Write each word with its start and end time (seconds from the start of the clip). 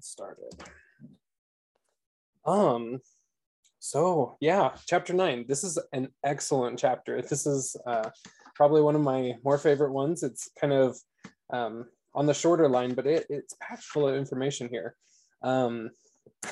started. 0.00 0.52
Um, 2.46 3.00
so 3.78 4.36
yeah, 4.40 4.70
chapter 4.86 5.12
nine. 5.12 5.44
This 5.48 5.64
is 5.64 5.78
an 5.92 6.08
excellent 6.24 6.78
chapter. 6.78 7.20
This 7.22 7.46
is 7.46 7.76
uh, 7.86 8.10
probably 8.54 8.80
one 8.82 8.94
of 8.94 9.02
my 9.02 9.34
more 9.44 9.58
favorite 9.58 9.92
ones. 9.92 10.22
It's 10.22 10.50
kind 10.60 10.72
of 10.72 10.98
um, 11.52 11.86
on 12.14 12.26
the 12.26 12.34
shorter 12.34 12.68
line, 12.68 12.94
but 12.94 13.06
it, 13.06 13.26
it's 13.28 13.56
packed 13.60 13.84
full 13.84 14.08
of 14.08 14.14
information 14.14 14.68
here. 14.70 14.94
Um, 15.42 15.90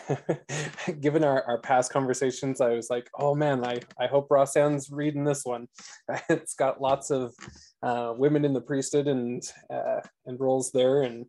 given 1.01 1.25
our, 1.25 1.43
our 1.45 1.59
past 1.59 1.93
conversations, 1.93 2.61
I 2.61 2.71
was 2.71 2.91
like, 2.91 3.09
oh 3.19 3.35
man, 3.35 3.65
I, 3.65 3.81
I 3.99 4.07
hope 4.07 4.29
Rosanne's 4.31 4.91
reading 4.91 5.25
this 5.25 5.45
one. 5.45 5.69
it's 6.29 6.55
got 6.55 6.81
lots 6.81 7.11
of 7.11 7.35
uh, 7.83 8.13
women 8.17 8.45
in 8.45 8.53
the 8.53 8.61
priesthood 8.61 9.09
and 9.09 9.43
uh, 9.73 10.01
and 10.27 10.39
roles 10.41 10.73
there. 10.73 11.03
And 11.03 11.27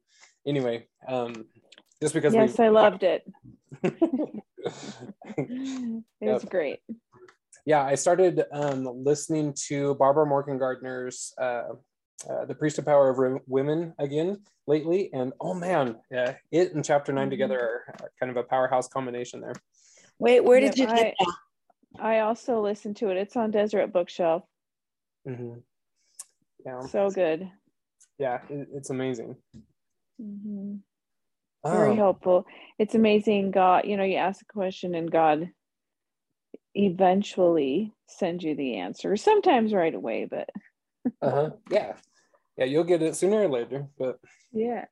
anyway, 0.48 0.88
um, 1.07 1.46
just 2.04 2.14
because 2.14 2.34
yes, 2.34 2.60
I 2.60 2.68
loved 2.68 3.04
it. 3.04 3.24
it 3.82 4.44
was 6.20 6.44
great. 6.44 6.80
Yeah, 7.66 7.82
I 7.82 7.96
started 7.96 8.44
um, 8.52 9.06
listening 9.06 9.54
to 9.68 9.96
Barbara 9.96 10.25
Morgan 10.25 10.58
Gardner's 10.58 11.34
uh, 11.39 11.70
uh, 12.30 12.44
The 12.46 12.56
Priesthood 12.56 12.86
Power 12.86 13.10
of 13.10 13.42
Women 13.47 13.94
again 14.00 14.42
lately. 14.68 15.11
And 15.14 15.32
oh 15.39 15.54
man, 15.54 15.96
yeah, 16.11 16.36
it 16.52 16.74
and 16.74 16.84
chapter 16.84 17.14
9 17.14 17.24
mm-hmm. 17.24 17.32
together 17.32 17.58
are, 17.58 17.96
are, 18.02 18.11
kind 18.20 18.30
of 18.30 18.36
a 18.36 18.44
powerhouse 18.44 18.89
combination 18.89 19.39
there. 19.39 19.56
Wait, 20.20 20.44
where 20.44 20.60
did 20.60 20.78
you 20.78 20.88
get 20.88 20.97
I, 20.97 21.14
that? 21.20 22.02
I 22.02 22.20
also 22.20 22.60
listened 22.60 22.97
to 22.97 23.11
it. 23.11 23.18
It's 23.18 23.38
on 23.38 23.50
Deseret 23.50 23.94
Bookshelf. 23.94 24.44
Mm-hmm. 25.25 25.60
Yeah. 26.66 26.82
So 26.82 27.10
good. 27.10 27.50
Yeah, 28.18 28.39
it, 28.50 28.68
it's 28.74 28.89
amazing. 28.89 29.38
Mm-hmm. 30.22 30.75
Very 31.66 31.92
um, 31.92 31.98
helpful. 31.98 32.45
It's 32.78 32.95
amazing. 32.95 33.52
God, 33.52 33.86
you 33.86 33.98
know, 33.98 34.03
you 34.03 34.17
ask 34.17 34.42
a 34.42 34.53
question 34.53 34.95
and 34.95 35.12
God 35.12 35.50
eventually 36.75 37.94
sends 38.08 38.44
you 38.44 38.55
the 38.55 38.78
answer. 38.78 39.16
Sometimes 39.16 39.73
right 39.73 39.94
away, 39.94 40.28
but. 40.30 40.50
uh 41.22 41.31
huh. 41.31 41.50
Yeah 41.70 41.94
yeah, 42.58 42.66
you'll 42.66 42.83
get 42.83 43.02
it 43.02 43.16
sooner 43.16 43.42
or 43.42 43.50
later. 43.50 43.88
But 43.97 44.20
yeah, 44.52 44.86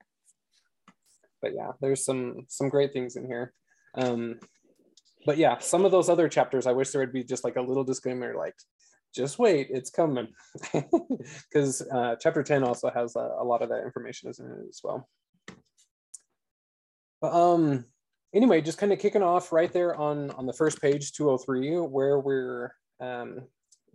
but 1.41 1.53
yeah, 1.53 1.72
there's 1.80 2.03
some 2.03 2.45
some 2.47 2.69
great 2.69 2.94
things 2.94 3.16
in 3.16 3.25
here. 3.25 3.53
Um, 3.95 4.39
but 5.25 5.38
yeah, 5.38 5.59
some 5.59 5.85
of 5.85 5.91
those 5.91 6.09
other 6.09 6.28
chapters, 6.28 6.66
I 6.66 6.72
wish 6.72 6.89
there 6.89 7.02
would 7.02 7.13
be 7.13 7.23
just 7.23 7.44
like 7.44 7.56
a 7.56 7.61
little 7.61 7.83
disclaimer, 7.83 8.35
like 8.35 8.56
just 9.13 9.38
wait, 9.38 9.67
it's 9.69 9.89
coming, 9.89 10.30
because 10.73 11.81
uh, 11.94 12.16
chapter 12.19 12.44
ten 12.44 12.63
also 12.63 12.89
has 12.89 13.16
a, 13.16 13.30
a, 13.39 13.44
lot 13.44 13.61
of 13.61 13.69
that 13.69 13.83
information 13.83 14.31
in 14.39 14.45
it 14.45 14.69
as 14.69 14.80
well. 14.83 15.08
But 17.22 17.33
um, 17.33 17.86
anyway, 18.33 18.61
just 18.61 18.80
kind 18.80 18.91
of 18.91 19.00
kicking 19.00 19.23
off 19.23 19.52
right 19.52 19.72
there 19.72 19.95
on 19.95 20.31
on 20.31 20.45
the 20.45 20.53
first 20.53 20.81
page, 20.81 21.14
203, 21.14 21.78
where 21.78 22.19
we're 22.19 22.75
um, 23.00 23.41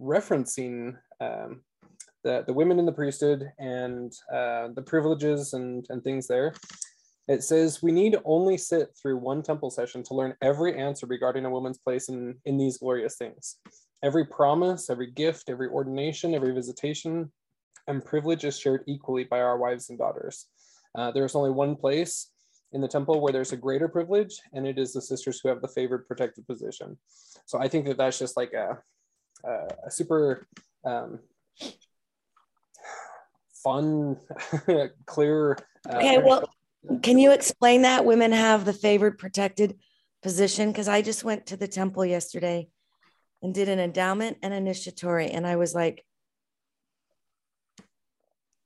referencing 0.00 0.96
um, 1.20 1.62
the, 2.26 2.44
the 2.46 2.52
women 2.52 2.78
in 2.78 2.86
the 2.86 2.92
priesthood 2.92 3.50
and 3.58 4.12
uh, 4.32 4.68
the 4.74 4.82
privileges 4.82 5.52
and, 5.52 5.86
and 5.90 6.02
things 6.02 6.26
there. 6.26 6.54
It 7.28 7.42
says, 7.42 7.82
we 7.82 7.92
need 7.92 8.16
only 8.24 8.56
sit 8.56 8.90
through 9.00 9.18
one 9.18 9.42
temple 9.42 9.70
session 9.70 10.02
to 10.04 10.14
learn 10.14 10.34
every 10.42 10.78
answer 10.78 11.06
regarding 11.06 11.44
a 11.44 11.50
woman's 11.50 11.78
place 11.78 12.08
in, 12.08 12.36
in 12.44 12.56
these 12.56 12.78
glorious 12.78 13.16
things. 13.16 13.56
Every 14.02 14.24
promise, 14.26 14.90
every 14.90 15.10
gift, 15.10 15.48
every 15.48 15.68
ordination, 15.68 16.34
every 16.34 16.52
visitation, 16.52 17.32
and 17.88 18.04
privilege 18.04 18.44
is 18.44 18.58
shared 18.58 18.84
equally 18.86 19.24
by 19.24 19.40
our 19.40 19.58
wives 19.58 19.90
and 19.90 19.98
daughters. 19.98 20.46
Uh, 20.96 21.10
there's 21.10 21.34
only 21.34 21.50
one 21.50 21.74
place 21.74 22.32
in 22.76 22.82
the 22.82 22.86
temple 22.86 23.20
where 23.20 23.32
there's 23.32 23.52
a 23.52 23.56
greater 23.56 23.88
privilege, 23.88 24.38
and 24.52 24.66
it 24.66 24.78
is 24.78 24.92
the 24.92 25.00
sisters 25.00 25.40
who 25.40 25.48
have 25.48 25.62
the 25.62 25.68
favored 25.68 26.06
protected 26.06 26.46
position. 26.46 26.98
So 27.46 27.58
I 27.58 27.68
think 27.68 27.86
that 27.86 27.96
that's 27.96 28.18
just 28.18 28.36
like 28.36 28.52
a, 28.52 28.78
a, 29.44 29.68
a 29.86 29.90
super 29.90 30.46
um, 30.84 31.20
fun, 33.64 34.18
clear. 35.06 35.56
Uh, 35.88 35.96
okay, 35.96 36.18
well, 36.18 36.44
can 37.02 37.18
you 37.18 37.32
explain 37.32 37.82
that 37.82 38.04
women 38.04 38.30
have 38.30 38.66
the 38.66 38.74
favored 38.74 39.18
protected 39.18 39.78
position? 40.22 40.70
Because 40.70 40.86
I 40.86 41.00
just 41.00 41.24
went 41.24 41.46
to 41.46 41.56
the 41.56 41.66
temple 41.66 42.04
yesterday 42.04 42.68
and 43.42 43.54
did 43.54 43.70
an 43.70 43.80
endowment 43.80 44.36
and 44.42 44.52
initiatory, 44.52 45.30
and 45.30 45.46
I 45.46 45.56
was 45.56 45.74
like, 45.74 46.04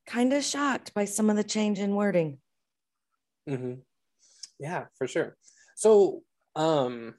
kind 0.05 0.33
of 0.33 0.43
shocked 0.43 0.95
by 0.95 1.05
some 1.05 1.31
of 1.31 1.37
the 1.37 1.45
change 1.45 1.79
in 1.79 1.95
wording. 1.95 2.39
Mm-hmm. 3.49 3.75
Yeah, 4.60 4.84
for 4.97 5.09
sure. 5.09 5.37
So, 5.75 6.22
um, 6.54 7.15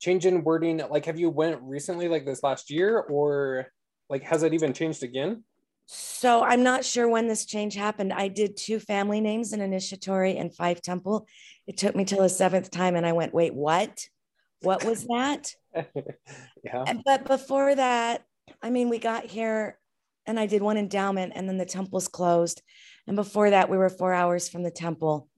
change 0.00 0.26
in 0.26 0.42
wording, 0.42 0.80
like, 0.90 1.04
have 1.04 1.18
you 1.18 1.28
went 1.28 1.60
recently, 1.62 2.08
like 2.08 2.24
this 2.24 2.42
last 2.42 2.70
year, 2.70 2.98
or 2.98 3.66
like 4.08 4.22
has 4.22 4.42
it 4.42 4.54
even 4.54 4.72
changed 4.72 5.02
again? 5.02 5.44
So 5.86 6.42
I'm 6.42 6.64
not 6.64 6.84
sure 6.84 7.08
when 7.08 7.28
this 7.28 7.46
change 7.46 7.74
happened. 7.74 8.12
I 8.12 8.28
did 8.28 8.56
two 8.56 8.80
family 8.80 9.20
names 9.20 9.52
in 9.52 9.60
initiatory 9.60 10.36
and 10.36 10.54
five 10.54 10.82
temple. 10.82 11.28
It 11.66 11.76
took 11.76 11.94
me 11.94 12.04
till 12.04 12.22
the 12.22 12.28
seventh 12.28 12.70
time, 12.70 12.96
and 12.96 13.06
I 13.06 13.12
went, 13.12 13.32
"Wait, 13.34 13.54
what? 13.54 14.04
What 14.62 14.84
was 14.84 15.04
that?" 15.04 15.52
yeah. 16.64 16.94
But 17.04 17.24
before 17.26 17.74
that, 17.74 18.24
I 18.62 18.70
mean, 18.70 18.88
we 18.88 18.98
got 18.98 19.26
here, 19.26 19.78
and 20.26 20.40
I 20.40 20.46
did 20.46 20.62
one 20.62 20.76
endowment, 20.76 21.34
and 21.36 21.48
then 21.48 21.58
the 21.58 21.66
temple's 21.66 22.08
closed. 22.08 22.62
And 23.06 23.14
before 23.14 23.50
that, 23.50 23.70
we 23.70 23.76
were 23.76 23.88
four 23.88 24.12
hours 24.12 24.48
from 24.48 24.64
the 24.64 24.70
temple, 24.72 25.28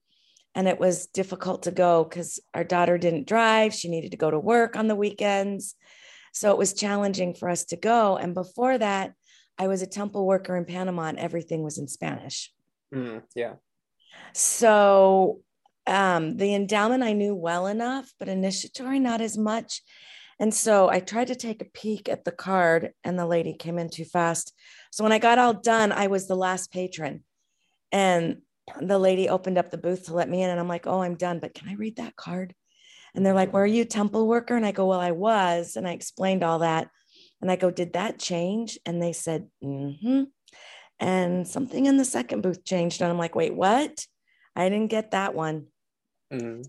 and 0.59 0.67
it 0.67 0.81
was 0.81 1.07
difficult 1.07 1.63
to 1.63 1.71
go 1.71 2.03
because 2.03 2.41
our 2.53 2.65
daughter 2.65 2.99
didn't 2.99 3.29
drive. 3.29 3.73
She 3.73 3.89
needed 3.89 4.11
to 4.11 4.17
go 4.17 4.29
to 4.29 4.41
work 4.41 4.75
on 4.75 4.89
the 4.89 4.97
weekends, 4.97 5.77
so 6.33 6.51
it 6.51 6.59
was 6.59 6.75
challenging 6.75 7.33
for 7.33 7.49
us 7.49 7.65
to 7.67 7.77
go. 7.77 8.17
And 8.17 8.35
before 8.35 8.77
that 8.77 9.15
I 9.57 9.69
was 9.69 9.83
a 9.83 9.87
temple 9.87 10.27
worker 10.27 10.57
in 10.57 10.65
Panama 10.65 11.03
and 11.05 11.19
everything 11.19 11.63
was 11.63 11.79
in 11.79 11.87
Spanish. 11.87 12.53
Mm, 12.93 13.23
yeah. 13.37 13.55
So 14.33 15.43
um, 15.87 16.37
the 16.37 16.55
endowment 16.55 17.05
I 17.05 17.13
knew 17.13 17.37
well 17.37 17.69
enough, 17.69 18.13
but 18.19 18.29
initiatory 18.29 18.99
not 18.99 19.21
as 19.21 19.39
much. 19.39 19.83
And 20.41 20.53
so 20.53 20.89
I 20.89 20.99
tried 20.99 21.29
to 21.29 21.37
take 21.37 21.63
a 21.63 21.67
peek 21.67 22.09
at 22.09 22.25
the 22.25 22.33
card 22.33 22.93
and 23.05 23.17
the 23.17 23.27
lady 23.27 23.55
came 23.55 23.79
in 23.79 23.91
too 23.91 24.05
fast. 24.05 24.53
So 24.91 25.05
when 25.05 25.13
I 25.13 25.19
got 25.19 25.39
all 25.39 25.55
done, 25.55 25.93
I 25.93 26.09
was 26.09 26.27
the 26.27 26.37
last 26.37 26.73
patron. 26.73 27.23
And 27.91 28.43
the 28.81 28.99
lady 28.99 29.29
opened 29.29 29.59
up 29.59 29.71
the 29.71 29.79
booth 29.79 30.07
to 30.07 30.15
let 30.15 30.29
me 30.29 30.43
in. 30.43 30.51
And 30.51 30.61
I'm 30.61 30.69
like, 30.69 30.87
oh, 30.87 31.03
I'm 31.03 31.17
done, 31.17 31.39
but 31.39 31.55
can 31.55 31.69
I 31.69 31.75
read 31.75 31.97
that 31.97 32.17
card? 32.17 32.55
And 33.15 33.25
they're 33.25 33.35
like, 33.35 33.53
were 33.53 33.67
you 33.67 33.85
temple 33.85 34.27
worker? 34.27 34.57
And 34.57 34.67
I 34.67 34.73
go, 34.73 34.87
well, 34.87 35.01
I 35.01 35.13
was. 35.13 35.77
And 35.77 35.89
I 35.89 35.93
explained 35.93 36.43
all 36.43 36.61
that. 36.61 36.91
And 37.41 37.51
I 37.51 37.57
go, 37.57 37.71
Did 37.71 37.93
that 37.93 38.19
change? 38.19 38.79
And 38.85 39.03
they 39.03 39.13
said, 39.13 39.49
Mm 39.63 40.01
hmm. 40.01 40.23
And 41.01 41.47
something 41.47 41.87
in 41.87 41.97
the 41.97 42.05
second 42.05 42.43
booth 42.43 42.65
changed. 42.65 43.01
And 43.01 43.11
I'm 43.11 43.19
like, 43.19 43.35
Wait, 43.35 43.55
what? 43.55 44.07
I 44.57 44.69
didn't 44.69 44.91
get 44.91 45.13
that 45.13 45.35
one. 45.35 45.67
Mm-hmm. 46.33 46.63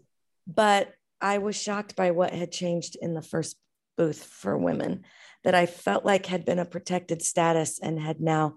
But 0.45 0.93
I 1.21 1.39
was 1.39 1.59
shocked 1.59 1.95
by 1.95 2.11
what 2.11 2.33
had 2.33 2.51
changed 2.51 2.95
in 3.01 3.13
the 3.13 3.21
first 3.21 3.57
booth 3.97 4.23
for 4.23 4.57
women 4.57 5.03
that 5.43 5.55
I 5.55 5.65
felt 5.65 6.05
like 6.05 6.25
had 6.25 6.45
been 6.45 6.59
a 6.59 6.65
protected 6.65 7.21
status 7.21 7.79
and 7.79 7.99
had 7.99 8.21
now 8.21 8.55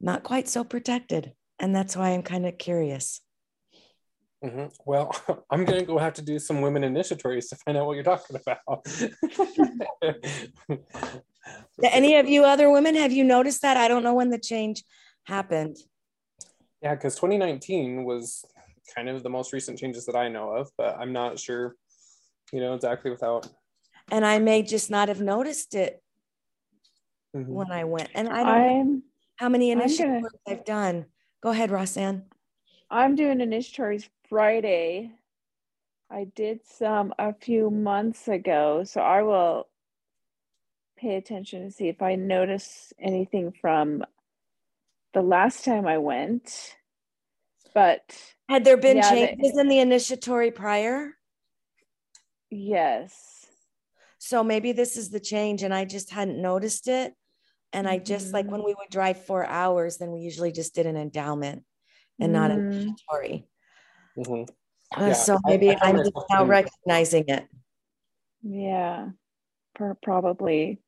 not 0.00 0.22
quite 0.22 0.48
so 0.48 0.64
protected. 0.64 1.32
And 1.60 1.74
that's 1.74 1.96
why 1.96 2.10
I'm 2.10 2.22
kind 2.22 2.46
of 2.46 2.58
curious. 2.58 3.20
Mm-hmm. 4.44 4.66
Well, 4.86 5.14
I'm 5.50 5.64
going 5.64 5.80
to 5.80 5.86
go 5.86 5.98
have 5.98 6.14
to 6.14 6.22
do 6.22 6.38
some 6.38 6.60
women 6.60 6.82
initiatories 6.82 7.48
to 7.50 7.56
find 7.56 7.76
out 7.76 7.86
what 7.86 7.94
you're 7.94 8.04
talking 8.04 8.36
about. 8.36 8.86
Any 11.82 12.16
of 12.16 12.28
you 12.28 12.44
other 12.44 12.70
women, 12.70 12.94
have 12.94 13.12
you 13.12 13.24
noticed 13.24 13.62
that? 13.62 13.76
I 13.76 13.88
don't 13.88 14.02
know 14.02 14.14
when 14.14 14.30
the 14.30 14.38
change 14.38 14.84
happened. 15.24 15.76
Yeah, 16.82 16.94
because 16.94 17.16
2019 17.16 18.04
was 18.04 18.44
kind 18.94 19.08
of 19.08 19.22
the 19.22 19.30
most 19.30 19.52
recent 19.52 19.78
changes 19.78 20.06
that 20.06 20.16
I 20.16 20.28
know 20.28 20.50
of, 20.50 20.70
but 20.76 20.96
I'm 20.98 21.12
not 21.12 21.38
sure, 21.38 21.74
you 22.52 22.60
know, 22.60 22.74
exactly 22.74 23.10
without. 23.10 23.48
And 24.10 24.24
I 24.24 24.38
may 24.38 24.62
just 24.62 24.90
not 24.90 25.08
have 25.08 25.20
noticed 25.20 25.74
it 25.74 26.02
mm-hmm. 27.36 27.52
when 27.52 27.70
I 27.70 27.84
went. 27.84 28.10
And 28.14 28.28
I 28.28 28.38
don't 28.38 28.48
I'm, 28.48 28.94
know 28.94 29.02
how 29.36 29.48
many 29.48 29.70
initiatives 29.70 30.26
gonna, 30.46 30.58
I've 30.58 30.64
done. 30.64 31.06
Go 31.40 31.50
ahead, 31.50 31.70
Rosanne. 31.70 32.24
I'm 32.90 33.14
doing 33.14 33.40
an 33.40 33.50
initiatories 33.50 34.08
Friday. 34.28 35.12
I 36.10 36.24
did 36.24 36.60
some 36.66 37.12
a 37.18 37.34
few 37.34 37.70
months 37.70 38.28
ago, 38.28 38.82
so 38.84 39.00
I 39.00 39.22
will 39.22 39.68
pay 40.96 41.16
attention 41.16 41.64
to 41.64 41.70
see 41.70 41.88
if 41.88 42.02
I 42.02 42.16
notice 42.16 42.92
anything 42.98 43.52
from 43.52 44.04
the 45.14 45.22
last 45.22 45.64
time 45.64 45.86
I 45.86 45.98
went. 45.98 46.74
But 47.74 48.00
had 48.48 48.64
there 48.64 48.76
been 48.76 48.96
yeah, 48.96 49.10
changes 49.10 49.56
in 49.56 49.68
the 49.68 49.78
initiatory 49.78 50.50
prior? 50.50 51.12
Yes. 52.50 53.46
So 54.18 54.42
maybe 54.42 54.72
this 54.72 54.96
is 54.96 55.10
the 55.10 55.20
change, 55.20 55.62
and 55.62 55.72
I 55.72 55.84
just 55.84 56.10
hadn't 56.10 56.40
noticed 56.40 56.88
it. 56.88 57.14
And 57.72 57.86
I 57.88 57.98
just 57.98 58.26
mm-hmm. 58.26 58.34
like 58.34 58.50
when 58.50 58.64
we 58.64 58.74
would 58.74 58.90
drive 58.90 59.24
four 59.24 59.44
hours, 59.44 59.98
then 59.98 60.10
we 60.10 60.20
usually 60.20 60.52
just 60.52 60.74
did 60.74 60.86
an 60.86 60.96
endowment 60.96 61.64
and 62.18 62.32
mm-hmm. 62.32 62.42
not 62.42 62.50
an 62.50 62.72
initiatory. 62.72 63.46
Mm-hmm. 64.16 65.00
Uh, 65.00 65.06
Yeah, 65.06 65.12
so 65.12 65.38
maybe 65.44 65.70
I 65.70 65.78
found 65.78 65.98
I'm 65.98 66.04
just 66.04 66.16
now 66.30 66.44
recognizing 66.44 67.24
it. 67.28 67.46
Yeah, 68.42 69.10
per- 69.74 69.98
probably. 70.02 70.80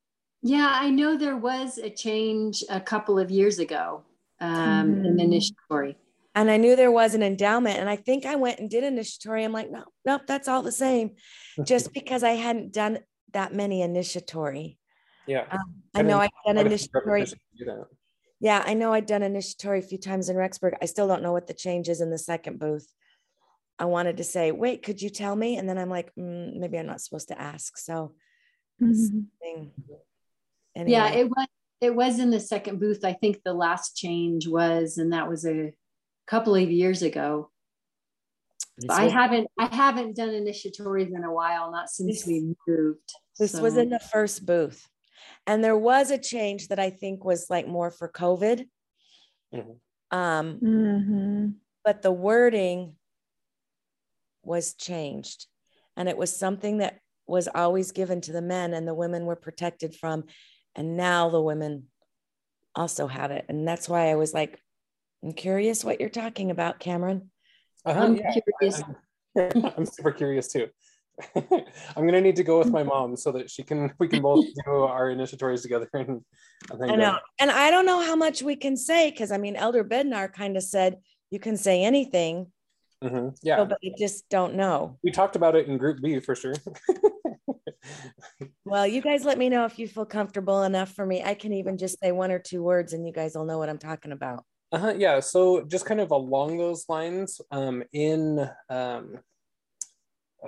Yeah, 0.42 0.72
I 0.74 0.88
know 0.90 1.16
there 1.16 1.36
was 1.36 1.76
a 1.78 1.90
change 1.90 2.64
a 2.70 2.80
couple 2.80 3.18
of 3.18 3.30
years 3.30 3.58
ago 3.58 4.04
um, 4.40 4.94
in 4.94 5.02
the 5.02 5.08
Mhm. 5.10 5.24
initiatory. 5.24 5.96
And 6.34 6.50
I 6.50 6.56
knew 6.56 6.76
there 6.76 6.92
was 6.92 7.14
an 7.14 7.22
endowment. 7.22 7.78
And 7.78 7.90
I 7.90 7.96
think 7.96 8.24
I 8.24 8.36
went 8.36 8.58
and 8.58 8.70
did 8.70 8.84
initiatory. 8.84 9.44
I'm 9.44 9.52
like, 9.52 9.70
no, 9.70 9.84
nope, 10.06 10.22
that's 10.26 10.48
all 10.48 10.62
the 10.62 10.72
same. 10.72 11.16
Just 11.66 11.92
because 11.92 12.22
I 12.22 12.30
hadn't 12.30 12.72
done 12.72 13.00
that 13.32 13.52
many 13.52 13.82
initiatory. 13.82 14.78
Yeah. 15.30 15.46
Um, 15.50 15.74
I 15.94 16.00
I 16.00 16.02
know 16.02 16.18
I've 16.18 16.30
done 16.46 16.56
a 16.56 16.60
few 16.60 16.66
initiatory. 16.66 17.20
repetitions 17.20 17.40
do 17.58 17.64
that. 17.66 17.84
Yeah, 18.40 18.62
I 18.66 18.74
know 18.74 18.92
I've 18.92 19.06
done 19.06 19.22
initiatory 19.22 19.78
a 19.80 19.82
few 19.82 19.98
times 19.98 20.28
in 20.28 20.36
Rexburg. 20.36 20.74
I 20.82 20.86
still 20.86 21.06
don't 21.06 21.22
know 21.22 21.32
what 21.32 21.46
the 21.46 21.54
change 21.54 21.88
is 21.88 22.00
in 22.00 22.10
the 22.10 22.18
second 22.18 22.58
booth. 22.58 22.86
I 23.78 23.84
wanted 23.84 24.16
to 24.18 24.24
say, 24.24 24.50
wait, 24.50 24.82
could 24.82 25.00
you 25.00 25.10
tell 25.10 25.34
me? 25.36 25.56
And 25.56 25.68
then 25.68 25.78
I'm 25.78 25.90
like, 25.90 26.10
mm, 26.18 26.56
maybe 26.56 26.78
I'm 26.78 26.86
not 26.86 27.00
supposed 27.00 27.28
to 27.28 27.40
ask. 27.40 27.76
So, 27.78 28.14
Mhm. 28.80 29.26
thing. 29.40 29.72
Yeah, 30.74 31.10
it 31.12 31.28
was 31.28 31.46
it 31.80 31.94
was 31.94 32.18
in 32.18 32.30
the 32.30 32.40
second 32.40 32.78
booth. 32.78 33.04
I 33.06 33.14
think 33.14 33.42
the 33.42 33.54
last 33.54 33.96
change 33.96 34.46
was, 34.46 34.98
and 34.98 35.12
that 35.14 35.28
was 35.28 35.46
a 35.46 35.72
couple 36.26 36.54
of 36.54 36.70
years 36.70 37.02
ago. 37.02 37.50
this 38.76 38.86
But 38.88 39.00
I 39.00 39.04
was- 39.04 39.12
haven't 39.12 39.48
I 39.58 39.66
haven't 39.74 40.16
done 40.16 40.30
initiatories 40.30 41.14
in 41.14 41.22
a 41.24 41.32
while, 41.32 41.70
not 41.70 41.90
since 41.90 42.18
This- 42.20 42.26
we 42.26 42.54
moved. 42.66 43.12
This 43.38 43.54
was 43.60 43.76
in 43.76 43.88
the 43.90 43.98
first 43.98 44.44
booth. 44.46 44.88
And 45.46 45.64
there 45.64 45.76
was 45.76 46.10
a 46.10 46.18
change 46.18 46.68
that 46.68 46.78
I 46.78 46.90
think 46.90 47.24
was 47.24 47.48
like 47.50 47.66
more 47.66 47.90
for 47.90 48.08
COVID. 48.08 48.68
Mhm. 49.52 49.80
Um, 50.10 50.60
Mhm. 50.60 51.54
but 51.84 52.02
the 52.02 52.12
wording 52.12 52.96
was 54.42 54.74
changed. 54.74 55.46
And 55.96 56.08
it 56.08 56.16
was 56.16 56.36
something 56.36 56.78
that 56.78 57.00
was 57.26 57.48
always 57.48 57.92
given 57.92 58.20
to 58.22 58.32
the 58.32 58.42
men 58.42 58.74
and 58.74 58.86
the 58.86 58.94
women 58.94 59.26
were 59.26 59.36
protected 59.36 59.94
from. 59.94 60.24
And 60.74 60.96
now 60.96 61.30
the 61.30 61.42
women 61.42 61.88
also 62.74 63.06
have 63.06 63.30
it. 63.30 63.44
And 63.48 63.66
that's 63.66 63.88
why 63.88 64.10
I 64.10 64.14
was 64.14 64.32
like, 64.32 64.60
I'm 65.22 65.32
curious 65.32 65.84
what 65.84 66.00
you're 66.00 66.08
talking 66.08 66.50
about, 66.50 66.80
Cameron. 66.80 67.30
Uh-huh, 67.84 68.00
I'm 68.00 68.16
yeah, 68.16 68.32
curious. 68.60 68.82
I'm, 69.36 69.72
I'm 69.76 69.86
super 69.86 70.12
curious 70.12 70.52
too. 70.52 70.68
I'm 71.96 72.06
gonna 72.06 72.20
need 72.20 72.36
to 72.36 72.44
go 72.44 72.58
with 72.58 72.70
my 72.70 72.82
mom 72.92 73.16
so 73.16 73.32
that 73.32 73.50
she 73.50 73.62
can 73.62 73.92
we 73.98 74.08
can 74.08 74.22
both 74.22 74.44
do 74.64 74.70
our 74.84 75.08
initiatories 75.10 75.62
together 75.62 75.88
and 75.94 76.22
I 76.70 76.76
think 76.76 76.92
I 76.92 76.96
know. 76.96 77.18
And 77.38 77.50
I 77.50 77.70
don't 77.70 77.86
know 77.86 78.00
how 78.00 78.16
much 78.16 78.42
we 78.42 78.56
can 78.56 78.76
say 78.76 79.10
because 79.10 79.32
I 79.32 79.38
mean, 79.38 79.56
Elder 79.56 79.84
Bednar 79.84 80.32
kind 80.32 80.56
of 80.56 80.62
said 80.62 80.96
you 81.30 81.38
can 81.38 81.56
say 81.56 81.82
anything, 81.84 82.52
that- 83.00 83.12
Mhm, 83.12 83.32
so, 83.34 83.40
yeah 83.42 83.64
but 83.64 83.78
I 83.84 83.92
just 83.98 84.28
don't 84.28 84.54
know. 84.56 84.98
we 85.02 85.10
talked 85.10 85.34
about 85.36 85.56
it 85.56 85.66
in 85.68 85.78
group 85.78 86.02
B 86.02 86.20
for 86.20 86.34
sure. 86.34 86.54
Well, 88.64 88.86
you 88.86 89.00
guys 89.00 89.24
let 89.24 89.38
me 89.38 89.48
know 89.48 89.64
if 89.64 89.78
you 89.78 89.88
feel 89.88 90.04
comfortable 90.04 90.62
enough 90.62 90.92
for 90.94 91.04
me. 91.04 91.22
I 91.24 91.34
can 91.34 91.52
even 91.54 91.76
just 91.78 91.98
say 91.98 92.12
one 92.12 92.30
or 92.30 92.38
two 92.38 92.62
words 92.62 92.92
and 92.92 93.06
you 93.06 93.12
guys 93.12 93.34
will 93.34 93.44
know 93.46 93.58
what 93.58 93.68
I'm 93.68 93.78
talking 93.78 94.12
about. 94.12 94.44
Uh-huh, 94.70 94.94
yeah, 94.96 95.18
so 95.18 95.64
just 95.64 95.86
kind 95.86 96.00
of 96.00 96.10
along 96.12 96.58
those 96.58 96.88
lines, 96.88 97.40
um, 97.50 97.82
in 97.92 98.48
um, 98.68 99.18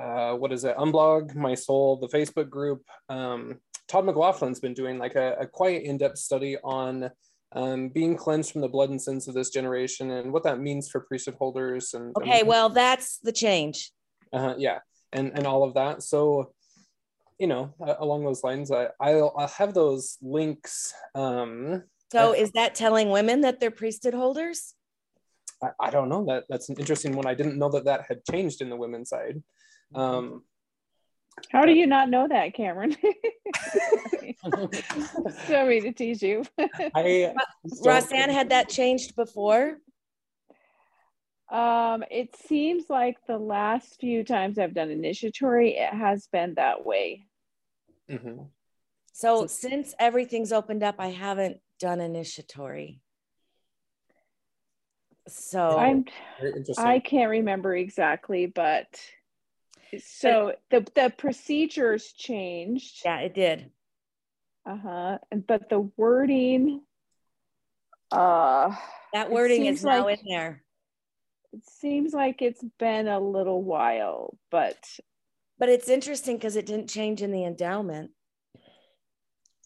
uh, 0.00 0.34
what 0.34 0.52
is 0.52 0.64
it, 0.64 0.76
Unblog 0.76 1.34
My 1.34 1.54
Soul, 1.54 1.96
the 1.96 2.08
Facebook 2.08 2.48
group, 2.48 2.82
um, 3.08 3.58
Todd 3.88 4.04
McLaughlin's 4.04 4.60
been 4.60 4.74
doing 4.74 4.98
like 4.98 5.14
a, 5.16 5.36
a 5.40 5.46
quite 5.46 5.82
in-depth 5.82 6.18
study 6.18 6.56
on 6.64 7.10
um, 7.54 7.90
being 7.90 8.16
cleansed 8.16 8.50
from 8.52 8.62
the 8.62 8.68
blood 8.68 8.88
and 8.90 9.00
sins 9.00 9.28
of 9.28 9.34
this 9.34 9.50
generation 9.50 10.10
and 10.12 10.32
what 10.32 10.44
that 10.44 10.60
means 10.60 10.88
for 10.88 11.00
priesthood 11.00 11.34
holders 11.38 11.92
and 11.92 12.16
Okay, 12.16 12.42
well, 12.42 12.70
that's 12.70 13.18
the 13.18 13.32
change. 13.32 13.92
uh, 14.32 14.54
yeah 14.56 14.78
and 15.12 15.32
and 15.36 15.46
all 15.46 15.62
of 15.62 15.74
that. 15.74 16.02
So 16.02 16.52
you 17.38 17.46
know 17.46 17.74
uh, 17.86 17.96
along 17.98 18.24
those 18.24 18.42
lines 18.42 18.70
I, 18.70 18.88
I'll, 18.98 19.34
I'll 19.36 19.48
have 19.48 19.74
those 19.74 20.16
links 20.22 20.94
um 21.14 21.82
So 22.10 22.32
I- 22.32 22.36
is 22.36 22.50
that 22.52 22.74
telling 22.74 23.10
women 23.10 23.42
that 23.42 23.60
they're 23.60 23.70
priesthood 23.70 24.14
holders? 24.14 24.74
I, 25.62 25.68
I 25.78 25.90
don't 25.90 26.08
know. 26.08 26.24
That 26.24 26.44
that's 26.48 26.70
an 26.70 26.76
interesting 26.78 27.14
one. 27.14 27.26
I 27.26 27.34
didn't 27.34 27.58
know 27.58 27.68
that 27.70 27.84
that 27.84 28.06
had 28.08 28.24
changed 28.30 28.62
in 28.62 28.70
the 28.70 28.76
women's 28.76 29.10
side 29.10 29.42
um 29.94 30.42
How 31.50 31.64
do 31.64 31.72
you 31.72 31.86
not 31.86 32.08
know 32.10 32.28
that, 32.28 32.54
Cameron? 32.54 32.96
Sorry 35.46 35.80
to 35.82 35.92
tease 35.92 36.22
you. 36.22 36.44
i 36.94 37.32
just 37.82 38.12
had 38.12 38.50
that 38.50 38.68
changed 38.68 39.16
before. 39.16 39.78
Um, 41.50 42.02
it 42.10 42.34
seems 42.36 42.88
like 42.88 43.18
the 43.26 43.36
last 43.36 44.00
few 44.00 44.24
times 44.24 44.58
I've 44.58 44.72
done 44.72 44.90
initiatory, 44.90 45.76
it 45.76 45.92
has 45.92 46.26
been 46.28 46.54
that 46.54 46.86
way. 46.86 47.26
Mhm. 48.08 48.48
So 49.12 49.46
since 49.46 49.94
everything's 49.98 50.52
opened 50.52 50.82
up, 50.82 50.96
I 50.98 51.08
haven't 51.08 51.60
done 51.78 52.00
initiatory. 52.00 53.00
So 55.28 55.78
I'm 55.78 56.04
I 56.78 56.98
can't 57.00 57.30
remember 57.30 57.76
exactly, 57.76 58.46
but 58.46 58.88
so 59.98 60.54
the 60.70 60.86
the 60.94 61.12
procedures 61.16 62.12
changed. 62.12 63.02
yeah, 63.04 63.20
it 63.20 63.34
did. 63.34 63.70
Uh-huh. 64.66 65.18
And 65.30 65.46
but 65.46 65.68
the 65.68 65.80
wording 65.96 66.82
uh 68.10 68.74
That 69.12 69.30
wording 69.30 69.66
is 69.66 69.84
now 69.84 70.04
like- 70.04 70.20
in 70.20 70.26
there. 70.28 70.62
it 71.52 71.64
seems 71.68 72.12
like 72.14 72.40
it's 72.42 72.64
been 72.78 73.08
a 73.08 73.18
little 73.20 73.62
while, 73.62 74.36
but 74.50 74.78
But 75.58 75.68
it's 75.68 75.88
interesting 75.88 76.36
because 76.36 76.56
it 76.56 76.66
didn't 76.66 76.88
change 76.88 77.22
in 77.22 77.32
the 77.32 77.44
endowment. 77.44 78.10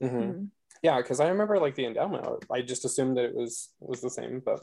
mm-hmm. 0.03 0.17
mm, 0.17 0.49
yeah 0.83 0.97
because 1.01 1.21
i 1.21 1.29
remember 1.29 1.59
like 1.59 1.75
the 1.75 1.87
endowment 1.87 2.27
i 2.53 2.61
just 2.61 2.85
assumed 2.85 3.17
that 3.17 3.25
it 3.25 3.35
was 3.35 3.71
was 3.81 4.01
the 4.03 4.11
same 4.11 4.43
but 4.45 4.63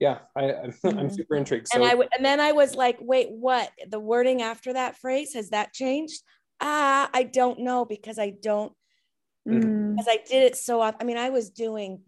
yeah 0.00 0.18
i 0.36 0.52
i'm, 0.52 0.74
I'm 0.84 1.08
Mhm. 1.08 1.12
super 1.14 1.36
intrigued 1.36 1.68
so 1.68 1.76
and 1.76 1.84
I 1.84 1.90
w- 1.90 2.08
and 2.14 2.24
then 2.24 2.40
I 2.40 2.52
was 2.52 2.74
like, 2.74 2.98
wait, 3.00 3.28
what? 3.30 3.70
The 3.88 3.98
wording 4.00 4.42
after 4.42 4.72
that 4.72 4.96
phrase 4.98 5.34
has 5.34 5.50
that 5.50 5.72
changed? 5.72 6.22
Ah, 6.60 7.08
I 7.12 7.22
don't 7.24 7.60
know 7.60 7.84
because 7.84 8.18
I 8.18 8.30
don't 8.30 8.72
mm, 9.48 9.94
because 9.96 10.06
I 10.08 10.18
did 10.28 10.42
it 10.44 10.56
so 10.56 10.80
often. 10.80 10.98
I 11.00 11.04
mean, 11.04 11.16
I 11.18 11.30
was 11.30 11.50
doing, 11.50 12.02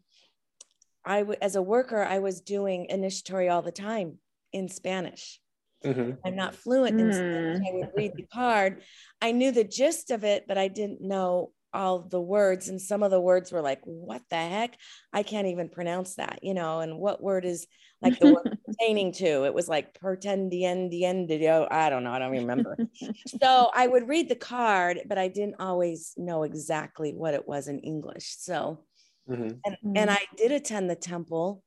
I 1.05 1.21
w- 1.21 1.39
as 1.41 1.57
a 1.57 1.63
worker, 1.63 2.03
I 2.03 2.19
was 2.19 2.41
doing 2.41 2.87
initiatory 2.91 3.49
all 3.49 3.63
the 3.63 3.73
time 3.73 4.19
in 4.53 4.69
Spanish. 4.69 5.41
Mhm. 5.85 6.19
I'm 6.25 6.37
not 6.37 6.55
fluent 6.55 7.01
in 7.01 7.13
Spanish. 7.13 7.59
Mm. 7.59 7.69
I 7.69 7.73
would 7.75 7.91
read 7.97 8.13
the 8.17 8.27
card. 8.33 8.83
I 9.23 9.33
knew 9.33 9.51
the 9.53 9.65
gist 9.65 10.11
of 10.11 10.25
it, 10.25 10.47
but 10.47 10.59
I 10.59 10.69
didn't 10.69 11.01
know 11.01 11.53
all 11.73 12.01
the 12.01 12.21
words. 12.21 12.69
And 12.69 12.81
some 12.81 13.03
of 13.03 13.11
the 13.11 13.21
words 13.21 13.53
were 13.53 13.61
like, 13.61 13.81
what 13.85 14.23
the 14.31 14.37
heck? 14.37 14.77
I 15.13 15.23
can't 15.23 15.49
even 15.49 15.69
pronounce 15.69 16.17
that, 16.17 16.41
you 16.43 16.55
know, 16.55 16.81
and 16.81 16.99
what 16.99 17.23
word 17.23 17.45
is 17.45 17.67
like 18.03 18.19
the 18.19 18.29
word 18.29 18.47
pertaining 18.67 19.13
to? 19.13 19.45
It 19.45 19.55
was 19.55 19.69
like 19.69 19.99
pretendiendiendio. 19.99 21.69
I 21.71 21.91
don't 21.91 22.05
know. 22.05 22.13
I 22.13 22.19
don't 22.19 22.33
remember. 22.33 22.79
so 23.27 23.71
I 23.75 23.87
would 23.87 24.09
read 24.09 24.29
the 24.29 24.37
card, 24.37 25.01
but 25.07 25.19
I 25.19 25.29
didn't 25.29 25.61
always 25.61 26.15
know 26.17 26.43
exactly 26.43 27.13
what 27.13 27.35
it 27.35 27.47
was 27.47 27.69
in 27.69 27.81
English. 27.81 28.37
So, 28.39 28.85
Mhm. 29.29 29.61
and, 29.65 29.77
Mm. 29.85 29.93
and 29.97 30.11
I 30.11 30.21
did 30.37 30.53
attend 30.53 30.89
the 30.89 30.97
temple 30.97 31.63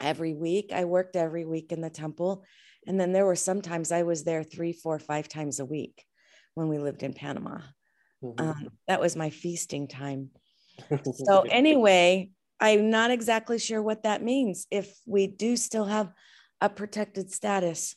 every 0.00 0.34
week. 0.34 0.72
I 0.72 0.84
worked 0.86 1.16
every 1.16 1.44
week 1.44 1.72
in 1.72 1.80
the 1.80 1.90
temple. 1.90 2.44
And 2.86 2.98
then 2.98 3.12
there 3.12 3.26
were 3.26 3.36
sometimes 3.36 3.92
I 3.92 4.02
was 4.02 4.24
there 4.24 4.42
three, 4.42 4.72
four, 4.72 4.98
five 4.98 5.28
times 5.28 5.60
a 5.60 5.64
week 5.64 6.04
when 6.54 6.68
we 6.68 6.78
lived 6.78 7.02
in 7.02 7.12
Panama. 7.12 7.60
Mhm. 8.22 8.40
Um, 8.40 8.68
that 8.86 9.00
was 9.00 9.16
my 9.16 9.30
feasting 9.30 9.88
time. 9.88 10.30
So, 11.26 11.42
anyway, 11.42 12.30
I'm 12.58 12.90
not 12.90 13.10
exactly 13.10 13.58
sure 13.58 13.82
what 13.82 14.04
that 14.04 14.22
means 14.22 14.66
if 14.70 14.98
we 15.06 15.26
do 15.26 15.56
still 15.56 15.84
have 15.84 16.12
a 16.60 16.68
protected 16.68 17.30
status. 17.30 17.96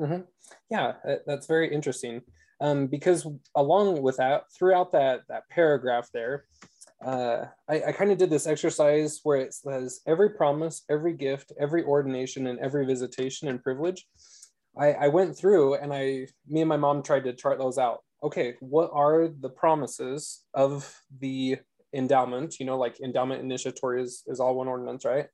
Mhm. 0.00 0.26
Yeah, 0.70 0.94
that's 1.26 1.46
very 1.46 1.72
interesting. 1.72 2.22
Um, 2.60 2.86
because 2.86 3.26
along 3.54 4.02
with 4.02 4.16
that, 4.16 4.44
throughout 4.56 4.92
that 4.92 5.20
that 5.28 5.48
paragraph 5.48 6.08
there, 6.12 6.46
uh, 7.04 7.46
I, 7.68 7.82
I 7.84 7.92
kind 7.92 8.10
of 8.10 8.18
did 8.18 8.30
this 8.30 8.46
exercise 8.46 9.20
where 9.22 9.38
it 9.38 9.54
says 9.54 10.00
every 10.06 10.30
promise, 10.30 10.82
every 10.90 11.12
gift, 11.12 11.52
every 11.60 11.84
ordination, 11.84 12.46
and 12.48 12.58
every 12.58 12.84
visitation 12.84 13.48
and 13.48 13.62
privilege. 13.62 14.06
I, 14.76 14.92
I 14.92 15.08
went 15.08 15.36
through 15.36 15.74
and 15.74 15.92
I, 15.92 16.26
me 16.46 16.60
and 16.60 16.68
my 16.68 16.76
mom 16.76 17.02
tried 17.02 17.24
to 17.24 17.32
chart 17.32 17.58
those 17.58 17.78
out. 17.78 18.02
Okay, 18.22 18.54
what 18.60 18.90
are 18.92 19.28
the 19.28 19.48
promises 19.48 20.44
of 20.54 21.02
the 21.20 21.58
endowment? 21.94 22.58
You 22.58 22.66
know, 22.66 22.76
like 22.76 23.00
endowment 23.00 23.42
initiatory 23.42 24.02
is, 24.02 24.22
is 24.26 24.40
all 24.40 24.56
one 24.56 24.68
ordinance, 24.68 25.04
right? 25.04 25.26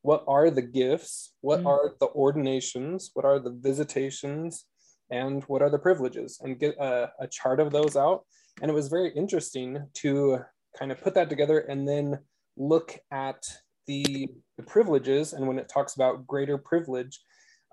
What 0.00 0.24
are 0.26 0.50
the 0.50 0.62
gifts? 0.62 1.34
What 1.42 1.60
Mm. 1.60 1.66
are 1.66 1.94
the 2.00 2.08
ordinations? 2.08 3.10
What 3.14 3.24
are 3.24 3.38
the 3.38 3.50
visitations? 3.50 4.66
And 5.10 5.42
what 5.44 5.60
are 5.60 5.70
the 5.70 5.78
privileges? 5.78 6.38
And 6.40 6.58
get 6.58 6.76
a, 6.78 7.12
a 7.20 7.26
chart 7.26 7.60
of 7.60 7.72
those 7.72 7.94
out. 7.96 8.24
And 8.62 8.70
it 8.70 8.74
was 8.74 8.88
very 8.88 9.10
interesting 9.10 9.86
to 9.94 10.38
kind 10.78 10.90
of 10.92 11.00
put 11.02 11.14
that 11.14 11.28
together 11.28 11.60
and 11.60 11.86
then 11.86 12.20
look 12.56 12.98
at 13.10 13.44
the, 13.86 14.28
the 14.56 14.62
privileges 14.62 15.34
and 15.34 15.46
when 15.46 15.58
it 15.58 15.68
talks 15.68 15.94
about 15.94 16.26
greater 16.26 16.56
privilege. 16.56 17.20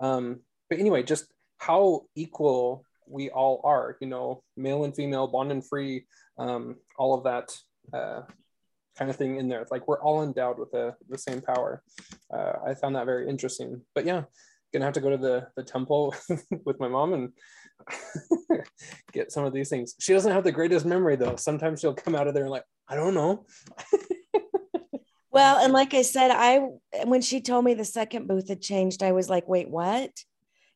Um, 0.01 0.41
but 0.69 0.79
anyway, 0.79 1.03
just 1.03 1.25
how 1.57 2.01
equal 2.15 2.83
we 3.11 3.29
all 3.29 3.61
are, 3.63 3.97
you 3.99 4.07
know, 4.07 4.43
male 4.57 4.83
and 4.83 4.95
female, 4.95 5.27
bond 5.27 5.51
and 5.51 5.65
free, 5.65 6.05
um, 6.37 6.77
all 6.97 7.13
of 7.13 7.23
that 7.25 7.55
uh, 7.93 8.21
kind 8.97 9.09
of 9.09 9.17
thing 9.17 9.37
in 9.37 9.49
there. 9.49 9.65
Like 9.69 9.87
we're 9.87 10.01
all 10.01 10.23
endowed 10.23 10.59
with 10.59 10.71
the, 10.71 10.95
the 11.09 11.17
same 11.17 11.41
power. 11.41 11.83
Uh, 12.33 12.53
I 12.65 12.73
found 12.73 12.95
that 12.95 13.05
very 13.05 13.27
interesting. 13.29 13.81
But 13.93 14.05
yeah, 14.05 14.23
gonna 14.73 14.85
have 14.85 14.93
to 14.93 15.01
go 15.01 15.09
to 15.09 15.17
the, 15.17 15.47
the 15.55 15.63
temple 15.63 16.15
with 16.65 16.79
my 16.79 16.87
mom 16.87 17.13
and 17.13 17.33
get 19.11 19.31
some 19.31 19.45
of 19.45 19.53
these 19.53 19.69
things. 19.69 19.95
She 19.99 20.13
doesn't 20.13 20.31
have 20.31 20.43
the 20.43 20.51
greatest 20.51 20.85
memory 20.85 21.15
though. 21.15 21.35
Sometimes 21.35 21.79
she'll 21.79 21.93
come 21.93 22.15
out 22.15 22.27
of 22.27 22.33
there 22.33 22.43
and 22.43 22.51
like, 22.51 22.65
I 22.87 22.95
don't 22.95 23.13
know. 23.13 23.45
well, 25.31 25.63
and 25.63 25.73
like 25.73 25.93
I 25.93 26.01
said, 26.01 26.31
I 26.31 26.59
when 27.05 27.21
she 27.21 27.41
told 27.41 27.65
me 27.65 27.73
the 27.73 27.85
second 27.85 28.27
booth 28.27 28.49
had 28.49 28.61
changed, 28.61 29.03
I 29.03 29.11
was 29.11 29.29
like, 29.29 29.47
wait, 29.47 29.69
what? 29.69 30.11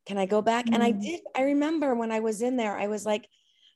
Can 0.06 0.18
I 0.18 0.26
go 0.26 0.42
back? 0.42 0.66
Mm-hmm. 0.66 0.74
And 0.74 0.84
I 0.84 0.92
mm. 0.94 1.02
did. 1.02 1.22
I 1.36 1.42
remember 1.42 1.96
when 1.96 2.12
I 2.12 2.20
was 2.20 2.42
in 2.42 2.58
there, 2.58 2.78
I 2.78 2.88
was 2.88 3.06
like, 3.06 3.28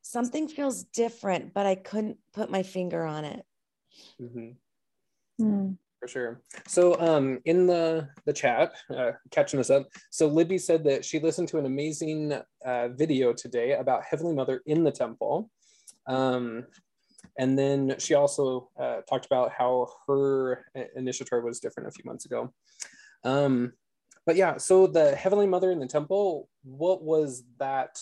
something 0.02 0.48
feels 0.48 0.84
different, 0.84 1.54
but 1.54 1.66
I 1.66 1.76
couldn't 1.76 2.18
put 2.34 2.50
my 2.50 2.64
finger 2.64 3.04
on 3.06 3.26
it. 3.26 3.46
Mm-hmm. 4.22 5.44
Mm. 5.44 5.78
For 6.00 6.08
sure. 6.08 6.42
So, 6.66 7.00
um, 7.00 7.40
in 7.46 7.68
the 7.68 8.08
the 8.26 8.34
chat, 8.34 8.74
uh, 8.96 9.12
catching 9.32 9.60
us 9.60 9.70
up. 9.70 9.88
So, 10.12 10.28
Libby 10.28 10.58
said 10.58 10.84
that 10.86 11.04
she 11.04 11.20
listened 11.20 11.50
to 11.50 11.58
an 11.58 11.66
amazing 11.66 12.40
uh, 12.66 12.88
video 12.90 13.34
today 13.34 13.74
about 13.74 14.04
Heavenly 14.10 14.34
Mother 14.34 14.62
in 14.66 14.84
the 14.84 14.92
temple. 14.92 15.50
Um, 16.08 16.66
and 17.38 17.58
then 17.58 17.96
she 18.00 18.14
also 18.14 18.70
uh, 18.80 19.02
talked 19.10 19.26
about 19.26 19.52
how 19.52 19.88
her 20.08 20.66
initiatory 20.96 21.44
was 21.44 21.60
different 21.60 21.90
a 21.90 21.92
few 21.92 22.04
months 22.06 22.26
ago. 22.26 22.54
Um, 23.24 23.74
but 24.26 24.36
yeah, 24.36 24.58
so 24.58 24.88
the 24.88 25.16
Heavenly 25.16 25.48
Mother 25.48 25.72
in 25.72 25.80
the 25.80 25.88
temple, 25.88 26.50
what 26.64 27.04
was 27.04 27.44
that 27.58 28.00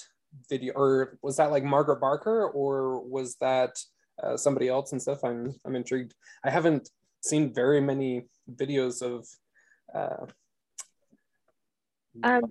video? 0.49 0.73
Or 0.73 1.17
was 1.21 1.37
that 1.37 1.51
like 1.51 1.63
Margaret 1.63 1.99
Barker 1.99 2.47
or 2.49 2.99
was 3.01 3.35
that 3.35 3.77
uh, 4.21 4.37
somebody 4.37 4.67
else 4.67 4.91
and 4.91 5.01
stuff? 5.01 5.23
I'm, 5.23 5.53
I'm 5.65 5.75
intrigued. 5.75 6.13
I 6.43 6.49
haven't 6.49 6.89
seen 7.21 7.53
very 7.53 7.81
many 7.81 8.27
videos 8.51 9.01
of. 9.01 9.27
Uh, 9.93 10.25
um, 12.23 12.43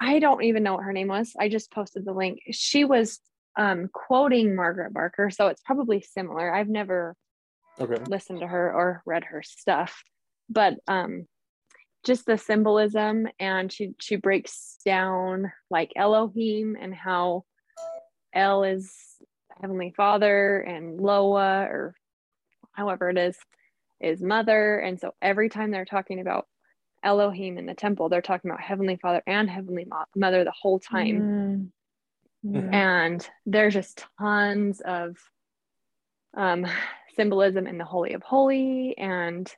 I 0.00 0.18
don't 0.18 0.44
even 0.44 0.62
know 0.62 0.74
what 0.74 0.84
her 0.84 0.92
name 0.92 1.08
was. 1.08 1.32
I 1.38 1.48
just 1.48 1.70
posted 1.70 2.04
the 2.04 2.12
link. 2.12 2.40
She 2.50 2.84
was 2.84 3.20
um, 3.56 3.88
quoting 3.92 4.54
Margaret 4.54 4.92
Barker, 4.92 5.30
so 5.30 5.48
it's 5.48 5.62
probably 5.62 6.00
similar. 6.00 6.54
I've 6.54 6.68
never 6.68 7.16
okay. 7.80 8.02
listened 8.08 8.40
to 8.40 8.46
her 8.46 8.72
or 8.72 9.02
read 9.06 9.24
her 9.24 9.42
stuff, 9.42 10.02
but 10.48 10.74
um, 10.86 11.26
just 12.04 12.26
the 12.26 12.38
symbolism, 12.38 13.28
and 13.38 13.72
she 13.72 13.94
she 14.00 14.16
breaks 14.16 14.78
down 14.84 15.52
like 15.70 15.92
Elohim 15.96 16.76
and 16.80 16.94
how 16.94 17.44
El 18.32 18.64
is 18.64 18.92
Heavenly 19.60 19.92
Father 19.96 20.60
and 20.60 21.00
Loa 21.00 21.62
or 21.64 21.94
however 22.72 23.10
it 23.10 23.18
is 23.18 23.36
is 24.00 24.22
mother. 24.22 24.78
And 24.78 25.00
so 25.00 25.14
every 25.20 25.48
time 25.48 25.70
they're 25.70 25.84
talking 25.84 26.20
about 26.20 26.46
Elohim 27.02 27.58
in 27.58 27.66
the 27.66 27.74
temple, 27.74 28.08
they're 28.08 28.22
talking 28.22 28.50
about 28.50 28.62
Heavenly 28.62 28.96
Father 28.96 29.22
and 29.26 29.50
Heavenly 29.50 29.86
Mother 30.14 30.44
the 30.44 30.52
whole 30.52 30.78
time. 30.78 31.72
Mm-hmm. 32.46 32.72
And 32.72 33.28
there's 33.46 33.74
just 33.74 34.04
tons 34.18 34.80
of 34.80 35.16
um, 36.36 36.66
symbolism 37.16 37.66
in 37.66 37.78
the 37.78 37.84
Holy 37.84 38.12
of 38.12 38.22
Holy 38.22 38.96
and 38.96 39.52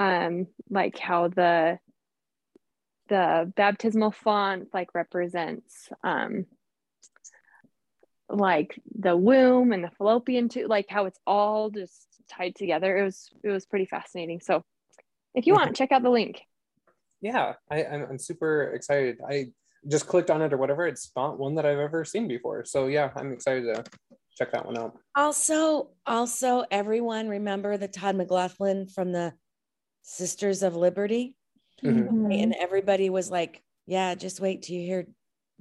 um, 0.00 0.46
like 0.70 0.98
how 0.98 1.28
the 1.28 1.78
the 3.10 3.52
baptismal 3.54 4.12
font 4.12 4.68
like 4.72 4.94
represents 4.94 5.90
um, 6.02 6.46
like 8.30 8.80
the 8.98 9.16
womb 9.16 9.72
and 9.72 9.84
the 9.84 9.90
fallopian 9.90 10.48
tube, 10.48 10.70
like 10.70 10.86
how 10.88 11.04
it's 11.04 11.18
all 11.26 11.68
just 11.70 12.06
tied 12.30 12.56
together. 12.56 12.96
It 12.96 13.04
was 13.04 13.28
it 13.44 13.50
was 13.50 13.66
pretty 13.66 13.84
fascinating. 13.84 14.40
So 14.40 14.62
if 15.34 15.46
you 15.46 15.52
want, 15.52 15.76
check 15.76 15.92
out 15.92 16.02
the 16.02 16.10
link. 16.10 16.40
Yeah, 17.20 17.52
I, 17.70 17.84
I'm, 17.84 18.06
I'm 18.12 18.18
super 18.18 18.72
excited. 18.72 19.18
I 19.28 19.48
just 19.86 20.06
clicked 20.06 20.30
on 20.30 20.40
it 20.40 20.54
or 20.54 20.56
whatever. 20.56 20.86
It's 20.86 21.12
not 21.14 21.38
one 21.38 21.56
that 21.56 21.66
I've 21.66 21.78
ever 21.78 22.06
seen 22.06 22.26
before. 22.26 22.64
So 22.64 22.86
yeah, 22.86 23.10
I'm 23.16 23.32
excited 23.32 23.74
to 23.74 23.84
check 24.38 24.52
that 24.52 24.64
one 24.64 24.78
out. 24.78 24.96
Also, 25.14 25.90
also 26.06 26.64
everyone 26.70 27.28
remember 27.28 27.76
the 27.76 27.88
Todd 27.88 28.16
McLaughlin 28.16 28.86
from 28.86 29.12
the 29.12 29.34
Sisters 30.02 30.62
of 30.62 30.76
Liberty. 30.76 31.34
Mm-hmm. 31.84 32.30
And 32.30 32.54
everybody 32.58 33.10
was 33.10 33.30
like, 33.30 33.62
yeah, 33.86 34.14
just 34.14 34.40
wait 34.40 34.62
till 34.62 34.76
you 34.76 34.86
hear 34.86 35.06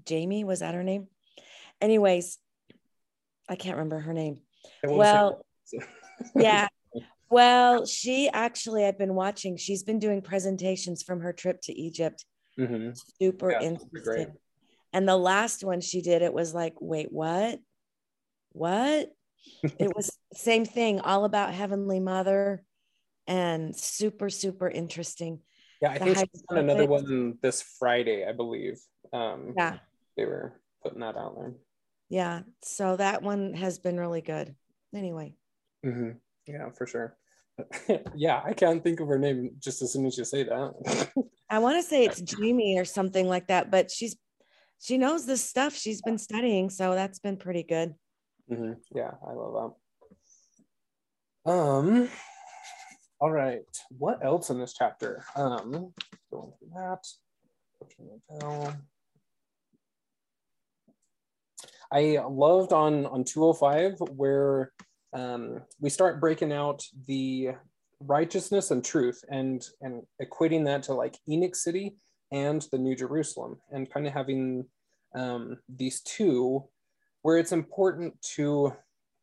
Jamie. 0.05 0.43
Was 0.43 0.60
that 0.60 0.75
her 0.75 0.84
name? 0.84 1.08
Anyways, 1.81 2.38
I 3.48 3.55
can't 3.55 3.77
remember 3.77 4.00
her 4.00 4.13
name. 4.13 4.39
Well, 4.84 5.46
yeah. 6.36 6.67
Well, 7.29 7.86
she 7.86 8.29
actually, 8.29 8.86
I've 8.86 8.98
been 8.98 9.13
watching, 9.13 9.55
she's 9.55 9.84
been 9.84 10.00
doing 10.00 10.22
presentations 10.22 11.03
from 11.03 11.22
her 11.22 11.31
trip 11.31 11.62
to 11.63 11.74
Egypt. 11.74 12.25
Mm-hmm. 12.60 12.91
Super 13.22 13.51
yeah, 13.51 13.62
interesting. 13.62 14.34
And 14.91 15.08
the 15.08 15.17
last 15.17 15.63
one 15.63 15.81
she 15.81 16.01
did, 16.01 16.22
it 16.22 16.34
was 16.34 16.53
like, 16.53 16.74
wait, 16.81 17.12
what? 17.12 17.60
What? 18.51 19.10
it 19.63 19.96
was 19.96 20.12
same 20.34 20.65
thing, 20.65 21.00
all 21.00 21.25
about 21.25 21.53
Heavenly 21.53 22.00
Mother 22.00 22.63
and 23.30 23.76
super, 23.76 24.30
super 24.30 24.68
interesting. 24.68 25.40
Yeah, 25.82 25.92
I 25.92 25.98
the 26.00 26.06
think 26.06 26.18
she's 26.18 26.44
on 26.50 26.58
another 26.58 26.88
one 26.88 27.38
this 27.42 27.62
Friday, 27.62 28.26
I 28.28 28.34
believe. 28.34 28.80
Um, 29.14 29.54
yeah. 29.56 29.78
They 30.18 30.26
were 30.26 30.60
putting 30.84 31.00
that 31.02 31.16
out 31.16 31.36
there. 31.38 31.54
Yeah. 32.10 32.42
So 32.64 32.98
that 32.98 33.22
one 33.22 33.54
has 33.54 33.78
been 33.78 34.00
really 34.00 34.22
good. 34.22 34.56
Anyway. 34.94 35.36
Mm-hmm. 35.86 36.18
Yeah, 36.48 36.72
for 36.72 36.88
sure. 36.88 37.16
yeah, 38.16 38.42
I 38.44 38.54
can't 38.54 38.84
think 38.84 39.00
of 39.00 39.08
her 39.08 39.20
name 39.20 39.52
just 39.60 39.82
as 39.84 39.94
soon 39.94 40.08
as 40.08 40.18
you 40.18 40.26
say 40.26 40.44
that. 40.44 41.14
I 41.50 41.60
want 41.60 41.78
to 41.78 41.88
say 41.88 42.06
it's 42.06 42.22
Jamie 42.22 42.80
or 42.80 42.86
something 42.86 43.28
like 43.28 43.48
that, 43.48 43.70
but 43.70 43.92
she's 43.92 44.18
she 44.82 44.98
knows 44.98 45.26
this 45.26 45.44
stuff. 45.44 45.76
She's 45.76 46.02
been 46.02 46.18
studying, 46.18 46.70
so 46.70 46.96
that's 46.96 47.20
been 47.20 47.38
pretty 47.38 47.64
good. 47.64 47.94
Mm-hmm. 48.52 48.74
Yeah, 48.96 49.12
I 49.28 49.34
love 49.34 49.74
that. 51.46 51.52
Um, 51.52 52.10
all 53.22 53.32
right, 53.32 53.66
what 53.98 54.24
else 54.24 54.50
in 54.50 54.60
this 54.60 54.74
chapter? 54.74 55.26
Um, 55.36 55.94
going 56.32 56.54
through 56.58 56.72
that. 56.76 57.06
I 61.92 62.20
loved 62.28 62.72
on 62.72 63.06
on 63.08 63.24
205 63.24 64.00
where 64.16 64.72
um, 65.14 65.62
we 65.80 65.90
start 65.90 66.22
breaking 66.22 66.54
out 66.54 66.84
the 67.08 67.50
righteousness 68.00 68.72
and 68.72 68.84
truth 68.86 69.24
and 69.30 69.66
and 69.82 70.04
equating 70.22 70.66
that 70.66 70.84
to 70.84 70.94
like 70.94 71.18
Enoch 71.28 71.56
City 71.56 71.98
and 72.32 72.66
the 72.72 72.78
New 72.78 72.96
Jerusalem 72.96 73.58
and 73.72 73.92
kind 73.92 74.08
of 74.08 74.14
having 74.14 74.66
um, 75.16 75.58
these 75.68 76.02
two 76.02 76.64
where 77.22 77.38
it's 77.38 77.52
important 77.52 78.14
to 78.36 78.72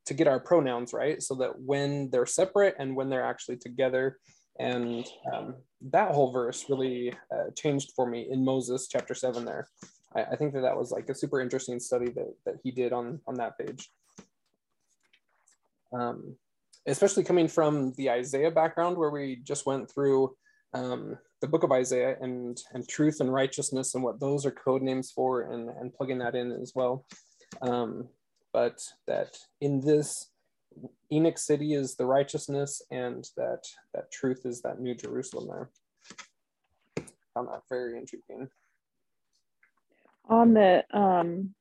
to 0.07 0.15
get 0.15 0.29
our 0.29 0.41
pronouns 0.41 0.93
right 0.93 1.23
so 1.23 1.35
that 1.35 1.61
when 1.61 2.09
they're 2.11 2.27
separate 2.27 2.77
and 2.79 2.95
when 2.97 3.11
they're 3.11 3.25
actually 3.25 3.57
together. 3.57 4.19
And 4.59 5.05
um, 5.33 5.57
that 5.91 6.13
whole 6.13 6.33
verse 6.33 6.65
really 6.69 7.13
uh, 7.35 7.51
changed 7.55 7.93
for 7.95 8.07
me 8.07 8.29
in 8.31 8.45
Moses 8.45 8.89
chapter 8.89 9.15
7 9.15 9.45
there. 9.45 9.69
I, 10.15 10.23
I, 10.23 10.37
think 10.37 10.55
that 10.55 10.63
that 10.63 10.77
was 10.77 10.91
like 10.91 11.11
a 11.11 11.15
super 11.15 11.41
interesting 11.41 11.79
study 11.79 12.11
that, 12.13 12.35
that 12.47 12.55
he 12.63 12.71
did 12.71 12.93
on 12.93 13.21
on 13.27 13.35
that 13.35 13.59
page. 13.59 13.91
Um, 15.93 16.37
especially 16.87 17.25
coming 17.25 17.49
from 17.49 17.93
the 17.97 18.11
Isaiah 18.11 18.51
background 18.51 18.97
where 18.97 19.11
we 19.11 19.37
just 19.43 19.67
went 19.67 19.91
through 19.91 20.35
um, 20.73 21.19
the 21.41 21.49
book 21.49 21.63
of 21.63 21.73
Isaiah 21.73 22.17
and, 22.21 22.59
and 22.73 22.89
truth 22.89 23.21
and 23.21 23.33
righteousness 23.33 23.95
and 23.95 24.05
what 24.05 24.21
those 24.21 24.47
are 24.47 24.51
code 24.51 24.83
names 24.83 25.11
for 25.11 25.53
and, 25.53 25.69
and 25.69 25.93
plugging 25.95 26.19
that 26.19 26.35
in 26.35 26.53
as 26.53 26.73
well. 26.75 27.05
But 28.57 28.81
that 29.07 29.37
in 29.61 29.83
this 29.83 30.31
Enoch 31.13 31.37
city 31.37 31.75
is 31.75 31.97
the 31.97 32.07
righteousness 32.07 32.81
and 32.91 33.29
that 33.37 33.65
that 33.93 34.11
truth 34.11 34.47
is 34.47 34.63
that 34.63 34.81
new 34.81 34.95
Jerusalem 34.95 35.47
there. 35.47 35.71
Found 37.35 37.49
that 37.49 37.65
very 37.69 37.99
intriguing. 37.99 38.49
On 40.31 40.55
the 40.55 40.85
um, 40.91 41.55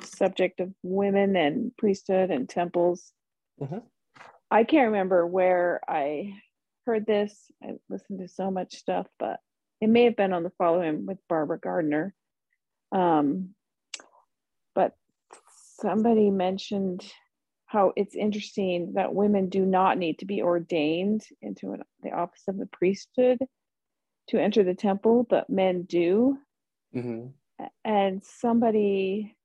subject 0.00 0.60
of 0.60 0.72
women 0.82 1.36
and 1.36 1.76
priesthood 1.76 2.30
and 2.30 2.48
temples, 2.48 3.12
Mm-hmm. 3.60 3.78
I 4.50 4.64
can't 4.64 4.86
remember 4.86 5.26
where 5.26 5.80
I 5.88 6.34
heard 6.86 7.06
this. 7.06 7.50
I 7.62 7.74
listened 7.88 8.20
to 8.20 8.28
so 8.28 8.50
much 8.50 8.76
stuff, 8.76 9.06
but 9.18 9.40
it 9.80 9.88
may 9.88 10.04
have 10.04 10.16
been 10.16 10.32
on 10.32 10.42
the 10.42 10.52
following 10.58 11.06
with 11.06 11.18
Barbara 11.28 11.58
Gardner. 11.58 12.14
Um, 12.92 13.50
but 14.74 14.96
somebody 15.80 16.30
mentioned 16.30 17.04
how 17.66 17.92
it's 17.96 18.14
interesting 18.14 18.92
that 18.94 19.14
women 19.14 19.48
do 19.48 19.64
not 19.64 19.98
need 19.98 20.18
to 20.20 20.26
be 20.26 20.42
ordained 20.42 21.24
into 21.42 21.72
an, 21.72 21.82
the 22.02 22.10
office 22.10 22.42
of 22.48 22.58
the 22.58 22.66
priesthood 22.66 23.38
to 24.28 24.40
enter 24.40 24.62
the 24.62 24.74
temple, 24.74 25.26
but 25.28 25.50
men 25.50 25.82
do. 25.82 26.38
Mm-hmm. 26.94 27.64
and 27.84 28.22
somebody 28.22 29.36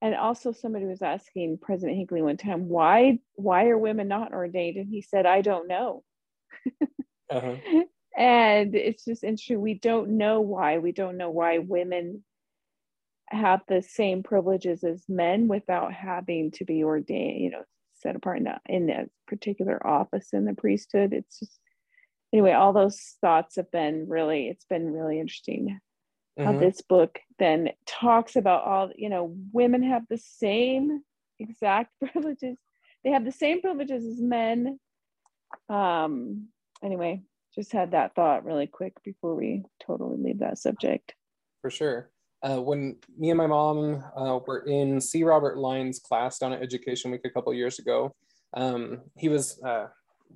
and 0.00 0.14
also 0.14 0.52
somebody 0.52 0.84
was 0.86 1.02
asking 1.02 1.58
president 1.60 1.96
hinckley 1.96 2.22
one 2.22 2.36
time 2.36 2.68
why 2.68 3.18
why 3.34 3.66
are 3.66 3.76
women 3.76 4.06
not 4.06 4.32
ordained 4.32 4.76
and 4.76 4.88
he 4.88 5.02
said 5.02 5.26
i 5.26 5.40
don't 5.40 5.66
know 5.66 6.04
uh-huh. 7.28 7.56
and 8.16 8.76
it's 8.76 9.04
just 9.04 9.24
interesting 9.24 9.60
we 9.60 9.74
don't 9.74 10.10
know 10.10 10.40
why 10.40 10.78
we 10.78 10.92
don't 10.92 11.16
know 11.16 11.30
why 11.30 11.58
women 11.58 12.22
have 13.30 13.60
the 13.68 13.82
same 13.82 14.22
privileges 14.22 14.84
as 14.84 15.04
men 15.08 15.48
without 15.48 15.92
having 15.92 16.50
to 16.50 16.64
be 16.64 16.82
ordained 16.82 17.40
you 17.40 17.50
know 17.50 17.62
set 17.94 18.16
apart 18.16 18.40
in, 18.68 18.90
a 18.90 19.06
particular 19.26 19.86
office 19.86 20.28
in 20.32 20.46
the 20.46 20.54
priesthood. 20.54 21.12
It's 21.12 21.38
just 21.38 21.58
anyway 22.32 22.52
all 22.52 22.72
those 22.72 23.16
thoughts 23.20 23.56
have 23.56 23.70
been 23.70 24.06
really 24.08 24.48
it's 24.48 24.64
been 24.64 24.92
really 24.92 25.20
interesting 25.20 25.80
mm-hmm. 26.38 26.60
this 26.60 26.80
book 26.82 27.18
then 27.38 27.70
talks 27.86 28.36
about 28.36 28.64
all 28.64 28.90
you 28.96 29.08
know 29.08 29.34
women 29.52 29.82
have 29.82 30.02
the 30.08 30.18
same 30.18 31.02
exact 31.38 31.90
privileges. 32.12 32.56
They 33.04 33.10
have 33.10 33.24
the 33.24 33.32
same 33.32 33.60
privileges 33.60 34.04
as 34.04 34.20
men. 34.20 34.78
Um 35.68 36.48
anyway 36.82 37.22
just 37.54 37.72
had 37.72 37.90
that 37.90 38.14
thought 38.14 38.44
really 38.44 38.68
quick 38.68 38.94
before 39.02 39.34
we 39.34 39.64
totally 39.84 40.16
leave 40.18 40.38
that 40.38 40.58
subject. 40.58 41.14
For 41.62 41.70
sure 41.70 42.10
uh, 42.42 42.60
when 42.60 42.96
me 43.18 43.30
and 43.30 43.38
my 43.38 43.46
mom 43.46 44.02
uh, 44.16 44.38
were 44.46 44.60
in 44.60 45.00
C. 45.00 45.24
Robert 45.24 45.58
Line's 45.58 45.98
class 45.98 46.38
down 46.38 46.52
at 46.52 46.62
Education 46.62 47.10
Week 47.10 47.22
a 47.24 47.30
couple 47.30 47.52
years 47.52 47.78
ago, 47.78 48.14
um, 48.54 49.02
he 49.16 49.28
was 49.28 49.60
uh, 49.62 49.86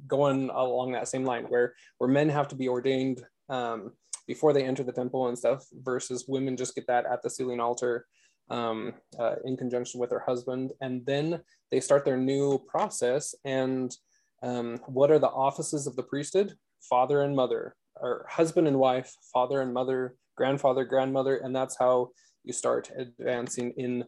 going 0.06 0.50
along 0.50 0.92
that 0.92 1.08
same 1.08 1.24
line 1.24 1.44
where 1.44 1.74
where 1.98 2.10
men 2.10 2.28
have 2.28 2.48
to 2.48 2.54
be 2.54 2.68
ordained 2.68 3.22
um, 3.48 3.92
before 4.26 4.52
they 4.52 4.64
enter 4.64 4.82
the 4.82 4.92
temple 4.92 5.28
and 5.28 5.38
stuff 5.38 5.64
versus 5.82 6.26
women 6.28 6.56
just 6.56 6.74
get 6.74 6.86
that 6.86 7.06
at 7.06 7.22
the 7.22 7.30
sealing 7.30 7.60
altar 7.60 8.06
um, 8.50 8.92
uh, 9.18 9.36
in 9.44 9.56
conjunction 9.56 10.00
with 10.00 10.10
their 10.10 10.20
husband 10.26 10.72
and 10.80 11.04
then 11.06 11.40
they 11.70 11.80
start 11.80 12.04
their 12.04 12.16
new 12.16 12.58
process 12.68 13.34
and 13.44 13.96
um, 14.42 14.78
what 14.86 15.10
are 15.10 15.18
the 15.18 15.28
offices 15.28 15.86
of 15.86 15.96
the 15.96 16.02
priesthood 16.02 16.54
father 16.80 17.22
and 17.22 17.34
mother 17.34 17.74
or 17.96 18.26
husband 18.28 18.66
and 18.66 18.78
wife 18.78 19.14
father 19.32 19.62
and 19.62 19.72
mother 19.72 20.14
grandfather 20.36 20.84
grandmother 20.84 21.36
and 21.36 21.54
that's 21.54 21.76
how 21.78 22.08
you 22.42 22.52
start 22.52 22.90
advancing 22.96 23.72
in 23.76 24.04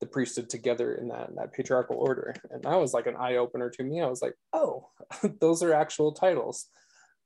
the 0.00 0.06
priesthood 0.06 0.48
together 0.48 0.94
in 0.94 1.08
that, 1.08 1.28
in 1.28 1.34
that 1.34 1.52
patriarchal 1.52 1.96
order 1.96 2.34
and 2.50 2.62
that 2.62 2.80
was 2.80 2.94
like 2.94 3.06
an 3.06 3.16
eye-opener 3.16 3.70
to 3.70 3.82
me 3.82 4.00
i 4.00 4.06
was 4.06 4.22
like 4.22 4.34
oh 4.52 4.88
those 5.40 5.62
are 5.62 5.72
actual 5.72 6.12
titles 6.12 6.68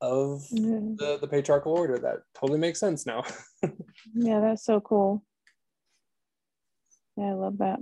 of 0.02 0.44
mm-hmm. 0.52 0.96
the, 0.96 1.18
the 1.20 1.28
patriarchal 1.28 1.72
order. 1.72 1.96
That 1.96 2.22
totally 2.34 2.58
makes 2.58 2.80
sense 2.80 3.06
now. 3.06 3.22
yeah, 4.14 4.40
that's 4.40 4.64
so 4.64 4.80
cool. 4.80 5.24
Yeah, 7.16 7.30
I 7.30 7.32
love 7.34 7.58
that. 7.58 7.78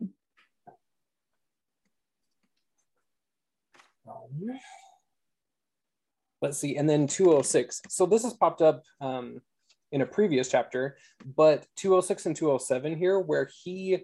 Um, 4.06 4.58
let's 6.42 6.58
see, 6.58 6.76
and 6.76 6.88
then 6.88 7.06
206. 7.06 7.80
So 7.88 8.06
this 8.06 8.22
has 8.24 8.34
popped 8.34 8.60
up 8.60 8.82
um, 9.00 9.40
in 9.92 10.02
a 10.02 10.06
previous 10.06 10.48
chapter, 10.48 10.96
but 11.36 11.66
206 11.76 12.26
and 12.26 12.36
207 12.36 12.96
here, 12.96 13.18
where 13.18 13.48
he 13.62 13.98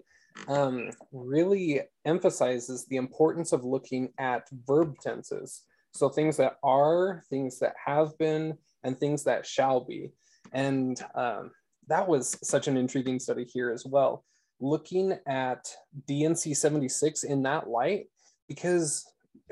um, 0.47 0.91
really 1.11 1.81
emphasizes 2.05 2.85
the 2.85 2.97
importance 2.97 3.51
of 3.51 3.63
looking 3.63 4.13
at 4.19 4.47
verb 4.67 4.95
tenses. 5.01 5.63
So 5.93 6.09
things 6.09 6.37
that 6.37 6.57
are, 6.63 7.23
things 7.29 7.59
that 7.59 7.73
have 7.83 8.17
been, 8.17 8.57
and 8.83 8.97
things 8.97 9.23
that 9.23 9.45
shall 9.45 9.81
be. 9.81 10.11
And 10.53 11.01
um, 11.15 11.51
that 11.87 12.07
was 12.07 12.37
such 12.43 12.67
an 12.67 12.77
intriguing 12.77 13.19
study 13.19 13.45
here 13.45 13.71
as 13.71 13.85
well. 13.85 14.23
Looking 14.59 15.17
at 15.27 15.67
D&C 16.07 16.53
76 16.53 17.23
in 17.23 17.43
that 17.43 17.67
light, 17.67 18.07
because 18.47 19.05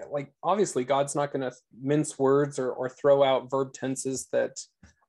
like 0.09 0.33
obviously 0.43 0.83
God's 0.83 1.15
not 1.15 1.31
going 1.31 1.49
to 1.49 1.55
mince 1.81 2.17
words 2.19 2.59
or, 2.59 2.71
or 2.71 2.89
throw 2.89 3.23
out 3.23 3.49
verb 3.49 3.73
tenses 3.73 4.27
that 4.31 4.57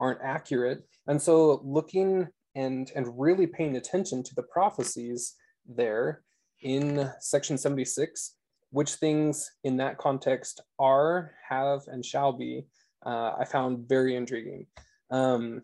aren't 0.00 0.20
accurate. 0.22 0.84
And 1.06 1.20
so 1.20 1.60
looking 1.64 2.28
and 2.54 2.90
and 2.94 3.06
really 3.18 3.46
paying 3.46 3.76
attention 3.76 4.22
to 4.22 4.34
the 4.34 4.42
prophecies 4.42 5.34
there 5.66 6.22
in 6.62 7.10
section 7.20 7.58
76 7.58 8.36
which 8.70 8.94
things 8.94 9.50
in 9.64 9.78
that 9.78 9.98
context 9.98 10.60
are, 10.78 11.32
have, 11.48 11.80
and 11.86 12.04
shall 12.04 12.32
be, 12.32 12.66
uh, 13.04 13.32
I 13.38 13.44
found 13.44 13.88
very 13.88 14.16
intriguing. 14.16 14.66
Um, 15.10 15.62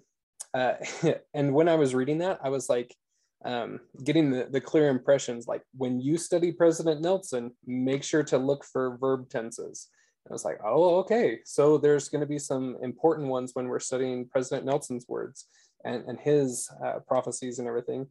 uh, 0.55 0.75
and 1.35 1.53
when 1.53 1.69
I 1.69 1.75
was 1.75 1.95
reading 1.95 2.19
that, 2.19 2.41
I 2.43 2.49
was 2.49 2.69
like, 2.69 2.95
um, 3.45 3.81
getting 4.05 4.31
the, 4.31 4.49
the 4.51 4.61
clear 4.61 4.89
impressions 4.89 5.49
like 5.49 5.63
when 5.77 6.01
you 6.01 6.17
study 6.17 6.53
President 6.53 7.03
Nelson, 7.03 7.51
make 7.67 8.05
sure 8.05 8.23
to 8.23 8.39
look 8.39 8.65
for 8.65 8.97
verb 8.99 9.29
tenses. 9.29 9.89
I 10.29 10.33
was 10.33 10.45
like, 10.45 10.59
oh, 10.65 10.97
okay. 11.01 11.41
So 11.45 11.79
there's 11.79 12.09
going 12.09 12.21
to 12.21 12.27
be 12.27 12.39
some 12.39 12.77
important 12.83 13.29
ones 13.29 13.53
when 13.55 13.69
we're 13.69 13.81
studying 13.81 14.29
President 14.29 14.65
Nelson's 14.65 15.07
words 15.09 15.47
and, 15.85 16.05
and 16.07 16.19
his 16.19 16.71
uh, 16.85 17.01
prophecies 17.07 17.59
and 17.59 17.69
everything. 17.69 18.07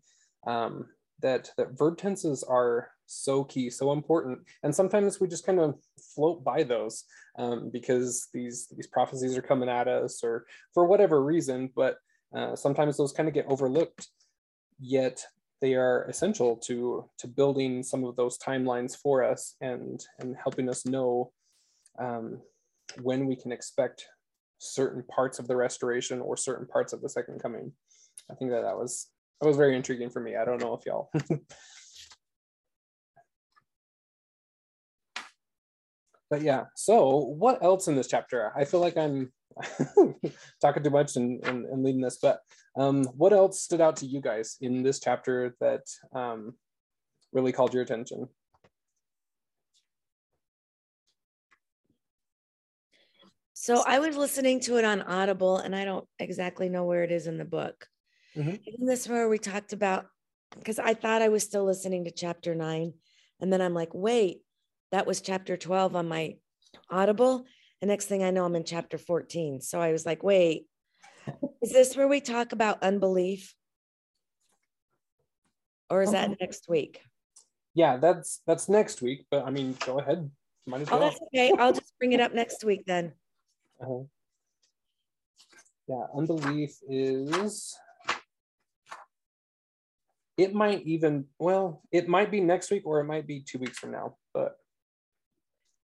Um, 0.46 0.88
that 1.22 1.52
that 1.58 1.78
verb 1.78 1.98
tenses 1.98 2.44
are 2.44 2.90
so 3.06 3.44
key, 3.44 3.70
so 3.70 3.92
important, 3.92 4.40
and 4.64 4.74
sometimes 4.74 5.20
we 5.20 5.28
just 5.28 5.46
kind 5.46 5.60
of 5.60 5.76
float 6.16 6.44
by 6.44 6.64
those 6.64 7.04
um, 7.38 7.70
because 7.72 8.28
these 8.34 8.68
these 8.76 8.88
prophecies 8.88 9.38
are 9.38 9.42
coming 9.44 9.70
at 9.70 9.88
us, 9.88 10.24
or 10.24 10.46
for 10.74 10.86
whatever 10.86 11.24
reason. 11.24 11.70
But 11.76 11.98
uh, 12.36 12.56
sometimes 12.56 12.98
those 12.98 13.14
kind 13.14 13.30
of 13.30 13.36
get 13.36 13.46
overlooked. 13.48 14.08
Yet 14.80 15.24
they 15.62 15.76
are 15.76 16.06
essential 16.06 16.58
to 16.58 17.08
to 17.20 17.28
building 17.28 17.84
some 17.84 18.04
of 18.04 18.16
those 18.16 18.38
timelines 18.38 18.98
for 18.98 19.24
us 19.24 19.56
and 19.62 20.04
and 20.20 20.36
helping 20.42 20.70
us 20.70 20.86
know 20.86 21.32
um, 22.02 22.42
when 23.02 23.28
we 23.28 23.36
can 23.36 23.52
expect 23.52 24.06
certain 24.58 25.04
parts 25.04 25.40
of 25.40 25.48
the 25.48 25.56
restoration 25.56 26.22
or 26.22 26.38
certain 26.38 26.68
parts 26.68 26.94
of 26.94 27.02
the 27.02 27.10
second 27.10 27.42
coming. 27.42 27.72
I 28.30 28.36
think 28.36 28.52
that 28.52 28.62
that 28.62 28.78
was 28.78 29.08
that 29.40 29.48
was 29.48 29.58
very 29.58 29.76
intriguing 29.76 30.12
for 30.12 30.20
me. 30.20 30.36
I 30.36 30.46
don't 30.46 30.62
know 30.62 30.76
if 30.76 30.86
y'all. 30.86 31.10
but 36.30 36.42
yeah, 36.42 36.66
so 36.76 37.18
what 37.18 37.64
else 37.64 37.88
in 37.88 37.96
this 37.96 38.08
chapter? 38.08 38.52
I 38.56 38.66
feel 38.66 38.82
like 38.82 38.98
I'm 38.98 39.32
talking 40.62 40.84
too 40.84 40.92
much 40.92 41.16
and, 41.16 41.44
and, 41.48 41.66
and 41.66 41.84
leading 41.84 42.02
this, 42.02 42.20
but 42.22 42.42
um, 42.78 43.04
what 43.18 43.34
else 43.34 43.62
stood 43.62 43.82
out 43.82 43.96
to 43.98 44.06
you 44.06 44.22
guys 44.22 44.58
in 44.62 44.84
this 44.84 45.00
chapter 45.00 45.56
that 45.60 45.82
um, 46.14 46.54
really 47.34 47.52
called 47.52 47.74
your 47.74 47.82
attention? 47.82 48.28
So 53.62 53.84
I 53.86 54.00
was 54.00 54.18
listening 54.18 54.60
to 54.62 54.78
it 54.78 54.86
on 54.86 55.04
Audible, 55.04 55.58
and 55.58 55.76
I 55.76 55.86
don't 55.86 56.08
exactly 56.18 56.68
know 56.68 56.86
where 56.86 57.04
it 57.04 57.12
is 57.12 57.28
in 57.28 57.38
the 57.38 57.46
book. 57.46 57.86
Mm-hmm. 58.36 58.56
Isn't 58.66 58.88
this 58.88 59.08
where 59.08 59.30
we 59.30 59.38
talked 59.38 59.72
about? 59.72 60.08
Because 60.58 60.80
I 60.80 60.96
thought 60.96 61.22
I 61.22 61.30
was 61.30 61.44
still 61.44 61.64
listening 61.64 62.06
to 62.06 62.12
chapter 62.12 62.56
nine. 62.56 62.94
And 63.40 63.54
then 63.54 63.62
I'm 63.62 63.76
like, 63.76 63.94
wait, 63.94 64.40
that 64.92 65.06
was 65.06 65.22
chapter 65.22 65.58
12 65.58 65.96
on 65.96 66.08
my 66.08 66.38
Audible. 66.90 67.46
And 67.84 67.90
next 67.90 68.06
thing 68.06 68.24
I 68.24 68.32
know, 68.32 68.46
I'm 68.46 68.56
in 68.56 68.64
chapter 68.64 68.98
14. 68.98 69.62
So 69.62 69.80
I 69.80 69.92
was 69.92 70.08
like, 70.08 70.24
wait, 70.24 70.66
is 71.62 71.72
this 71.72 71.96
where 71.96 72.08
we 72.08 72.20
talk 72.20 72.54
about 72.54 72.82
unbelief? 72.82 73.54
Or 75.88 76.02
is 76.02 76.14
that 76.14 76.30
uh-huh. 76.30 76.36
next 76.42 76.68
week? 76.68 77.00
Yeah, 77.76 77.98
that's 77.98 78.42
that's 78.48 78.68
next 78.68 79.04
week. 79.04 79.28
But 79.30 79.46
I 79.46 79.52
mean, 79.52 79.78
go 79.86 80.00
ahead. 80.00 80.32
Might 80.66 80.82
as 80.82 80.88
oh, 80.90 80.98
well. 80.98 81.10
that's 81.10 81.22
okay. 81.28 81.54
I'll 81.60 81.74
just 81.74 81.94
bring 82.00 82.14
it 82.14 82.20
up 82.20 82.34
next 82.34 82.64
week 82.64 82.86
then. 82.88 83.14
Uh-huh. 83.82 84.04
Yeah, 85.88 86.06
unbelief 86.16 86.78
is 86.88 87.76
it 90.38 90.54
might 90.54 90.82
even 90.86 91.26
well 91.38 91.82
it 91.92 92.08
might 92.08 92.32
be 92.32 92.40
next 92.40 92.72
week 92.72 92.84
or 92.86 93.00
it 93.00 93.06
might 93.06 93.28
be 93.28 93.42
two 93.42 93.60
weeks 93.60 93.78
from 93.78 93.92
now 93.92 94.16
but. 94.34 94.56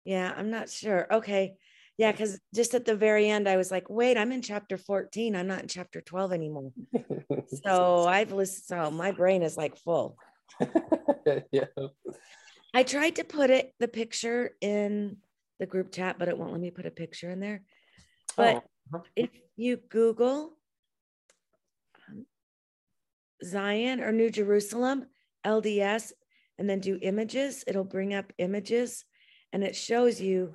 Yeah 0.05 0.33
i'm 0.37 0.51
not 0.51 0.69
sure. 0.69 1.07
Okay. 1.13 1.55
Yeah 1.99 2.11
because 2.11 2.41
just 2.55 2.75
at 2.75 2.85
the 2.85 2.97
very 2.97 3.29
end 3.29 3.49
i 3.49 3.57
was 3.57 3.71
like 3.71 3.89
wait 3.89 4.19
i'm 4.19 4.33
in 4.33 4.43
chapter 4.43 4.77
14 4.77 5.37
i'm 5.37 5.47
not 5.47 5.63
in 5.63 5.69
chapter 5.69 6.01
12 6.01 6.33
anymore. 6.33 6.73
So 7.65 8.07
i've 8.07 8.33
listened 8.33 8.65
so 8.65 8.91
my 8.91 9.13
brain 9.13 9.43
is 9.43 9.57
like 9.57 9.77
full. 9.77 10.17
Yeah. 11.53 11.67
I 12.75 12.83
tried 12.83 13.17
to 13.17 13.25
put 13.25 13.51
it 13.51 13.75
the 13.79 13.87
picture 13.89 14.57
in 14.61 15.19
the 15.61 15.67
group 15.67 15.93
chat 15.93 16.19
but 16.19 16.29
it 16.29 16.37
won't 16.37 16.53
let 16.53 16.61
me 16.61 16.71
put 16.71 16.87
a 16.87 16.91
picture 16.91 17.31
in 17.31 17.39
there 17.39 17.63
but 18.37 18.65
oh. 18.95 19.03
if 19.17 19.31
you 19.57 19.77
google 19.77 20.57
Zion 23.45 24.01
or 24.01 24.13
New 24.13 24.31
Jerusalem, 24.31 25.07
LDS, 25.45 26.13
and 26.59 26.69
then 26.69 26.81
do 26.81 26.99
images, 27.03 27.65
it'll 27.67 27.85
bring 27.85 28.15
up 28.15 28.33
images 28.39 29.05
and 29.53 29.65
it 29.65 29.77
shows 29.77 30.21
you, 30.21 30.55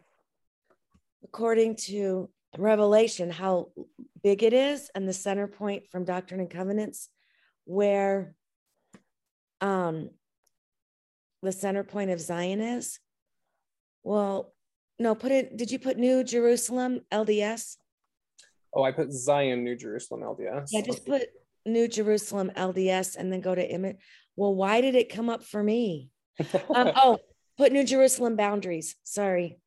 according 1.23 1.75
to 1.75 2.29
Revelation, 2.57 3.29
how 3.29 3.69
big 4.23 4.41
it 4.41 4.53
is. 4.53 4.89
And 4.95 5.07
the 5.07 5.13
center 5.13 5.47
point 5.47 5.83
from 5.91 6.05
Doctrine 6.05 6.39
and 6.39 6.49
Covenants 6.49 7.09
where 7.67 8.33
um, 9.59 10.09
the 11.43 11.51
center 11.51 11.83
point 11.83 12.11
of 12.11 12.21
Zion 12.21 12.61
is? 12.61 12.99
Well, 14.03 14.53
no, 14.99 15.15
put 15.15 15.31
it, 15.31 15.57
did 15.57 15.71
you 15.71 15.79
put 15.79 15.97
New 15.97 16.23
Jerusalem 16.23 17.01
LDS? 17.11 17.77
Oh, 18.73 18.83
I 18.83 18.91
put 18.91 19.11
Zion, 19.11 19.63
New 19.63 19.75
Jerusalem, 19.75 20.21
LDS. 20.21 20.69
Yeah, 20.71 20.81
just 20.81 21.05
put 21.05 21.29
New 21.65 21.87
Jerusalem 21.87 22.51
LDS 22.55 23.15
and 23.15 23.31
then 23.31 23.41
go 23.41 23.53
to 23.53 23.67
image. 23.67 23.97
Well, 24.35 24.55
why 24.55 24.81
did 24.81 24.95
it 24.95 25.09
come 25.13 25.29
up 25.29 25.43
for 25.43 25.63
me? 25.63 26.09
Um, 26.73 26.91
oh, 26.95 27.17
put 27.57 27.71
New 27.71 27.83
Jerusalem 27.83 28.35
boundaries. 28.35 28.95
Sorry. 29.03 29.59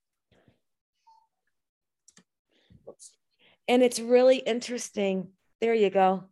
And 3.66 3.82
it's 3.82 3.98
really 3.98 4.36
interesting. 4.36 5.28
There 5.60 5.74
you 5.74 5.90
go. 5.90 6.24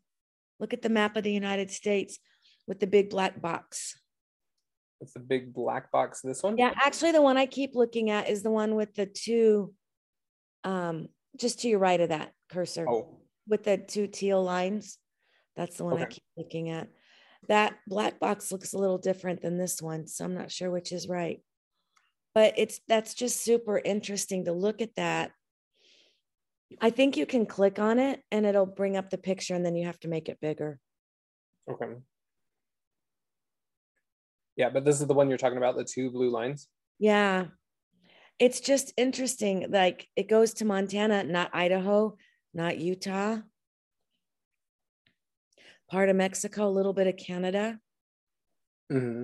Look 0.61 0.73
at 0.73 0.83
the 0.83 0.89
map 0.89 1.17
of 1.17 1.25
the 1.25 1.33
United 1.33 1.71
States 1.71 2.19
with 2.67 2.81
the 2.81 2.87
big 2.87 3.11
black 3.11 3.41
box. 3.41 3.99
It's 5.01 5.13
the 5.13 5.21
big 5.21 5.53
black 5.55 5.91
box. 5.93 6.21
This 6.23 6.43
one? 6.43 6.57
Yeah, 6.59 6.73
actually, 6.85 7.13
the 7.13 7.23
one 7.23 7.37
I 7.37 7.47
keep 7.47 7.75
looking 7.75 8.11
at 8.11 8.29
is 8.29 8.43
the 8.43 8.51
one 8.51 8.75
with 8.75 8.95
the 8.95 9.07
two, 9.07 9.73
um, 10.65 11.09
just 11.37 11.61
to 11.61 11.69
your 11.69 11.79
right 11.79 12.01
of 12.01 12.09
that 12.09 12.33
cursor, 12.51 12.89
Oh, 12.89 13.21
with 13.47 13.65
the 13.65 13.79
two 13.79 14.07
teal 14.09 14.43
lines. 14.43 14.99
That's 15.57 15.77
the 15.77 15.85
one 15.85 16.01
I 16.01 16.07
keep 16.07 16.23
looking 16.37 16.71
at. 16.71 16.89
That 17.49 17.77
black 17.87 18.19
box 18.19 18.51
looks 18.51 18.73
a 18.73 18.79
little 18.79 18.99
different 18.99 19.43
than 19.43 19.59
this 19.59 19.81
one, 19.81 20.07
so 20.07 20.25
I'm 20.25 20.35
not 20.35 20.51
sure 20.51 20.71
which 20.71 20.93
is 20.93 21.09
right. 21.09 21.41
But 22.35 22.55
it's 22.57 22.81
that's 22.89 23.15
just 23.15 23.43
super 23.43 23.79
interesting 23.79 24.45
to 24.45 24.53
look 24.53 24.81
at 24.83 24.95
that. 24.97 25.33
I 26.81 26.91
think 26.91 27.17
you 27.17 27.25
can 27.25 27.47
click 27.47 27.79
on 27.79 27.99
it 27.99 28.21
and 28.31 28.45
it'll 28.45 28.67
bring 28.67 28.97
up 28.97 29.11
the 29.11 29.19
picture, 29.19 29.55
and 29.55 29.65
then 29.65 29.77
you 29.77 29.87
have 29.87 29.99
to 30.01 30.09
make 30.09 30.29
it 30.29 30.41
bigger. 30.41 30.81
okay. 31.71 31.95
Yeah, 34.59 34.71
but 34.71 34.85
this 34.85 35.01
is 35.01 35.07
the 35.07 35.15
one 35.15 35.29
you're 35.29 35.39
talking 35.39 35.57
about, 35.57 35.77
the 35.77 35.85
two 35.85 36.11
blue 36.11 36.31
lines. 36.31 36.69
Yeah. 36.99 37.47
It's 38.41 38.59
just 38.61 38.93
interesting. 38.97 39.67
Like 39.71 40.09
it 40.17 40.29
goes 40.29 40.55
to 40.55 40.65
Montana, 40.65 41.23
not 41.23 41.55
Idaho, 41.55 42.17
not 42.53 42.77
Utah. 42.79 43.39
Part 45.89 46.09
of 46.09 46.17
Mexico, 46.17 46.69
a 46.69 46.71
little 46.71 46.93
bit 46.93 47.07
of 47.07 47.17
Canada. 47.17 47.79
hmm 48.91 49.23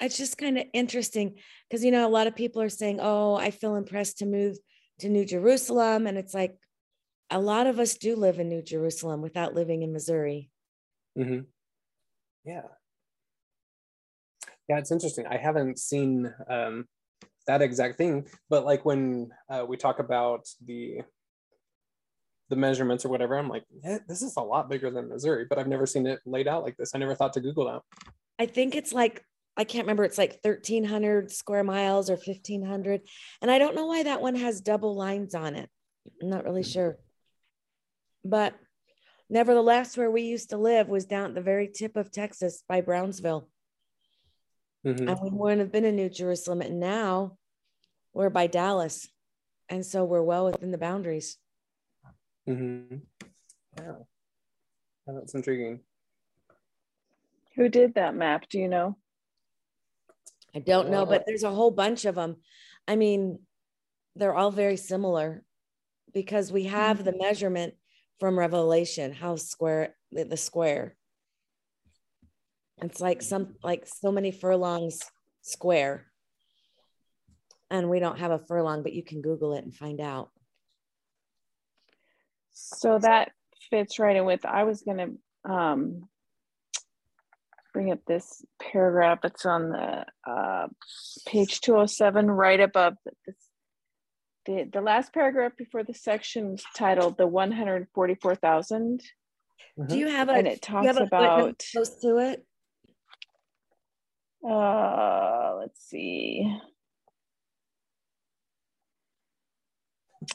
It's 0.00 0.16
just 0.16 0.38
kind 0.38 0.56
of 0.58 0.64
interesting 0.72 1.36
because, 1.68 1.84
you 1.84 1.90
know, 1.90 2.06
a 2.06 2.10
lot 2.10 2.26
of 2.26 2.34
people 2.34 2.62
are 2.62 2.70
saying, 2.70 3.00
oh, 3.02 3.34
I 3.34 3.50
feel 3.50 3.76
impressed 3.76 4.18
to 4.18 4.26
move 4.26 4.56
to 5.00 5.10
New 5.10 5.26
Jerusalem. 5.26 6.06
And 6.06 6.16
it's 6.16 6.34
like 6.34 6.56
a 7.28 7.40
lot 7.40 7.66
of 7.66 7.78
us 7.78 7.96
do 7.98 8.16
live 8.16 8.38
in 8.38 8.48
New 8.48 8.62
Jerusalem 8.62 9.20
without 9.20 9.54
living 9.54 9.82
in 9.82 9.92
Missouri. 9.92 10.50
hmm 11.14 11.40
Yeah. 12.44 12.62
Yeah, 14.68 14.78
it's 14.78 14.90
interesting. 14.90 15.26
I 15.26 15.36
haven't 15.36 15.78
seen 15.78 16.32
um, 16.48 16.86
that 17.46 17.62
exact 17.62 17.98
thing, 17.98 18.26
but 18.48 18.64
like 18.64 18.84
when 18.84 19.30
uh, 19.50 19.64
we 19.66 19.76
talk 19.76 19.98
about 19.98 20.48
the 20.64 21.02
the 22.50 22.56
measurements 22.56 23.04
or 23.04 23.08
whatever, 23.08 23.38
I'm 23.38 23.48
like, 23.48 23.64
yeah, 23.82 23.98
this 24.06 24.20
is 24.20 24.36
a 24.36 24.42
lot 24.42 24.68
bigger 24.68 24.90
than 24.90 25.08
Missouri, 25.08 25.46
but 25.48 25.58
I've 25.58 25.66
never 25.66 25.86
seen 25.86 26.06
it 26.06 26.20
laid 26.26 26.46
out 26.46 26.62
like 26.62 26.76
this. 26.76 26.94
I 26.94 26.98
never 26.98 27.14
thought 27.14 27.32
to 27.34 27.40
Google 27.40 27.64
that. 27.66 27.80
I 28.38 28.46
think 28.46 28.74
it's 28.74 28.92
like 28.92 29.24
I 29.56 29.64
can't 29.64 29.84
remember. 29.84 30.04
It's 30.04 30.18
like 30.18 30.40
1,300 30.42 31.30
square 31.30 31.62
miles 31.62 32.10
or 32.10 32.16
1,500. 32.16 33.02
And 33.40 33.50
I 33.50 33.58
don't 33.58 33.76
know 33.76 33.86
why 33.86 34.02
that 34.02 34.20
one 34.20 34.34
has 34.34 34.60
double 34.60 34.96
lines 34.96 35.34
on 35.34 35.54
it. 35.54 35.70
I'm 36.20 36.28
not 36.28 36.44
really 36.44 36.64
sure. 36.64 36.98
But 38.24 38.54
nevertheless, 39.30 39.96
where 39.96 40.10
we 40.10 40.22
used 40.22 40.50
to 40.50 40.56
live 40.56 40.88
was 40.88 41.04
down 41.04 41.26
at 41.26 41.34
the 41.34 41.40
very 41.40 41.68
tip 41.68 41.96
of 41.96 42.10
Texas 42.10 42.64
by 42.68 42.80
Brownsville. 42.80 43.48
Mhm. 44.84 45.08
And 45.08 45.20
we 45.20 45.30
wouldn't 45.30 45.60
have 45.60 45.72
been 45.72 45.84
in 45.84 45.96
New 45.96 46.10
Jerusalem. 46.10 46.60
And 46.60 46.78
now 46.78 47.38
we're 48.12 48.30
by 48.30 48.46
Dallas. 48.46 49.08
And 49.68 49.84
so 49.84 50.04
we're 50.04 50.22
well 50.22 50.44
within 50.46 50.70
the 50.70 50.78
boundaries. 50.78 51.38
Mhm. 52.46 53.06
Yeah. 53.78 53.96
Yeah, 55.06 55.14
that's 55.14 55.34
intriguing. 55.34 55.84
Who 57.54 57.68
did 57.68 57.94
that 57.94 58.14
map? 58.14 58.48
Do 58.48 58.58
you 58.58 58.68
know? 58.68 58.98
I 60.54 60.58
don't 60.60 60.90
know, 60.90 61.02
Uh, 61.02 61.06
but 61.06 61.24
there's 61.26 61.42
a 61.42 61.50
whole 61.50 61.70
bunch 61.70 62.04
of 62.04 62.14
them. 62.14 62.42
I 62.86 62.96
mean, 62.96 63.46
they're 64.14 64.34
all 64.34 64.50
very 64.50 64.76
similar 64.76 65.44
because 66.12 66.52
we 66.52 66.64
have 66.64 67.04
the 67.04 67.16
measurement 67.16 67.74
from 68.20 68.38
Revelation, 68.38 69.12
how 69.12 69.36
square 69.36 69.96
the, 70.12 70.24
the 70.24 70.36
square. 70.36 70.96
It's 72.82 73.00
like 73.00 73.22
some 73.22 73.54
like 73.62 73.86
so 73.86 74.10
many 74.12 74.30
furlongs 74.30 75.00
square. 75.42 76.06
And 77.70 77.88
we 77.88 77.98
don't 77.98 78.18
have 78.18 78.30
a 78.30 78.38
furlong, 78.38 78.82
but 78.82 78.92
you 78.92 79.02
can 79.02 79.22
Google 79.22 79.54
it 79.54 79.64
and 79.64 79.74
find 79.74 80.00
out. 80.00 80.30
So 82.52 82.98
that 82.98 83.32
fits 83.70 83.98
right 83.98 84.16
in 84.16 84.24
with, 84.24 84.44
I 84.44 84.64
was 84.64 84.82
gonna 84.82 85.08
um 85.48 86.08
bring 87.72 87.90
up 87.90 88.00
this 88.06 88.44
paragraph. 88.60 89.20
It's 89.24 89.46
on 89.46 89.70
the 89.70 90.04
uh 90.26 90.68
page 91.26 91.60
207, 91.60 92.30
right 92.30 92.60
above 92.60 92.94
the 93.04 93.12
the- 93.26 93.34
the, 94.46 94.68
the 94.74 94.82
last 94.82 95.14
paragraph 95.14 95.52
before 95.56 95.84
the 95.84 95.94
section 95.94 96.52
is 96.52 96.64
titled 96.76 97.16
the 97.16 97.26
144,000. 97.26 99.00
Do 99.86 99.96
you 99.96 100.06
have 100.08 100.28
a, 100.28 100.32
And 100.32 100.46
it 100.46 100.60
do 100.60 100.72
you 100.72 100.86
have 100.86 100.96
talks 100.96 101.00
a 101.00 101.04
about, 101.04 101.64
close 101.72 101.98
to 102.02 102.18
it? 102.18 102.44
Uh, 104.48 105.56
let's 105.58 105.80
see. 105.88 106.58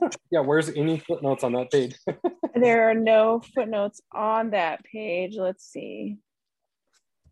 Yeah, 0.31 0.41
where's 0.41 0.69
any 0.69 0.99
footnotes 0.99 1.43
on 1.43 1.53
that 1.53 1.71
page? 1.71 1.95
There 2.55 2.89
are 2.89 2.93
no 2.93 3.41
footnotes 3.55 4.01
on 4.11 4.51
that 4.51 4.83
page. 4.83 5.35
Let's 5.37 5.65
see. 5.65 6.17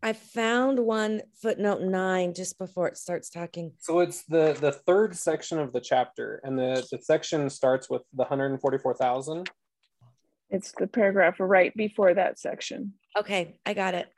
I 0.02 0.12
found 0.12 0.78
one 0.78 1.22
footnote 1.42 1.82
nine 1.82 2.34
just 2.34 2.56
before 2.56 2.88
it 2.88 2.96
starts 2.96 3.28
talking. 3.28 3.72
So 3.78 3.98
it's 3.98 4.22
the 4.24 4.56
the 4.60 4.72
third 4.72 5.16
section 5.16 5.58
of 5.58 5.72
the 5.72 5.80
chapter, 5.80 6.40
and 6.44 6.58
the 6.58 6.86
the 6.90 6.98
section 6.98 7.50
starts 7.50 7.90
with 7.90 8.02
the 8.12 8.22
144,000. 8.22 9.50
It's 10.50 10.72
the 10.78 10.86
paragraph 10.86 11.36
right 11.40 11.74
before 11.76 12.14
that 12.14 12.38
section. 12.38 12.94
Okay, 13.16 13.58
I 13.66 13.74
got 13.74 13.94
it. 13.94 14.08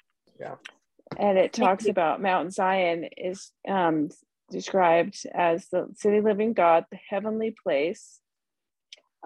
And 1.19 1.39
it 1.39 1.53
talks 1.53 1.87
about 1.87 2.23
Mount 2.23 2.53
Zion 2.53 3.09
is 3.17 3.51
um, 3.69 4.11
described 4.51 5.27
as 5.35 5.67
the 5.69 5.89
city 5.97 6.21
living 6.21 6.53
God, 6.53 6.85
the 6.91 6.99
heavenly 7.09 7.55
place. 7.63 8.21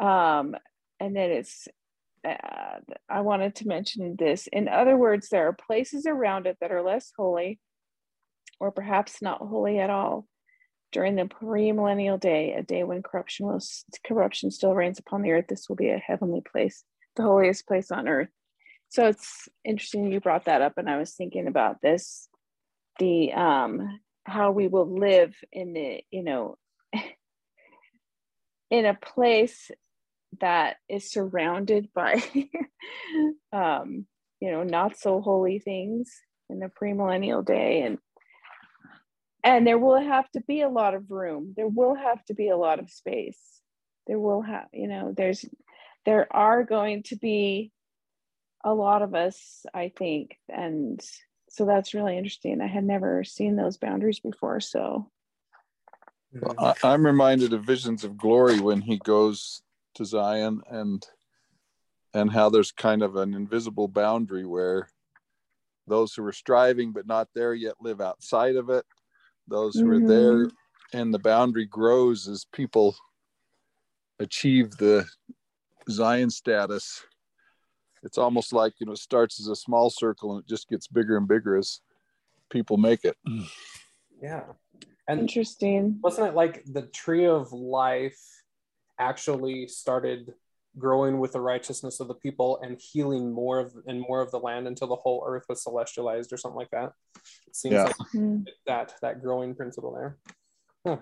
Um, 0.00 0.56
and 0.98 1.14
then 1.14 1.30
it's, 1.30 1.68
uh, 2.26 2.80
I 3.08 3.20
wanted 3.20 3.56
to 3.56 3.68
mention 3.68 4.16
this. 4.18 4.48
In 4.52 4.68
other 4.68 4.96
words, 4.96 5.28
there 5.28 5.48
are 5.48 5.52
places 5.52 6.06
around 6.06 6.46
it 6.46 6.56
that 6.60 6.72
are 6.72 6.82
less 6.82 7.12
holy, 7.16 7.60
or 8.58 8.70
perhaps 8.70 9.20
not 9.20 9.38
holy 9.38 9.78
at 9.78 9.90
all. 9.90 10.26
During 10.90 11.16
the 11.16 11.24
premillennial 11.24 12.20
day, 12.20 12.54
a 12.54 12.62
day 12.62 12.84
when 12.84 13.02
corruption 13.02 13.46
will 13.46 13.60
corruption 14.06 14.50
still 14.50 14.74
reigns 14.74 15.00
upon 15.00 15.22
the 15.22 15.32
earth, 15.32 15.46
this 15.48 15.68
will 15.68 15.76
be 15.76 15.90
a 15.90 15.98
heavenly 15.98 16.40
place, 16.40 16.84
the 17.16 17.24
holiest 17.24 17.66
place 17.66 17.90
on 17.90 18.06
earth. 18.06 18.28
So 18.94 19.06
it's 19.08 19.48
interesting 19.64 20.12
you 20.12 20.20
brought 20.20 20.44
that 20.44 20.62
up, 20.62 20.74
and 20.76 20.88
I 20.88 20.98
was 20.98 21.14
thinking 21.14 21.48
about 21.48 21.82
this, 21.82 22.28
the 23.00 23.32
um 23.32 23.98
how 24.22 24.52
we 24.52 24.68
will 24.68 25.00
live 25.00 25.34
in 25.50 25.72
the 25.72 26.04
you 26.12 26.22
know 26.22 26.58
in 28.70 28.86
a 28.86 28.94
place 28.94 29.72
that 30.40 30.76
is 30.88 31.10
surrounded 31.10 31.88
by 31.92 32.22
um 33.52 34.06
you 34.38 34.52
know 34.52 34.62
not 34.62 34.96
so 34.96 35.20
holy 35.20 35.58
things 35.58 36.12
in 36.48 36.60
the 36.60 36.70
premillennial 36.80 37.44
day. 37.44 37.82
And 37.82 37.98
and 39.42 39.66
there 39.66 39.78
will 39.78 40.00
have 40.00 40.30
to 40.34 40.40
be 40.40 40.60
a 40.60 40.68
lot 40.68 40.94
of 40.94 41.10
room. 41.10 41.52
There 41.56 41.66
will 41.66 41.96
have 41.96 42.24
to 42.26 42.34
be 42.34 42.48
a 42.48 42.56
lot 42.56 42.78
of 42.78 42.90
space. 42.90 43.40
There 44.06 44.20
will 44.20 44.42
have 44.42 44.68
you 44.72 44.86
know 44.86 45.12
there's 45.16 45.44
there 46.06 46.28
are 46.30 46.62
going 46.62 47.02
to 47.06 47.16
be 47.16 47.72
a 48.64 48.72
lot 48.72 49.02
of 49.02 49.14
us 49.14 49.64
i 49.74 49.92
think 49.96 50.38
and 50.48 51.00
so 51.48 51.64
that's 51.64 51.94
really 51.94 52.16
interesting 52.16 52.60
i 52.60 52.66
had 52.66 52.84
never 52.84 53.22
seen 53.24 53.56
those 53.56 53.76
boundaries 53.76 54.20
before 54.20 54.60
so 54.60 55.10
I, 56.58 56.74
I'm 56.82 57.06
reminded 57.06 57.52
of 57.52 57.64
visions 57.64 58.02
of 58.04 58.16
glory 58.16 58.58
when 58.60 58.80
he 58.80 58.98
goes 58.98 59.62
to 59.94 60.04
Zion 60.04 60.62
and 60.68 61.06
and 62.12 62.30
how 62.30 62.48
there's 62.48 62.70
kind 62.70 63.02
of 63.02 63.16
an 63.16 63.34
invisible 63.34 63.88
boundary 63.88 64.46
where 64.46 64.88
those 65.86 66.14
who 66.14 66.24
are 66.24 66.32
striving 66.32 66.92
but 66.92 67.06
not 67.06 67.28
there 67.34 67.54
yet 67.54 67.74
live 67.80 68.00
outside 68.00 68.56
of 68.56 68.70
it. 68.70 68.84
Those 69.48 69.74
who 69.74 69.90
are 69.90 69.96
mm-hmm. 69.96 70.06
there 70.06 70.50
and 70.92 71.12
the 71.12 71.18
boundary 71.18 71.66
grows 71.66 72.28
as 72.28 72.46
people 72.52 72.94
achieve 74.20 74.70
the 74.76 75.04
Zion 75.90 76.30
status. 76.30 77.02
It's 78.04 78.18
almost 78.18 78.52
like 78.52 78.74
you 78.78 78.86
know 78.86 78.92
it 78.92 78.98
starts 78.98 79.40
as 79.40 79.48
a 79.48 79.56
small 79.56 79.90
circle 79.90 80.32
and 80.34 80.42
it 80.42 80.48
just 80.48 80.68
gets 80.68 80.86
bigger 80.86 81.16
and 81.16 81.26
bigger 81.26 81.56
as 81.56 81.80
people 82.50 82.76
make 82.76 83.04
it 83.04 83.16
yeah 84.20 84.44
and 85.08 85.20
Interesting. 85.20 85.98
wasn't 86.02 86.26
it 86.26 86.34
like 86.34 86.62
the 86.66 86.82
tree 86.82 87.26
of 87.26 87.52
life 87.52 88.20
actually 88.98 89.66
started 89.66 90.32
growing 90.78 91.18
with 91.18 91.32
the 91.32 91.40
righteousness 91.40 92.00
of 92.00 92.08
the 92.08 92.14
people 92.14 92.58
and 92.62 92.80
healing 92.80 93.32
more 93.32 93.58
of 93.60 93.74
and 93.86 94.00
more 94.00 94.20
of 94.20 94.30
the 94.30 94.38
land 94.38 94.66
until 94.66 94.88
the 94.88 94.96
whole 94.96 95.24
earth 95.26 95.44
was 95.48 95.64
celestialized 95.64 96.32
or 96.32 96.36
something 96.36 96.58
like 96.58 96.70
that 96.70 96.92
it 97.46 97.56
seems 97.56 97.74
Yeah. 97.74 97.84
like 97.84 97.96
Hmm. 98.12 98.38
that 98.66 98.94
that 99.02 99.22
growing 99.22 99.54
principle 99.54 99.92
there 99.92 100.18
Huh. 100.86 100.98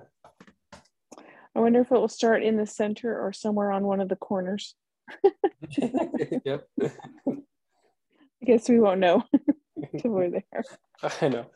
I 1.54 1.60
wonder 1.60 1.80
if 1.80 1.90
it 1.90 1.94
will 1.94 2.08
start 2.08 2.42
in 2.42 2.56
the 2.56 2.66
center 2.66 3.20
or 3.20 3.32
somewhere 3.32 3.72
on 3.72 3.84
one 3.84 4.00
of 4.00 4.08
the 4.08 4.16
corners. 4.16 4.74
yep 6.44 6.66
I 6.82 8.44
guess 8.44 8.68
we 8.68 8.80
won't 8.80 9.00
know 9.00 9.24
till 9.98 10.10
we're 10.10 10.30
there. 10.30 10.64
i 11.20 11.28
know 11.28 11.46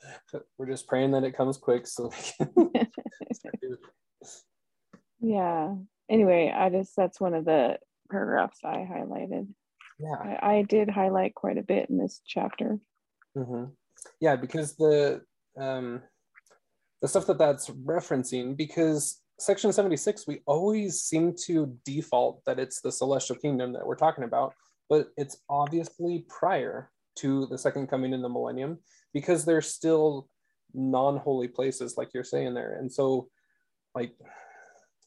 we're 0.59 0.67
just 0.67 0.87
praying 0.87 1.11
that 1.13 1.25
it 1.25 1.37
comes 1.37 1.57
quick 1.59 1.87
so 1.87 2.11
we 2.39 2.47
can 2.47 2.71
Yeah. 5.21 5.75
Anyway, 6.09 6.53
I 6.55 6.71
just 6.71 6.95
that's 6.97 7.21
one 7.21 7.35
of 7.35 7.45
the 7.45 7.79
paragraphs 8.11 8.61
I 8.65 8.87
highlighted. 8.89 9.49
yeah 9.99 10.37
I, 10.43 10.57
I 10.59 10.63
did 10.63 10.89
highlight 10.91 11.35
quite 11.35 11.59
a 11.59 11.63
bit 11.63 11.91
in 11.91 11.99
this 11.99 12.21
chapter. 12.27 12.79
hmm 13.35 13.65
Yeah, 14.21 14.37
because 14.37 14.77
the 14.77 15.23
um, 15.59 16.03
the 17.03 17.09
stuff 17.09 17.27
that 17.27 17.39
that's 17.39 17.69
referencing, 17.71 18.57
because 18.57 19.21
section 19.39 19.73
76, 19.73 20.27
we 20.27 20.41
always 20.47 21.01
seem 21.01 21.35
to 21.45 21.77
default 21.85 22.45
that 22.47 22.59
it's 22.59 22.81
the 22.81 22.93
celestial 22.93 23.37
kingdom 23.37 23.73
that 23.73 23.87
we're 23.87 23.95
talking 23.97 24.25
about, 24.25 24.55
but 24.89 25.09
it's 25.17 25.39
obviously 25.49 26.25
prior 26.29 26.91
to 27.17 27.47
the 27.47 27.59
second 27.59 27.89
coming 27.89 28.13
in 28.13 28.23
the 28.23 28.29
millennium 28.29 28.79
because 29.13 29.45
they're 29.45 29.63
still 29.63 30.29
non-holy 30.75 31.49
places, 31.49 31.97
like 31.97 32.13
you're 32.13 32.25
saying 32.25 32.55
there. 32.55 32.77
And 32.79 32.93
so, 32.93 33.29
like, 33.95 34.13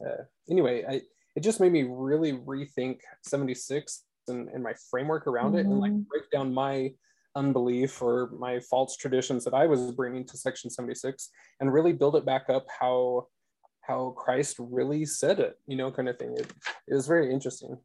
uh, 0.06 0.24
anyway, 0.50 0.84
I, 0.88 1.02
it 1.36 1.42
just 1.42 1.60
made 1.60 1.72
me 1.72 1.84
really 1.84 2.34
rethink 2.34 3.00
76 3.24 4.04
and, 4.28 4.50
and 4.50 4.64
my 4.64 4.74
framework 4.90 5.28
around 5.28 5.56
it 5.56 5.66
and 5.66 5.80
like 5.80 5.92
Mhm. 5.92 6.08
break 6.08 6.30
down 6.32 6.54
my 6.54 6.94
unbelief 7.36 8.02
or 8.02 8.32
my 8.38 8.60
false 8.60 8.96
traditions 8.98 9.44
that 9.46 9.54
I 9.54 9.68
was 9.68 9.92
bringing 9.92 10.26
to 10.26 10.38
section 10.38 10.70
76 10.70 11.30
and 11.60 11.72
really 11.72 11.94
build 11.94 12.16
it 12.16 12.26
back 12.26 12.50
up 12.50 12.66
how 12.80 13.28
how 13.90 14.12
Christ 14.12 14.58
really 14.60 15.04
said 15.06 15.40
it, 15.40 15.58
you 15.68 15.76
know, 15.76 15.92
kind 15.92 16.08
of 16.08 16.18
thing. 16.20 16.36
It, 16.38 16.48
it 16.88 16.94
was 16.94 17.08
very 17.08 17.34
interesting. 17.34 17.76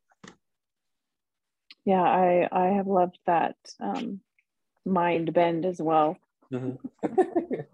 Yeah, 1.86 2.02
I 2.02 2.48
I 2.52 2.66
have 2.66 2.86
loved 2.86 3.18
that 3.26 3.56
um, 3.80 4.20
mind 4.84 5.32
bend 5.32 5.64
as 5.64 5.80
well. 5.80 6.18
Mhm. 6.52 6.78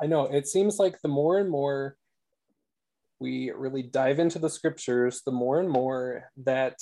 I 0.00 0.06
know 0.06 0.24
it 0.24 0.46
seems 0.46 0.78
like 0.78 1.00
the 1.02 1.08
more 1.08 1.38
and 1.38 1.50
more 1.50 1.96
we 3.18 3.50
really 3.50 3.82
dive 3.82 4.18
into 4.18 4.38
the 4.38 4.48
scriptures, 4.48 5.22
the 5.26 5.32
more 5.32 5.60
and 5.60 5.68
more 5.68 6.30
that 6.44 6.76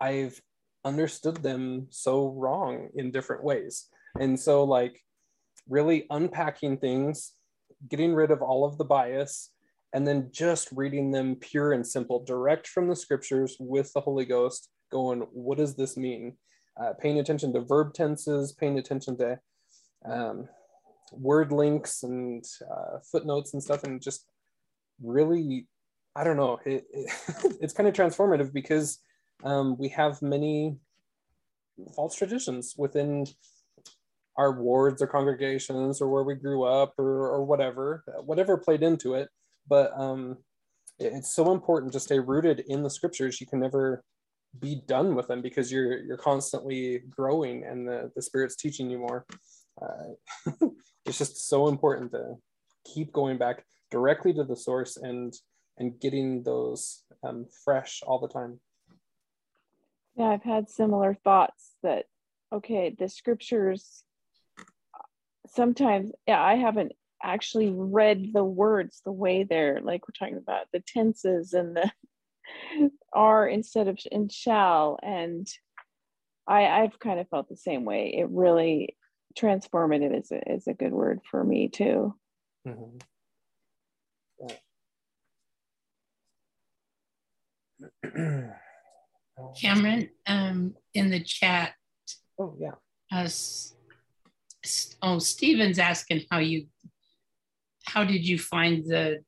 I've 0.00 0.38
understood 0.84 1.36
them 1.36 1.86
so 1.90 2.28
wrong 2.28 2.88
in 2.94 3.12
different 3.12 3.44
ways. 3.44 3.88
And 4.20 4.38
so, 4.38 4.64
like, 4.64 5.00
really 5.68 6.06
unpacking 6.10 6.76
things, 6.78 7.32
getting 7.88 8.14
rid 8.14 8.30
of 8.30 8.42
all 8.42 8.64
of 8.64 8.78
the 8.78 8.84
bias, 8.84 9.50
and 9.92 10.06
then 10.06 10.30
just 10.32 10.68
reading 10.72 11.10
them 11.10 11.36
pure 11.36 11.72
and 11.72 11.86
simple, 11.86 12.24
direct 12.24 12.66
from 12.66 12.88
the 12.88 12.96
scriptures 12.96 13.56
with 13.58 13.92
the 13.92 14.00
Holy 14.00 14.24
Ghost, 14.24 14.70
going, 14.90 15.20
what 15.32 15.58
does 15.58 15.76
this 15.76 15.96
mean? 15.96 16.36
Uh, 16.80 16.92
paying 16.98 17.18
attention 17.18 17.52
to 17.52 17.60
verb 17.60 17.92
tenses, 17.92 18.52
paying 18.52 18.78
attention 18.78 19.18
to 19.18 19.38
um, 20.04 20.48
word 21.12 21.52
links 21.52 22.02
and 22.02 22.44
uh, 22.70 22.98
footnotes 23.10 23.52
and 23.52 23.62
stuff, 23.62 23.84
and 23.84 24.00
just 24.00 24.26
really, 25.02 25.66
I 26.16 26.24
don't 26.24 26.36
know, 26.36 26.58
it, 26.64 26.84
it 26.90 27.10
it's 27.60 27.74
kind 27.74 27.88
of 27.88 27.94
transformative 27.94 28.52
because 28.52 28.98
um, 29.44 29.76
we 29.78 29.88
have 29.90 30.22
many 30.22 30.76
false 31.94 32.14
traditions 32.14 32.74
within 32.76 33.26
our 34.36 34.52
wards 34.52 35.02
or 35.02 35.06
congregations 35.06 36.00
or 36.00 36.08
where 36.08 36.22
we 36.22 36.34
grew 36.34 36.64
up 36.64 36.94
or, 36.98 37.28
or 37.28 37.44
whatever, 37.44 38.04
whatever 38.24 38.56
played 38.56 38.82
into 38.82 39.14
it. 39.14 39.28
But 39.68 39.92
um, 39.98 40.38
it- 40.98 41.12
it's 41.14 41.34
so 41.34 41.52
important 41.52 41.92
to 41.92 42.00
stay 42.00 42.18
rooted 42.18 42.60
in 42.66 42.82
the 42.82 42.90
scriptures. 42.90 43.40
You 43.40 43.46
can 43.46 43.60
never 43.60 44.02
be 44.58 44.82
done 44.86 45.14
with 45.14 45.28
them 45.28 45.40
because 45.40 45.72
you're 45.72 46.02
you're 46.04 46.18
constantly 46.18 47.02
growing 47.08 47.64
and 47.64 47.88
the, 47.88 48.10
the 48.14 48.20
spirit's 48.22 48.56
teaching 48.56 48.90
you 48.90 48.98
more. 48.98 49.24
Uh, 49.80 50.66
it's 51.06 51.16
just 51.18 51.48
so 51.48 51.68
important 51.68 52.12
to 52.12 52.34
keep 52.84 53.12
going 53.12 53.38
back 53.38 53.64
directly 53.90 54.32
to 54.34 54.44
the 54.44 54.56
source 54.56 54.96
and 54.98 55.32
and 55.78 55.98
getting 56.00 56.42
those 56.42 57.04
um, 57.24 57.46
fresh 57.64 58.02
all 58.06 58.18
the 58.18 58.28
time. 58.28 58.60
Yeah, 60.16 60.26
I've 60.26 60.42
had 60.42 60.68
similar 60.68 61.14
thoughts 61.24 61.72
that 61.82 62.04
okay, 62.52 62.94
the 62.98 63.08
scriptures 63.08 64.04
sometimes 65.54 66.10
yeah, 66.26 66.42
I 66.42 66.56
haven't 66.56 66.92
actually 67.22 67.70
read 67.70 68.32
the 68.32 68.44
words 68.44 69.00
the 69.04 69.12
way 69.12 69.44
they're 69.44 69.80
like 69.82 70.02
we're 70.08 70.12
talking 70.18 70.38
about 70.38 70.66
the 70.72 70.82
tenses 70.86 71.52
and 71.52 71.76
the 71.76 71.90
are 73.12 73.46
instead 73.46 73.88
of 73.88 73.98
in 74.10 74.28
shall 74.28 74.98
and 75.02 75.46
I 76.46 76.66
I've 76.66 76.98
kind 76.98 77.20
of 77.20 77.28
felt 77.28 77.48
the 77.48 77.56
same 77.56 77.84
way. 77.84 78.14
It 78.18 78.28
really 78.30 78.96
transformative 79.38 80.18
is 80.18 80.30
a, 80.32 80.52
is 80.52 80.66
a 80.66 80.74
good 80.74 80.92
word 80.92 81.20
for 81.30 81.42
me 81.44 81.68
too. 81.68 82.14
Mhm. 82.66 83.00
Yeah. 84.40 84.56
Cameron, 89.60 90.10
um, 90.26 90.74
in 90.94 91.10
the 91.10 91.22
chat, 91.22 91.74
Oh 92.38 92.54
yeah. 92.58 92.74
us, 93.10 93.74
oh, 95.02 95.18
Steven's 95.18 95.78
asking 95.78 96.24
how 96.30 96.38
you, 96.38 96.66
how 97.84 98.04
did 98.04 98.26
you 98.26 98.38
find 98.38 98.84
the, 98.84 99.22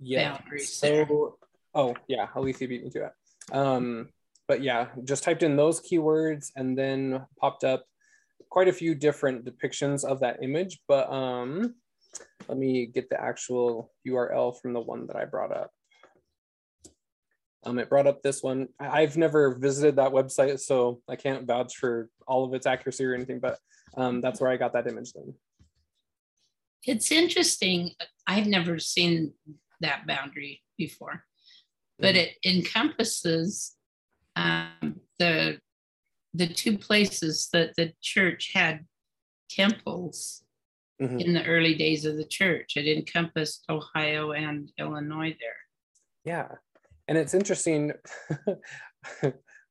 Yeah. 0.00 0.38
there. 0.50 0.58
So, 0.58 1.38
oh 1.74 1.94
yeah, 2.08 2.28
Alethea 2.34 2.68
beat 2.68 2.84
me 2.84 2.90
to 2.90 3.06
it. 3.06 3.12
Um, 3.52 4.08
but 4.48 4.62
yeah, 4.62 4.88
just 5.04 5.24
typed 5.24 5.42
in 5.42 5.56
those 5.56 5.80
keywords 5.80 6.50
and 6.56 6.76
then 6.78 7.24
popped 7.40 7.64
up 7.64 7.84
quite 8.50 8.68
a 8.68 8.72
few 8.72 8.94
different 8.94 9.44
depictions 9.44 10.04
of 10.04 10.20
that 10.20 10.42
image. 10.42 10.80
But 10.86 11.10
um, 11.10 11.74
let 12.48 12.58
me 12.58 12.86
get 12.86 13.08
the 13.10 13.20
actual 13.20 13.92
URL 14.06 14.60
from 14.60 14.72
the 14.72 14.80
one 14.80 15.06
that 15.08 15.16
I 15.16 15.24
brought 15.24 15.52
up. 15.52 15.70
Um, 17.66 17.80
it 17.80 17.88
brought 17.88 18.06
up 18.06 18.22
this 18.22 18.44
one. 18.44 18.68
I've 18.78 19.16
never 19.16 19.56
visited 19.56 19.96
that 19.96 20.12
website, 20.12 20.60
so 20.60 21.02
I 21.08 21.16
can't 21.16 21.46
vouch 21.46 21.76
for 21.76 22.08
all 22.28 22.44
of 22.44 22.54
its 22.54 22.64
accuracy 22.64 23.04
or 23.04 23.12
anything, 23.12 23.40
but 23.40 23.58
um, 23.96 24.20
that's 24.20 24.40
where 24.40 24.50
I 24.50 24.56
got 24.56 24.72
that 24.74 24.86
image 24.86 25.12
then. 25.12 25.34
it's 26.88 27.10
interesting. 27.10 27.90
I've 28.28 28.46
never 28.46 28.78
seen 28.78 29.32
that 29.80 30.06
boundary 30.06 30.62
before, 30.78 31.24
but 31.98 32.14
Mhm. 32.14 32.18
it 32.18 32.36
encompasses 32.44 33.74
um, 34.36 35.00
the, 35.18 35.60
the 36.34 36.46
two 36.46 36.78
places 36.78 37.48
that 37.52 37.74
the 37.76 37.92
church 38.00 38.52
had 38.54 38.86
temples 39.50 40.44
Mhm. 41.00 41.20
in 41.24 41.32
the 41.34 41.44
early 41.44 41.74
days 41.74 42.04
of 42.04 42.16
the 42.16 42.24
church. 42.24 42.76
It 42.76 42.86
encompassed 42.86 43.64
Ohio 43.68 44.30
and 44.32 44.70
Illinois 44.78 45.36
there. 45.40 45.58
Yeah. 46.24 46.56
And 47.08 47.16
it's 47.16 47.34
interesting. 47.34 47.92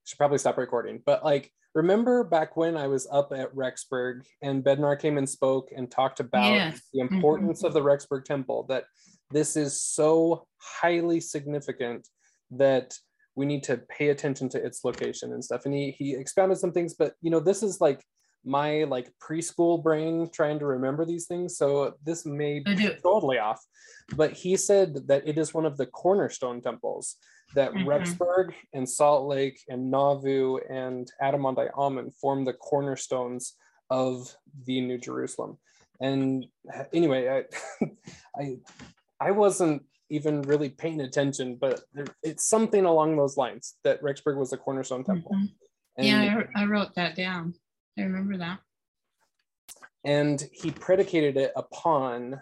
should 0.06 0.18
probably 0.18 0.38
stop 0.38 0.58
recording, 0.58 1.02
but 1.06 1.24
like, 1.26 1.52
remember 1.74 2.24
back 2.24 2.56
when 2.56 2.78
I 2.78 2.88
was 2.88 3.08
up 3.12 3.34
at 3.36 3.54
Rexburg 3.54 4.22
and 4.42 4.64
Bednar 4.64 5.00
came 5.00 5.18
and 5.18 5.28
spoke 5.28 5.70
and 5.76 5.90
talked 5.92 6.20
about 6.20 6.54
Yes. 6.54 6.82
the 6.94 7.02
mm-hmm. 7.02 7.16
importance 7.16 7.64
of 7.64 7.74
the 7.74 7.82
Rexburg 7.82 8.24
Temple, 8.24 8.66
that 8.70 8.86
this 9.32 9.58
is 9.58 9.82
so 9.82 10.48
highly 10.58 11.20
significant 11.20 12.08
that 12.52 12.94
we 13.36 13.46
need 13.46 13.64
to 13.64 13.78
pay 13.78 14.10
attention 14.10 14.48
to 14.50 14.64
its 14.64 14.86
location 14.86 15.34
and 15.34 15.44
stuff. 15.44 15.66
And 15.66 15.74
he, 15.74 15.92
he 15.92 16.16
expounded 16.16 16.58
some 16.58 16.72
things, 16.72 16.94
but 16.94 17.16
you 17.22 17.32
know, 17.32 17.40
this 17.40 17.64
is 17.64 17.82
like 17.82 18.02
my 18.46 18.84
like 18.84 19.12
preschool 19.20 19.82
brain 19.82 20.30
trying 20.32 20.60
to 20.60 20.66
remember 20.66 21.04
these 21.06 21.26
things. 21.26 21.58
So 21.58 21.96
this 22.04 22.26
may 22.26 22.60
be 22.60 22.90
totally 23.02 23.40
off. 23.40 23.62
But 24.16 24.34
he 24.34 24.56
said 24.56 25.08
that 25.08 25.28
it 25.28 25.38
is 25.38 25.54
one 25.54 25.66
of 25.66 25.78
the 25.78 25.88
cornerstone 25.88 26.62
temples 26.62 27.16
that 27.56 27.72
Mhm. 27.74 27.86
Rexburg 27.86 28.54
and 28.74 28.88
Salt 28.88 29.28
Lake 29.28 29.60
and 29.68 29.90
Nauvoo 29.92 30.58
and 30.70 31.12
Adam-ondi-Ahman 31.22 32.12
form 32.12 32.46
the 32.46 32.54
cornerstones 32.54 33.56
of 33.90 34.36
the 34.66 34.82
New 34.82 34.98
Jerusalem. 34.98 35.58
And 36.00 36.46
anyway, 36.94 37.30
I, 37.30 37.86
I, 38.40 38.58
I 39.20 39.32
wasn't 39.32 39.84
even 40.10 40.44
really 40.44 40.70
paying 40.70 41.02
attention, 41.02 41.56
but 41.56 41.82
there, 41.94 42.06
it's 42.22 42.46
something 42.48 42.86
along 42.86 43.16
those 43.16 43.38
lines 43.38 43.76
that 43.84 44.02
Rexburg 44.04 44.38
was 44.38 44.54
a 44.54 44.58
cornerstone 44.58 45.04
temple. 45.04 45.32
Mhm. 45.34 45.50
And, 45.98 46.08
yeah, 46.08 46.42
I, 46.56 46.64
I 46.64 46.66
wrote 46.66 46.94
that 46.96 47.16
down. 47.16 47.56
I 47.98 48.02
remember 48.04 48.38
that. 48.38 48.60
and 50.04 50.48
he 50.52 50.72
predicated 50.72 51.38
it 51.38 51.52
upon 51.56 52.40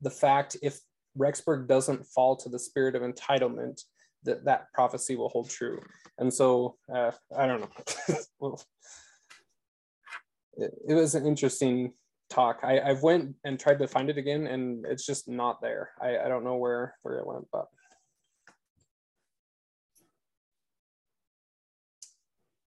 the 0.00 0.10
fact 0.10 0.56
if 0.62 0.80
Rexburg 1.18 1.68
doesn't 1.68 2.06
fall 2.06 2.36
to 2.36 2.48
the 2.48 2.58
spirit 2.58 2.94
of 2.94 3.02
entitlement, 3.02 3.82
that 4.24 4.44
that 4.46 4.72
prophecy 4.72 5.16
will 5.16 5.28
hold 5.28 5.50
true. 5.50 5.80
And 6.18 6.32
so 6.32 6.76
uh, 6.94 7.12
I 7.36 7.46
don't 7.46 7.60
know. 7.60 8.16
well, 8.40 8.62
it, 10.56 10.72
it 10.88 10.94
was 10.94 11.14
an 11.14 11.26
interesting 11.26 11.92
talk. 12.30 12.60
I, 12.62 12.80
I've 12.80 13.02
went 13.02 13.34
and 13.44 13.58
tried 13.60 13.78
to 13.80 13.88
find 13.88 14.08
it 14.10 14.18
again, 14.18 14.46
and 14.46 14.84
it's 14.86 15.04
just 15.06 15.28
not 15.28 15.60
there. 15.60 15.90
I, 16.00 16.18
I 16.18 16.28
don't 16.28 16.44
know 16.44 16.56
where 16.56 16.94
where 17.02 17.18
it 17.18 17.26
went, 17.26 17.46
but. 17.52 17.66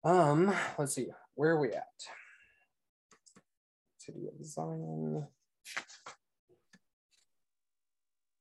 Um, 0.05 0.55
let's 0.79 0.94
see, 0.94 1.09
where 1.35 1.51
are 1.51 1.61
we 1.61 1.73
at? 1.73 1.87
City 3.99 4.27
of 4.29 4.44
Zion. 4.44 5.27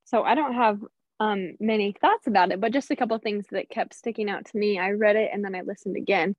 So 0.05 0.23
I 0.23 0.35
don't 0.35 0.53
have 0.53 0.79
um, 1.19 1.55
many 1.59 1.95
thoughts 1.99 2.27
about 2.27 2.51
it, 2.51 2.59
but 2.59 2.73
just 2.73 2.91
a 2.91 2.95
couple 2.95 3.17
things 3.17 3.45
that 3.51 3.69
kept 3.69 3.95
sticking 3.95 4.29
out 4.29 4.45
to 4.45 4.57
me. 4.57 4.77
I 4.77 4.91
read 4.91 5.15
it 5.15 5.31
and 5.33 5.43
then 5.43 5.55
I 5.55 5.61
listened 5.61 5.95
again. 5.95 6.35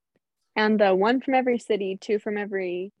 And 0.55 0.79
the 0.79 0.95
one 0.95 1.19
from 1.19 1.33
every 1.33 1.59
city, 1.59 1.97
two 1.99 2.19
from 2.19 2.37
every 2.37 2.93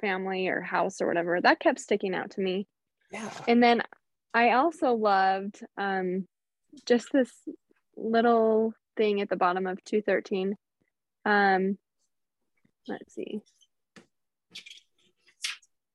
family 0.00 0.48
or 0.48 0.60
house 0.60 1.00
or 1.00 1.06
whatever, 1.06 1.40
that 1.40 1.58
kept 1.58 1.80
sticking 1.80 2.14
out 2.14 2.32
to 2.32 2.40
me. 2.40 2.68
Yeah. 3.10 3.30
And 3.48 3.62
then 3.62 3.82
I 4.32 4.52
also 4.52 4.92
loved 4.92 5.60
um, 5.76 6.28
just 6.86 7.08
this 7.12 7.30
little 7.96 8.74
thing 8.96 9.20
at 9.20 9.28
the 9.28 9.36
bottom 9.36 9.66
of 9.66 9.82
213. 9.84 10.56
Um, 11.24 11.78
let's 12.88 13.14
see. 13.14 13.42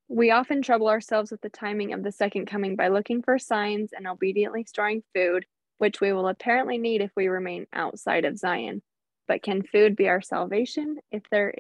We 0.10 0.32
often 0.32 0.62
trouble 0.62 0.88
ourselves 0.88 1.32
with 1.32 1.42
the 1.42 1.50
timing 1.50 1.94
of 1.94 2.02
the 2.02 2.12
second 2.12 2.46
coming 2.46 2.76
by 2.76 2.88
looking 2.88 3.22
for 3.22 3.38
signs 3.38 3.92
and 3.92 4.08
obediently 4.08 4.64
storing 4.64 5.04
food, 5.14 5.46
which 5.80 6.00
we 6.00 6.14
will 6.14 6.28
apparently 6.28 6.78
need 6.78 7.02
if 7.02 7.12
we 7.16 7.28
remain 7.28 7.68
outside 7.74 8.24
of 8.24 8.38
Zion. 8.38 8.82
But 9.28 9.44
can 9.44 9.64
food 9.64 9.98
be 9.98 10.08
our 10.08 10.22
salvation 10.22 10.98
if 11.12 11.24
there 11.30 11.54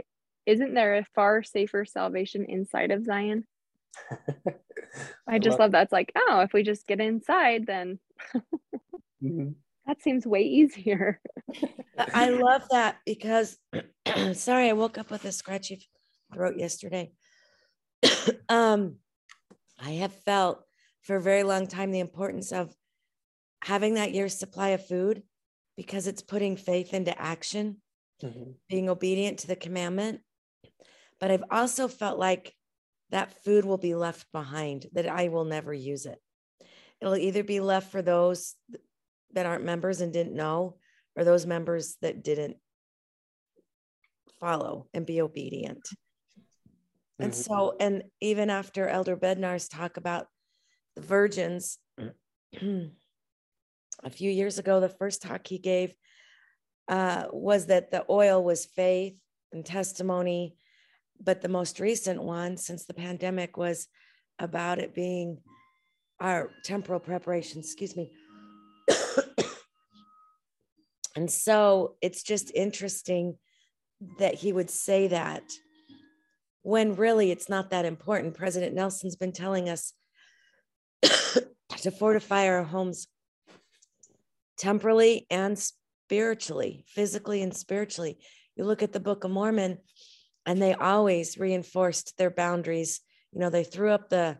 isn't 0.46 0.74
there 0.74 0.96
a 0.96 1.06
far 1.13 1.44
safer 1.44 1.84
salvation 1.84 2.46
inside 2.46 2.92
of 2.92 3.04
Zion? 3.04 3.46
I 5.28 5.40
just 5.40 5.60
love 5.60 5.72
that. 5.72 5.84
It's 5.84 5.92
like, 5.92 6.13
oh, 6.16 6.40
if 6.40 6.54
we 6.54 6.63
just 6.63 6.88
get 6.88 7.02
inside, 7.02 7.66
then 7.66 8.00
Mhm. 9.22 9.56
That 9.88 10.02
seems 10.02 10.28
way 10.28 10.41
easier. 10.41 11.21
I 12.13 12.30
love 12.30 12.63
that 12.71 12.97
because, 13.06 13.58
sorry, 14.34 14.69
I 14.69 14.73
woke 14.73 14.97
up 14.97 15.10
with 15.10 15.26
a 15.26 15.32
scratchy 15.32 15.88
throat 16.34 16.56
yesterday. 16.58 17.12
um, 18.50 18.97
I 19.80 19.91
have 19.91 20.13
felt 20.13 20.63
for 21.02 21.15
a 21.15 21.21
very 21.21 21.43
long 21.43 21.67
time 21.67 21.91
the 21.91 22.00
importance 22.00 22.52
of 22.52 22.76
having 23.63 23.95
that 23.95 24.13
year's 24.13 24.38
supply 24.38 24.69
of 24.69 24.86
food 24.86 25.23
because 25.76 26.08
it's 26.08 26.21
putting 26.21 26.58
faith 26.58 26.93
into 26.93 27.19
action, 27.19 27.82
Mhm. 28.23 28.56
being 28.67 28.89
obedient 28.89 29.39
to 29.39 29.47
the 29.47 29.56
commandment. 29.56 30.21
But 31.19 31.32
I've 31.32 31.43
also 31.50 31.88
felt 31.88 32.19
like 32.19 32.54
that 33.10 33.43
food 33.43 33.63
will 33.63 33.78
be 33.78 33.95
left 33.95 34.32
behind, 34.32 34.88
that 34.93 35.08
I 35.08 35.30
will 35.30 35.45
never 35.45 35.73
use 35.73 36.06
it. 36.06 36.19
It'll 37.00 37.15
either 37.15 37.43
be 37.43 37.60
left 37.60 37.91
for 37.91 38.02
those 38.02 38.56
that 39.34 39.46
aren't 39.46 39.63
members 39.63 40.02
and 40.02 40.13
didn't 40.13 40.36
know, 40.36 40.78
or 41.16 41.24
those 41.24 41.46
members 41.46 41.98
that 42.02 42.24
didn't 42.24 42.58
follow 44.40 44.88
and 44.94 45.06
be 45.06 45.22
obedient. 45.22 45.88
And 47.20 47.34
Mhm. 47.34 47.36
so, 47.36 47.76
and 47.80 48.04
even 48.22 48.50
after 48.50 48.88
Elder 48.88 49.18
Bednar's 49.18 49.68
talk 49.68 49.98
about 49.98 50.28
the 50.96 51.02
virgins, 51.02 51.80
a 54.04 54.10
few 54.10 54.30
years 54.30 54.60
ago, 54.60 54.80
the 54.80 54.90
first 54.90 55.22
talk 55.22 55.48
he 55.48 55.58
gave 55.58 55.96
uh, 56.88 57.28
was 57.32 57.66
that 57.66 57.92
the 57.92 58.06
oil 58.10 58.42
was 58.44 58.66
faith 58.66 59.18
and 59.52 59.66
testimony. 59.66 60.56
But 61.20 61.42
the 61.42 61.50
most 61.50 61.80
recent 61.80 62.22
one 62.22 62.58
since 62.58 62.86
the 62.86 62.94
pandemic 62.94 63.58
was 63.58 63.88
about 64.40 64.80
it 64.80 64.94
being 64.94 65.42
our 66.20 66.52
temporal 66.63 67.00
preparation, 67.00 67.60
excuse 67.60 67.96
me. 67.96 68.12
And 71.15 71.30
so 71.30 71.95
it's 72.02 72.23
just 72.23 72.52
interesting 72.54 73.38
that 74.19 74.36
he 74.36 74.54
would 74.54 74.69
say 74.69 75.08
that 75.08 75.43
when 76.62 76.95
really 76.95 77.32
it's 77.32 77.50
not 77.50 77.69
that 77.69 77.86
important. 77.86 78.36
President 78.36 78.76
Nelson's 78.76 79.15
been 79.15 79.32
telling 79.32 79.69
us 79.69 79.93
to 81.02 81.91
fortify 81.91 82.47
our 82.47 82.63
homes 82.63 83.08
temporally 84.58 85.26
and 85.30 85.58
spiritually, 85.58 86.84
physically 86.88 87.41
and 87.41 87.56
spiritually. 87.56 88.17
You 88.56 88.65
look 88.65 88.84
at 88.84 88.91
the 88.91 89.00
Book 89.00 89.23
of 89.23 89.32
Mormon, 89.32 89.78
and 90.45 90.62
they 90.62 90.73
always 90.73 91.38
reinforced 91.38 92.17
their 92.17 92.32
boundaries. 92.32 93.02
You 93.32 93.39
know, 93.39 93.50
they 93.50 93.63
threw 93.63 93.91
up 93.91 94.10
the 94.10 94.38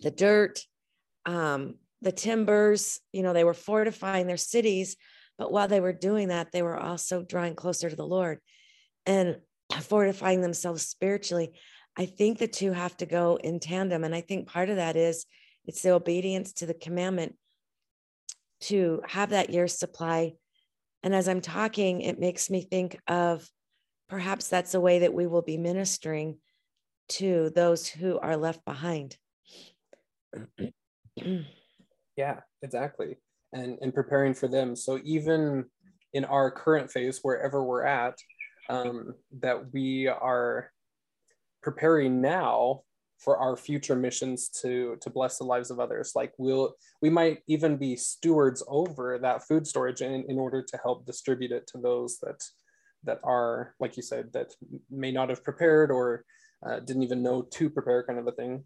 the 0.00 0.10
dirt, 0.10 0.60
um, 1.24 1.76
the 2.02 2.12
timbers. 2.12 3.00
You 3.12 3.22
know, 3.22 3.32
they 3.32 3.44
were 3.44 3.54
fortifying 3.54 4.26
their 4.26 4.36
cities, 4.36 4.96
but 5.38 5.52
while 5.52 5.68
they 5.68 5.80
were 5.80 5.92
doing 5.92 6.28
that, 6.28 6.52
they 6.52 6.62
were 6.62 6.78
also 6.78 7.22
drawing 7.22 7.54
closer 7.54 7.90
to 7.90 7.96
the 7.96 8.06
Lord 8.06 8.40
and 9.04 9.36
fortifying 9.80 10.40
themselves 10.40 10.86
spiritually. 10.86 11.52
I 11.96 12.06
think 12.06 12.38
the 12.38 12.48
two 12.48 12.72
have 12.72 12.96
to 12.98 13.06
go 13.06 13.38
in 13.42 13.58
tandem, 13.58 14.04
and 14.04 14.14
I 14.14 14.20
think 14.20 14.48
part 14.48 14.68
of 14.68 14.76
that 14.76 14.96
is 14.96 15.24
it's 15.64 15.82
the 15.82 15.90
obedience 15.92 16.52
to 16.54 16.66
the 16.66 16.74
commandment 16.74 17.36
to 18.60 19.02
have 19.06 19.30
that 19.30 19.50
year's 19.50 19.78
supply. 19.78 20.34
And 21.02 21.14
as 21.14 21.28
I'm 21.28 21.40
talking, 21.40 22.00
it 22.00 22.18
makes 22.18 22.50
me 22.50 22.62
think 22.62 22.98
of 23.06 23.48
perhaps 24.08 24.48
that's 24.48 24.74
a 24.74 24.80
way 24.80 25.00
that 25.00 25.14
we 25.14 25.26
will 25.26 25.42
be 25.42 25.58
ministering 25.58 26.38
to 27.08 27.50
those 27.54 27.86
who 27.86 28.18
are 28.18 28.36
left 28.36 28.64
behind. 28.64 29.16
Yeah, 32.16 32.40
exactly. 32.62 33.16
And 33.52 33.78
and 33.80 33.94
preparing 33.94 34.34
for 34.34 34.48
them. 34.48 34.74
So 34.76 35.00
even 35.04 35.66
in 36.12 36.24
our 36.24 36.50
current 36.50 36.90
phase, 36.90 37.20
wherever 37.22 37.62
we're 37.62 37.84
at, 37.84 38.16
um, 38.68 39.14
that 39.40 39.72
we 39.72 40.08
are 40.08 40.70
preparing 41.62 42.20
now 42.20 42.82
for 43.18 43.38
our 43.38 43.56
future 43.56 43.96
missions 43.96 44.48
to 44.62 44.96
to 45.00 45.10
bless 45.10 45.38
the 45.38 45.44
lives 45.44 45.70
of 45.70 45.80
others. 45.80 46.12
Like 46.14 46.32
we'll 46.38 46.74
we 47.00 47.10
might 47.10 47.38
even 47.46 47.76
be 47.76 47.96
stewards 47.96 48.62
over 48.68 49.18
that 49.18 49.46
food 49.46 49.66
storage 49.66 50.00
in, 50.02 50.24
in 50.28 50.38
order 50.38 50.62
to 50.62 50.78
help 50.82 51.06
distribute 51.06 51.52
it 51.52 51.66
to 51.68 51.78
those 51.78 52.18
that 52.20 52.42
that 53.04 53.20
are, 53.22 53.74
like 53.78 53.96
you 53.96 54.02
said, 54.02 54.32
that 54.32 54.52
may 54.90 55.12
not 55.12 55.28
have 55.28 55.44
prepared 55.44 55.90
or 55.90 56.24
uh, 56.66 56.80
didn't 56.80 57.04
even 57.04 57.22
know 57.22 57.42
to 57.42 57.70
prepare, 57.70 58.04
kind 58.04 58.18
of 58.18 58.26
a 58.26 58.32
thing. 58.32 58.64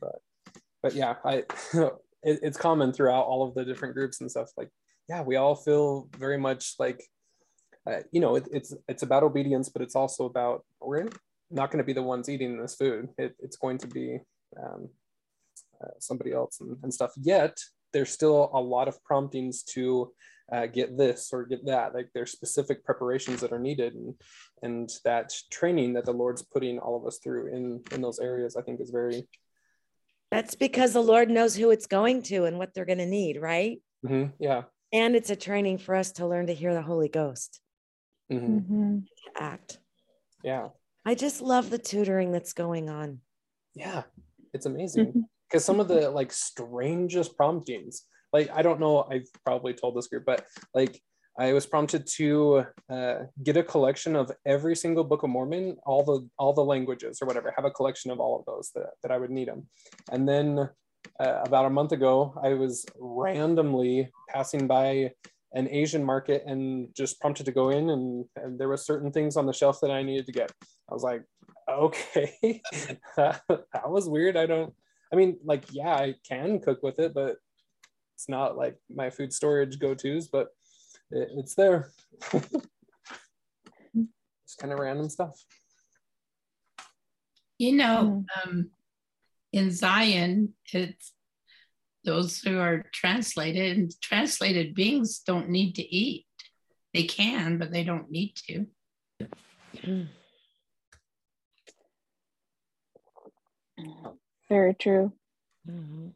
But 0.00 0.16
but 0.82 0.94
yeah, 0.94 1.14
I 1.24 1.44
it, 2.26 2.40
it's 2.42 2.58
common 2.58 2.92
throughout 2.92 3.24
all 3.24 3.46
of 3.46 3.54
the 3.54 3.64
different 3.64 3.94
groups 3.94 4.20
and 4.20 4.30
stuff. 4.30 4.50
Like 4.56 4.70
yeah, 5.08 5.22
we 5.22 5.36
all 5.36 5.54
feel 5.54 6.08
very 6.18 6.36
much 6.36 6.74
like 6.78 7.02
uh, 7.88 8.00
you 8.10 8.20
know 8.20 8.36
it, 8.36 8.48
it's 8.52 8.74
it's 8.88 9.02
about 9.02 9.22
obedience, 9.22 9.68
but 9.68 9.80
it's 9.80 9.96
also 9.96 10.26
about 10.26 10.64
we're 10.80 11.08
not 11.50 11.70
going 11.70 11.78
to 11.78 11.84
be 11.84 11.92
the 11.92 12.02
ones 12.02 12.28
eating 12.28 12.60
this 12.60 12.74
food. 12.74 13.08
It, 13.16 13.36
it's 13.38 13.56
going 13.56 13.78
to 13.78 13.86
be 13.86 14.18
um, 14.60 14.88
uh, 15.82 15.94
somebody 16.00 16.32
else 16.32 16.60
and, 16.60 16.76
and 16.82 16.92
stuff. 16.92 17.12
Yet 17.16 17.56
there's 17.92 18.10
still 18.10 18.50
a 18.52 18.60
lot 18.60 18.88
of 18.88 19.02
promptings 19.04 19.62
to 19.62 20.12
uh, 20.52 20.66
get 20.66 20.98
this 20.98 21.30
or 21.32 21.44
get 21.44 21.64
that. 21.66 21.94
Like 21.94 22.08
there's 22.14 22.32
specific 22.32 22.84
preparations 22.84 23.40
that 23.40 23.52
are 23.52 23.58
needed, 23.60 23.94
and 23.94 24.14
and 24.62 24.90
that 25.04 25.32
training 25.50 25.94
that 25.94 26.04
the 26.04 26.12
Lord's 26.12 26.42
putting 26.42 26.78
all 26.80 26.96
of 26.96 27.06
us 27.06 27.20
through 27.22 27.54
in 27.54 27.82
in 27.92 28.00
those 28.02 28.18
areas, 28.18 28.56
I 28.56 28.62
think, 28.62 28.80
is 28.80 28.90
very. 28.90 29.28
That's 30.30 30.54
because 30.54 30.92
the 30.92 31.02
Lord 31.02 31.30
knows 31.30 31.54
who 31.56 31.70
it's 31.70 31.86
going 31.86 32.22
to 32.22 32.44
and 32.44 32.58
what 32.58 32.74
they're 32.74 32.84
going 32.84 32.98
to 32.98 33.06
need, 33.06 33.40
right? 33.40 33.80
Mhm, 34.04 34.32
yeah. 34.38 34.64
And 34.92 35.14
it's 35.16 35.30
a 35.30 35.36
training 35.36 35.78
for 35.78 35.94
us 35.94 36.12
to 36.12 36.26
learn 36.26 36.46
to 36.48 36.54
hear 36.54 36.74
the 36.74 36.82
Holy 36.82 37.08
Ghost, 37.08 37.60
mhm, 38.30 38.62
Mhm. 38.68 39.06
to 39.06 39.42
act. 39.42 39.80
yeah. 40.42 40.70
I 41.04 41.14
just 41.14 41.40
love 41.40 41.70
the 41.70 41.78
tutoring 41.78 42.32
that's 42.32 42.52
going 42.52 42.88
on. 42.90 43.20
Yeah. 43.74 44.02
It's 44.52 44.66
amazing 44.66 45.26
because 45.48 45.64
some 45.64 45.78
of 45.80 45.86
the 45.88 46.10
like 46.10 46.32
strangest 46.32 47.36
promptings 47.36 48.02
like 48.32 48.50
i 48.50 48.62
don't 48.62 48.80
know 48.80 49.04
i've 49.10 49.28
probably 49.44 49.72
told 49.74 49.94
this 49.96 50.08
group 50.08 50.24
but 50.24 50.44
like 50.74 51.00
i 51.38 51.52
was 51.52 51.66
prompted 51.66 52.06
to 52.06 52.64
uh, 52.90 53.16
get 53.42 53.56
a 53.56 53.62
collection 53.62 54.16
of 54.16 54.30
every 54.46 54.76
single 54.76 55.04
book 55.04 55.22
of 55.22 55.30
mormon 55.30 55.76
all 55.84 56.02
the 56.04 56.28
all 56.38 56.52
the 56.52 56.64
languages 56.64 57.18
or 57.20 57.26
whatever 57.26 57.52
have 57.54 57.64
a 57.64 57.70
collection 57.70 58.10
of 58.10 58.20
all 58.20 58.38
of 58.38 58.44
those 58.46 58.70
that, 58.74 58.90
that 59.02 59.10
i 59.10 59.18
would 59.18 59.30
need 59.30 59.48
them 59.48 59.66
and 60.10 60.28
then 60.28 60.68
uh, 61.20 61.40
about 61.44 61.66
a 61.66 61.70
month 61.70 61.92
ago, 61.92 62.34
I 62.42 62.54
was 62.54 62.84
randomly 62.98 64.10
passing 64.28 64.66
by 64.66 65.12
an 65.52 65.68
Asian 65.70 66.04
market 66.04 66.44
and 66.46 66.88
just 66.94 67.20
prompted 67.20 67.46
to 67.46 67.52
go 67.52 67.70
in, 67.70 67.90
and, 67.90 68.24
and 68.36 68.58
there 68.58 68.68
were 68.68 68.76
certain 68.76 69.10
things 69.10 69.36
on 69.36 69.46
the 69.46 69.52
shelf 69.52 69.80
that 69.80 69.90
I 69.90 70.02
needed 70.02 70.26
to 70.26 70.32
get. 70.32 70.52
I 70.90 70.94
was 70.94 71.02
like, 71.02 71.22
okay, 71.68 72.60
that 73.16 73.40
was 73.86 74.08
weird. 74.08 74.36
I 74.36 74.46
don't. 74.46 74.72
I 75.12 75.16
mean, 75.16 75.38
like, 75.44 75.64
yeah, 75.70 75.94
I 75.94 76.14
can 76.28 76.60
cook 76.60 76.82
with 76.82 76.98
it, 76.98 77.14
but 77.14 77.36
it's 78.16 78.28
not 78.28 78.56
like 78.56 78.76
my 78.92 79.10
food 79.10 79.32
storage 79.32 79.78
go-tos. 79.78 80.28
But 80.28 80.48
it, 81.10 81.28
it's 81.36 81.54
there. 81.54 81.90
it's 82.32 82.54
kind 84.58 84.72
of 84.72 84.78
random 84.78 85.08
stuff. 85.08 85.42
You 87.58 87.72
know, 87.72 88.24
um, 88.44 88.70
in 89.52 89.70
Zion, 89.70 90.54
it's 90.72 91.12
those 92.04 92.40
who 92.40 92.58
are 92.58 92.84
translated 92.92 93.76
and 93.76 93.92
translated 94.00 94.74
beings 94.74 95.20
don't 95.26 95.48
need 95.48 95.74
to 95.76 95.82
eat. 95.82 96.26
They 96.92 97.04
can, 97.04 97.58
but 97.58 97.72
they 97.72 97.84
don't 97.84 98.10
need 98.10 98.34
to. 98.46 98.66
Very 104.48 104.74
true. 104.74 105.12
Mhm. 105.68 106.12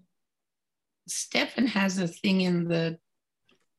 Stefan 1.09 1.66
has 1.66 1.99
a 1.99 2.07
thing 2.07 2.43
in 2.43 2.68
the 2.68 2.99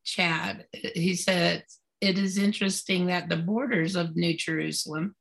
chat. 0.04 0.66
He 0.74 1.16
said 1.16 1.64
it 1.99 2.18
is 2.18 2.38
interesting 2.38 3.08
that 3.08 3.30
the 3.30 3.38
borders 3.38 3.95
of 3.95 4.16
New 4.16 4.36
Jerusalem 4.36 5.16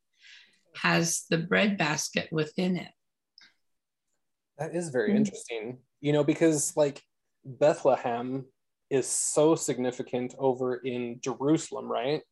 has 0.77 1.25
the 1.31 1.39
bread 1.39 1.77
basket 1.77 2.29
within 2.33 2.77
it. 2.77 2.93
That 4.59 4.75
is 4.75 4.91
very 4.91 5.13
Mm. 5.13 5.17
interesting. 5.17 5.79
You 6.01 6.13
know, 6.13 6.25
because 6.25 6.77
like 6.77 7.03
Bethlehem 7.45 8.47
is 8.89 9.07
so 9.07 9.55
significant 9.55 10.35
over 10.39 10.77
in 10.77 11.21
Jerusalem, 11.21 11.87
right? 11.91 12.23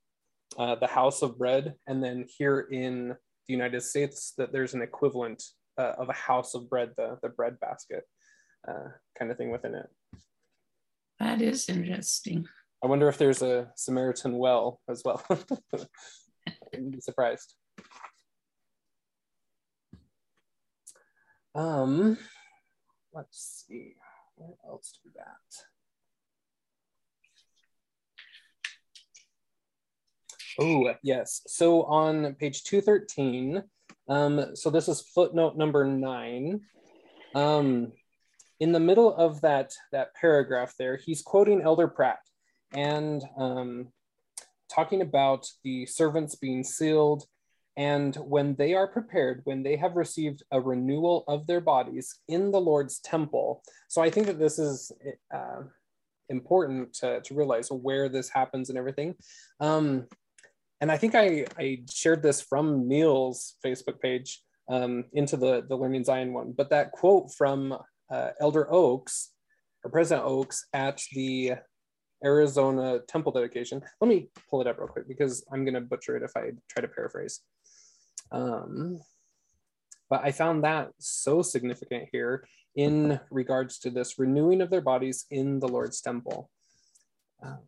Uh, 0.56 0.74
the 0.76 0.86
house 0.86 1.22
of 1.22 1.38
bread. 1.38 1.74
And 1.86 2.02
then 2.02 2.26
here 2.28 2.60
in 2.60 3.08
the 3.08 3.52
United 3.52 3.82
States, 3.82 4.32
that 4.38 4.52
there's 4.52 4.74
an 4.74 4.82
equivalent 4.82 5.42
uh, 5.76 5.94
of 5.98 6.08
a 6.08 6.14
house 6.14 6.54
of 6.54 6.68
bread, 6.68 6.92
the, 6.96 7.18
the 7.22 7.28
bread 7.28 7.60
basket 7.60 8.04
uh, 8.66 8.88
kind 9.18 9.30
of 9.30 9.36
thing 9.36 9.50
within 9.50 9.74
it. 9.74 9.86
That 11.20 11.42
is 11.42 11.68
interesting. 11.68 12.46
I 12.82 12.86
wonder 12.86 13.08
if 13.08 13.18
there's 13.18 13.42
a 13.42 13.70
Samaritan 13.74 14.38
well 14.38 14.80
as 14.88 15.02
well. 15.04 15.22
I 15.30 16.52
wouldn't 16.72 16.92
be 16.92 17.00
surprised. 17.00 17.54
Um, 21.54 22.16
let's 23.12 23.64
see, 23.66 23.94
where 24.36 24.54
else 24.64 24.92
do 24.92 25.10
we 25.10 25.12
got? 25.12 25.34
Oh, 30.60 30.94
yes. 31.02 31.42
So 31.46 31.82
on 31.84 32.34
page 32.34 32.62
213, 32.64 33.62
um, 34.08 34.54
so 34.54 34.70
this 34.70 34.88
is 34.88 35.00
footnote 35.00 35.56
number 35.56 35.84
nine. 35.84 36.60
Um, 37.34 37.92
in 38.60 38.72
the 38.72 38.80
middle 38.80 39.14
of 39.14 39.40
that, 39.42 39.72
that 39.92 40.14
paragraph 40.14 40.74
there, 40.78 40.96
he's 40.96 41.22
quoting 41.22 41.62
Elder 41.62 41.88
Pratt 41.88 42.18
and 42.72 43.22
um, 43.36 43.88
talking 44.70 45.00
about 45.00 45.46
the 45.64 45.86
servants 45.86 46.34
being 46.34 46.64
sealed 46.64 47.24
and 47.76 48.16
when 48.16 48.56
they 48.56 48.74
are 48.74 48.88
prepared, 48.88 49.42
when 49.44 49.62
they 49.62 49.76
have 49.76 49.94
received 49.94 50.42
a 50.50 50.60
renewal 50.60 51.22
of 51.28 51.46
their 51.46 51.60
bodies 51.60 52.16
in 52.26 52.50
the 52.50 52.60
Lord's 52.60 52.98
temple. 52.98 53.62
So 53.86 54.02
I 54.02 54.10
think 54.10 54.26
that 54.26 54.40
this 54.40 54.58
is 54.58 54.90
uh, 55.32 55.62
important 56.28 56.92
to, 56.94 57.20
to 57.20 57.34
realize 57.34 57.70
where 57.70 58.08
this 58.08 58.28
happens 58.28 58.68
and 58.68 58.76
everything. 58.76 59.14
Um, 59.60 60.08
and 60.80 60.90
I 60.90 60.96
think 60.96 61.14
I, 61.14 61.46
I 61.56 61.82
shared 61.88 62.20
this 62.20 62.40
from 62.40 62.88
Neil's 62.88 63.54
Facebook 63.64 64.00
page 64.00 64.42
um, 64.68 65.04
into 65.12 65.36
the, 65.36 65.64
the 65.68 65.76
Learning 65.76 66.02
Zion 66.02 66.32
one, 66.32 66.52
but 66.56 66.70
that 66.70 66.90
quote 66.90 67.32
from 67.32 67.78
uh, 68.10 68.30
Elder 68.40 68.72
Oaks 68.72 69.32
or 69.84 69.90
President 69.90 70.26
Oaks 70.26 70.66
at 70.72 71.02
the 71.12 71.54
Arizona 72.24 73.00
temple 73.06 73.32
dedication. 73.32 73.82
Let 74.00 74.08
me 74.08 74.28
pull 74.50 74.60
it 74.60 74.66
up 74.66 74.78
real 74.78 74.88
quick 74.88 75.06
because 75.06 75.44
I'm 75.52 75.64
going 75.64 75.74
to 75.74 75.80
butcher 75.80 76.16
it 76.16 76.22
if 76.22 76.32
I 76.36 76.50
try 76.68 76.80
to 76.80 76.88
paraphrase. 76.88 77.40
Um, 78.32 79.00
but 80.10 80.24
I 80.24 80.32
found 80.32 80.64
that 80.64 80.90
so 80.98 81.42
significant 81.42 82.08
here 82.12 82.46
in 82.74 83.20
regards 83.30 83.78
to 83.80 83.90
this 83.90 84.18
renewing 84.18 84.60
of 84.60 84.70
their 84.70 84.80
bodies 84.80 85.26
in 85.30 85.60
the 85.60 85.68
Lord's 85.68 86.00
temple. 86.00 86.50
Um, 87.44 87.60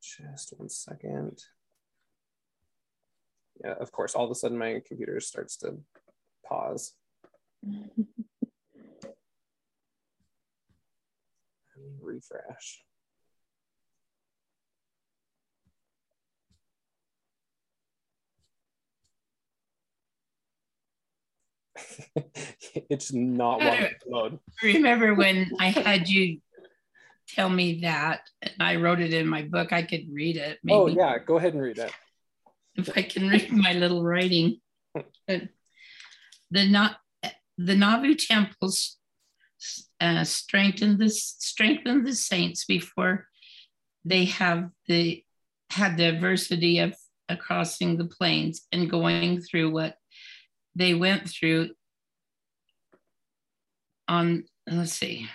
just 0.00 0.52
one 0.56 0.68
second. 0.68 1.42
Yeah, 3.64 3.74
of 3.78 3.92
course, 3.92 4.14
all 4.14 4.24
of 4.24 4.30
a 4.30 4.34
sudden 4.34 4.58
my 4.58 4.80
computer 4.86 5.20
starts 5.20 5.56
to 5.58 5.78
pause. 6.46 6.94
Refresh. 12.12 12.84
it's 22.90 23.12
not 23.14 23.62
load. 24.06 24.38
Remember 24.62 25.14
when 25.14 25.50
I 25.58 25.70
had 25.70 26.06
you 26.06 26.40
tell 27.28 27.48
me 27.48 27.80
that 27.80 28.28
and 28.42 28.54
I 28.60 28.76
wrote 28.76 29.00
it 29.00 29.14
in 29.14 29.26
my 29.26 29.42
book? 29.42 29.72
I 29.72 29.82
could 29.82 30.06
read 30.12 30.36
it. 30.36 30.58
Oh, 30.68 30.86
maybe. 30.86 31.00
Oh 31.00 31.04
yeah, 31.04 31.18
go 31.18 31.38
ahead 31.38 31.54
and 31.54 31.62
read 31.62 31.78
it. 31.78 31.92
if 32.74 32.90
I 32.94 33.02
can 33.02 33.28
read 33.28 33.50
my 33.50 33.72
little 33.72 34.04
writing. 34.04 34.60
the 35.26 35.48
not 36.52 36.98
the 37.56 37.74
Nauvoo 37.74 38.14
temples 38.16 38.98
uh, 40.02 40.24
strengthen 40.24 40.98
this 40.98 41.36
strengthen 41.38 42.02
the 42.04 42.14
saints 42.14 42.64
before 42.64 43.28
they 44.04 44.24
have 44.24 44.68
the 44.88 45.24
had 45.70 45.96
the 45.96 46.04
adversity 46.04 46.80
of 46.80 46.94
uh, 47.28 47.36
crossing 47.36 47.96
the 47.96 48.04
plains 48.04 48.66
and 48.72 48.90
going 48.90 49.40
through 49.40 49.70
what 49.70 49.96
they 50.74 50.92
went 50.92 51.30
through 51.30 51.70
on 54.08 54.44
let's 54.66 54.92
see 54.92 55.28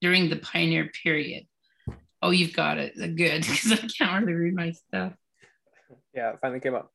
during 0.00 0.28
the 0.28 0.36
pioneer 0.36 0.90
period. 1.04 1.46
Oh, 2.20 2.30
you've 2.30 2.52
got 2.52 2.78
it. 2.78 2.94
Good, 2.96 3.46
because 3.48 3.72
I 3.72 3.76
can't 3.76 4.26
really 4.26 4.38
read 4.38 4.54
my 4.54 4.72
stuff. 4.72 5.12
Yeah, 6.12 6.30
it 6.30 6.38
finally 6.42 6.60
came 6.60 6.74
up. 6.74 6.90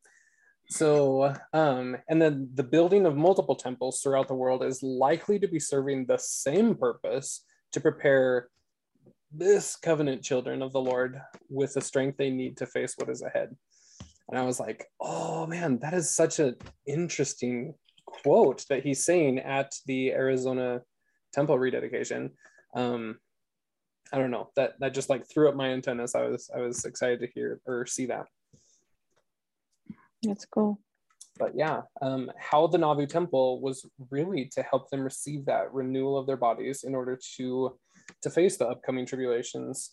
So, 0.70 1.34
um, 1.54 1.96
and 2.10 2.22
then 2.22 2.50
the 2.54 2.64
building 2.64 3.06
of 3.06 3.16
multiple 3.16 3.56
temples 3.56 4.02
throughout 4.02 4.28
the 4.28 4.36
world 4.36 4.64
is 4.64 4.84
likely 4.84 5.40
to 5.40 5.48
be 5.48 5.60
serving 5.60 6.06
the 6.06 6.18
same 6.18 6.76
purpose 6.76 7.46
to 7.72 7.80
prepare 7.80 8.50
this 9.32 9.76
covenant 9.76 10.24
children 10.24 10.62
of 10.62 10.74
the 10.74 10.82
Lord 10.82 11.22
with 11.50 11.74
the 11.74 11.82
strength 11.82 12.18
they 12.18 12.30
need 12.30 12.58
to 12.58 12.66
face 12.66 12.96
what 12.98 13.10
is 13.10 13.22
ahead. 13.22 13.56
And 14.30 14.38
I 14.38 14.44
was 14.44 14.60
like, 14.60 14.86
oh 15.00 15.48
man, 15.48 15.80
that 15.80 15.94
is 15.94 16.14
such 16.14 16.40
an 16.40 16.56
interesting 16.86 17.74
quote 18.06 18.66
that 18.70 18.84
he's 18.84 19.06
saying 19.06 19.40
at 19.40 19.74
the 19.86 20.12
Arizona 20.12 20.82
temple 21.34 21.58
rededication. 21.58 22.32
Um, 22.76 23.20
I 24.12 24.18
don't 24.18 24.32
know 24.32 24.50
that 24.56 24.74
that 24.80 24.94
just 24.94 25.10
like 25.10 25.30
threw 25.30 25.50
up 25.50 25.56
my 25.56 25.70
antennas. 25.70 26.16
I 26.16 26.24
was 26.24 26.50
I 26.56 26.60
was 26.60 26.86
excited 26.86 27.20
to 27.22 27.28
hear 27.28 27.60
or 27.66 27.86
see 27.86 28.06
that. 28.08 28.28
That's 30.24 30.46
cool. 30.46 30.80
But 31.38 31.56
yeah, 31.56 31.82
um, 32.02 32.32
how 32.38 32.68
the 32.68 32.78
Nauvoo 32.78 33.06
temple 33.06 33.62
was 33.62 33.86
really 34.10 34.46
to 34.54 34.64
help 34.64 34.90
them 34.90 35.02
receive 35.02 35.46
that 35.46 35.72
renewal 35.72 36.18
of 36.18 36.26
their 36.26 36.38
bodies 36.38 36.84
in 36.84 36.96
order 36.96 37.20
to 37.36 37.78
to 38.22 38.30
face 38.30 38.58
the 38.58 38.68
upcoming 38.68 39.06
tribulations. 39.06 39.92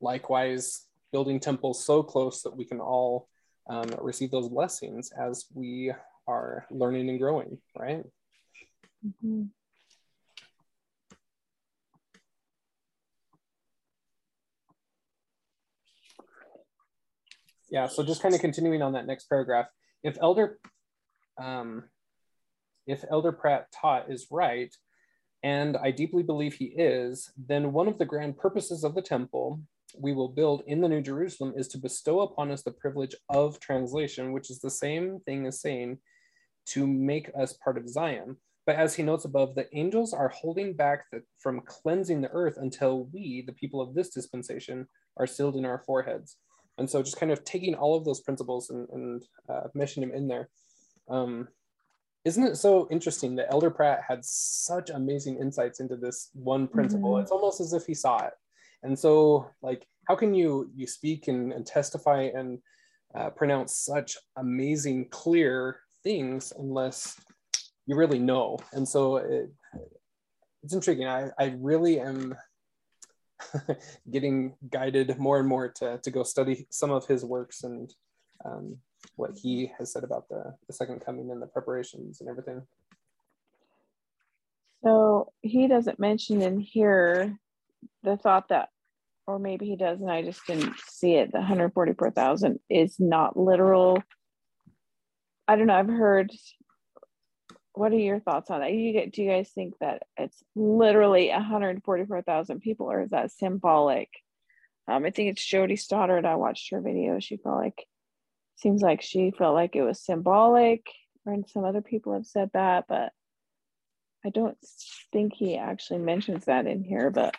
Likewise, 0.00 0.86
building 1.12 1.40
temples 1.40 1.84
so 1.84 2.02
close 2.02 2.42
that 2.42 2.56
we 2.56 2.64
can 2.64 2.80
all 2.80 3.28
um, 3.68 3.90
receive 4.00 4.30
those 4.30 4.48
blessings 4.48 5.10
as 5.20 5.46
we 5.54 5.92
are 6.28 6.66
learning 6.70 7.08
and 7.10 7.18
growing, 7.18 7.58
right? 7.78 8.04
Mhm. 9.04 9.50
Yeah 17.70 17.86
so 17.86 18.02
just 18.02 18.22
kind 18.22 18.34
of 18.34 18.40
continuing 18.40 18.82
on 18.82 18.92
that 18.92 19.06
next 19.06 19.28
paragraph 19.28 19.66
if 20.02 20.16
elder 20.20 20.58
um, 21.42 21.84
if 22.86 23.04
elder 23.10 23.32
pratt 23.32 23.66
taught 23.72 24.10
is 24.10 24.26
right 24.30 24.74
and 25.42 25.76
i 25.76 25.90
deeply 25.90 26.22
believe 26.22 26.54
he 26.54 26.66
is 26.66 27.30
then 27.36 27.72
one 27.72 27.88
of 27.88 27.98
the 27.98 28.04
grand 28.04 28.36
purposes 28.36 28.84
of 28.84 28.94
the 28.94 29.02
temple 29.02 29.60
we 29.98 30.12
will 30.12 30.28
build 30.28 30.62
in 30.66 30.80
the 30.80 30.88
new 30.88 31.00
jerusalem 31.00 31.52
is 31.56 31.68
to 31.68 31.78
bestow 31.78 32.20
upon 32.20 32.50
us 32.50 32.62
the 32.62 32.70
privilege 32.70 33.14
of 33.28 33.60
translation 33.60 34.32
which 34.32 34.50
is 34.50 34.60
the 34.60 34.70
same 34.70 35.20
thing 35.20 35.46
as 35.46 35.60
saying 35.60 35.98
to 36.66 36.86
make 36.86 37.30
us 37.38 37.52
part 37.54 37.78
of 37.78 37.88
zion 37.88 38.36
But 38.66 38.76
as 38.76 38.94
he 38.96 39.04
notes 39.04 39.24
above, 39.24 39.54
the 39.54 39.68
angels 39.72 40.12
are 40.12 40.28
holding 40.28 40.74
back 40.74 41.04
the, 41.12 41.22
from 41.38 41.60
cleansing 41.60 42.20
the 42.20 42.30
earth 42.30 42.56
until 42.58 43.08
we, 43.12 43.44
the 43.46 43.52
people 43.52 43.80
of 43.80 43.94
this 43.94 44.10
dispensation, 44.10 44.88
are 45.16 45.26
sealed 45.26 45.56
in 45.56 45.64
our 45.64 45.78
foreheads. 45.86 46.36
And 46.78 46.88
so 46.88 47.02
just 47.02 47.18
kind 47.18 47.32
of 47.32 47.44
taking 47.44 47.74
all 47.74 47.96
of 47.96 48.04
those 48.04 48.20
principles 48.20 48.70
and, 48.70 48.88
and 48.90 49.24
uh, 49.48 49.68
meshing 49.74 50.00
them 50.00 50.12
in 50.12 50.28
there. 50.28 50.48
Um, 51.08 51.48
isn't 52.24 52.42
it 52.42 52.56
so 52.56 52.88
interesting 52.90 53.36
that 53.36 53.50
Elder 53.50 53.70
Pratt 53.70 54.02
had 54.06 54.24
such 54.24 54.90
amazing 54.90 55.38
insights 55.38 55.80
into 55.80 55.96
this 55.96 56.30
one 56.34 56.66
principle? 56.66 57.12
Mm-hmm. 57.12 57.22
It's 57.22 57.30
almost 57.30 57.60
as 57.60 57.72
if 57.72 57.86
he 57.86 57.94
saw 57.94 58.24
it. 58.24 58.32
And 58.82 58.98
so, 58.98 59.48
like, 59.62 59.86
how 60.08 60.16
can 60.16 60.34
you 60.34 60.70
you 60.74 60.86
speak 60.86 61.28
and, 61.28 61.52
and 61.52 61.64
testify 61.64 62.22
and 62.34 62.58
uh, 63.14 63.30
pronounce 63.30 63.76
such 63.78 64.16
amazing, 64.36 65.08
clear 65.10 65.80
things 66.02 66.52
unless 66.58 67.18
you 67.86 67.96
really 67.96 68.18
know. 68.18 68.58
And 68.72 68.86
so 68.86 69.16
it, 69.16 69.50
it's 70.62 70.74
intriguing. 70.74 71.06
I, 71.06 71.30
I 71.38 71.56
really 71.58 72.00
am 72.00 72.34
getting 74.10 74.54
guided 74.70 75.18
more 75.18 75.38
and 75.38 75.48
more 75.48 75.68
to, 75.68 75.98
to 76.02 76.10
go 76.10 76.22
study 76.22 76.66
some 76.70 76.90
of 76.90 77.06
his 77.06 77.24
works 77.24 77.62
and 77.62 77.94
um, 78.44 78.76
what 79.16 79.32
he 79.40 79.72
has 79.78 79.92
said 79.92 80.04
about 80.04 80.28
the, 80.28 80.54
the 80.66 80.72
second 80.72 81.00
coming 81.04 81.30
and 81.30 81.40
the 81.40 81.46
preparations 81.46 82.20
and 82.20 82.28
everything. 82.28 82.62
So 84.84 85.32
he 85.42 85.68
doesn't 85.68 85.98
mention 85.98 86.42
in 86.42 86.60
here 86.60 87.38
the 88.02 88.16
thought 88.16 88.48
that, 88.48 88.68
or 89.26 89.38
maybe 89.38 89.66
he 89.66 89.76
does, 89.76 90.00
and 90.00 90.10
I 90.10 90.22
just 90.22 90.46
didn't 90.46 90.74
see 90.86 91.14
it. 91.14 91.32
The 91.32 91.38
144,000 91.38 92.60
is 92.70 93.00
not 93.00 93.36
literal. 93.36 94.02
I 95.48 95.56
don't 95.56 95.66
know. 95.66 95.74
I've 95.74 95.88
heard 95.88 96.30
what 97.76 97.92
are 97.92 97.98
your 97.98 98.20
thoughts 98.20 98.50
on 98.50 98.60
that? 98.60 98.72
You 98.72 98.92
get, 98.92 99.12
do 99.12 99.22
you 99.22 99.30
guys 99.30 99.50
think 99.50 99.74
that 99.80 100.02
it's 100.16 100.42
literally 100.54 101.28
144,000 101.28 102.60
people, 102.60 102.90
or 102.90 103.02
is 103.02 103.10
that 103.10 103.30
symbolic? 103.30 104.08
Um, 104.88 105.04
I 105.04 105.10
think 105.10 105.30
it's 105.30 105.44
Jody 105.44 105.76
Stoddard. 105.76 106.24
I 106.24 106.36
watched 106.36 106.70
her 106.70 106.80
video. 106.80 107.20
She 107.20 107.36
felt 107.36 107.56
like, 107.56 107.86
seems 108.56 108.80
like 108.80 109.02
she 109.02 109.30
felt 109.30 109.54
like 109.54 109.76
it 109.76 109.82
was 109.82 110.00
symbolic, 110.00 110.86
and 111.26 111.46
some 111.48 111.64
other 111.64 111.82
people 111.82 112.14
have 112.14 112.24
said 112.24 112.50
that, 112.54 112.86
but 112.88 113.12
I 114.24 114.30
don't 114.30 114.56
think 115.12 115.34
he 115.34 115.58
actually 115.58 116.00
mentions 116.00 116.46
that 116.46 116.66
in 116.66 116.82
here. 116.82 117.10
But 117.10 117.36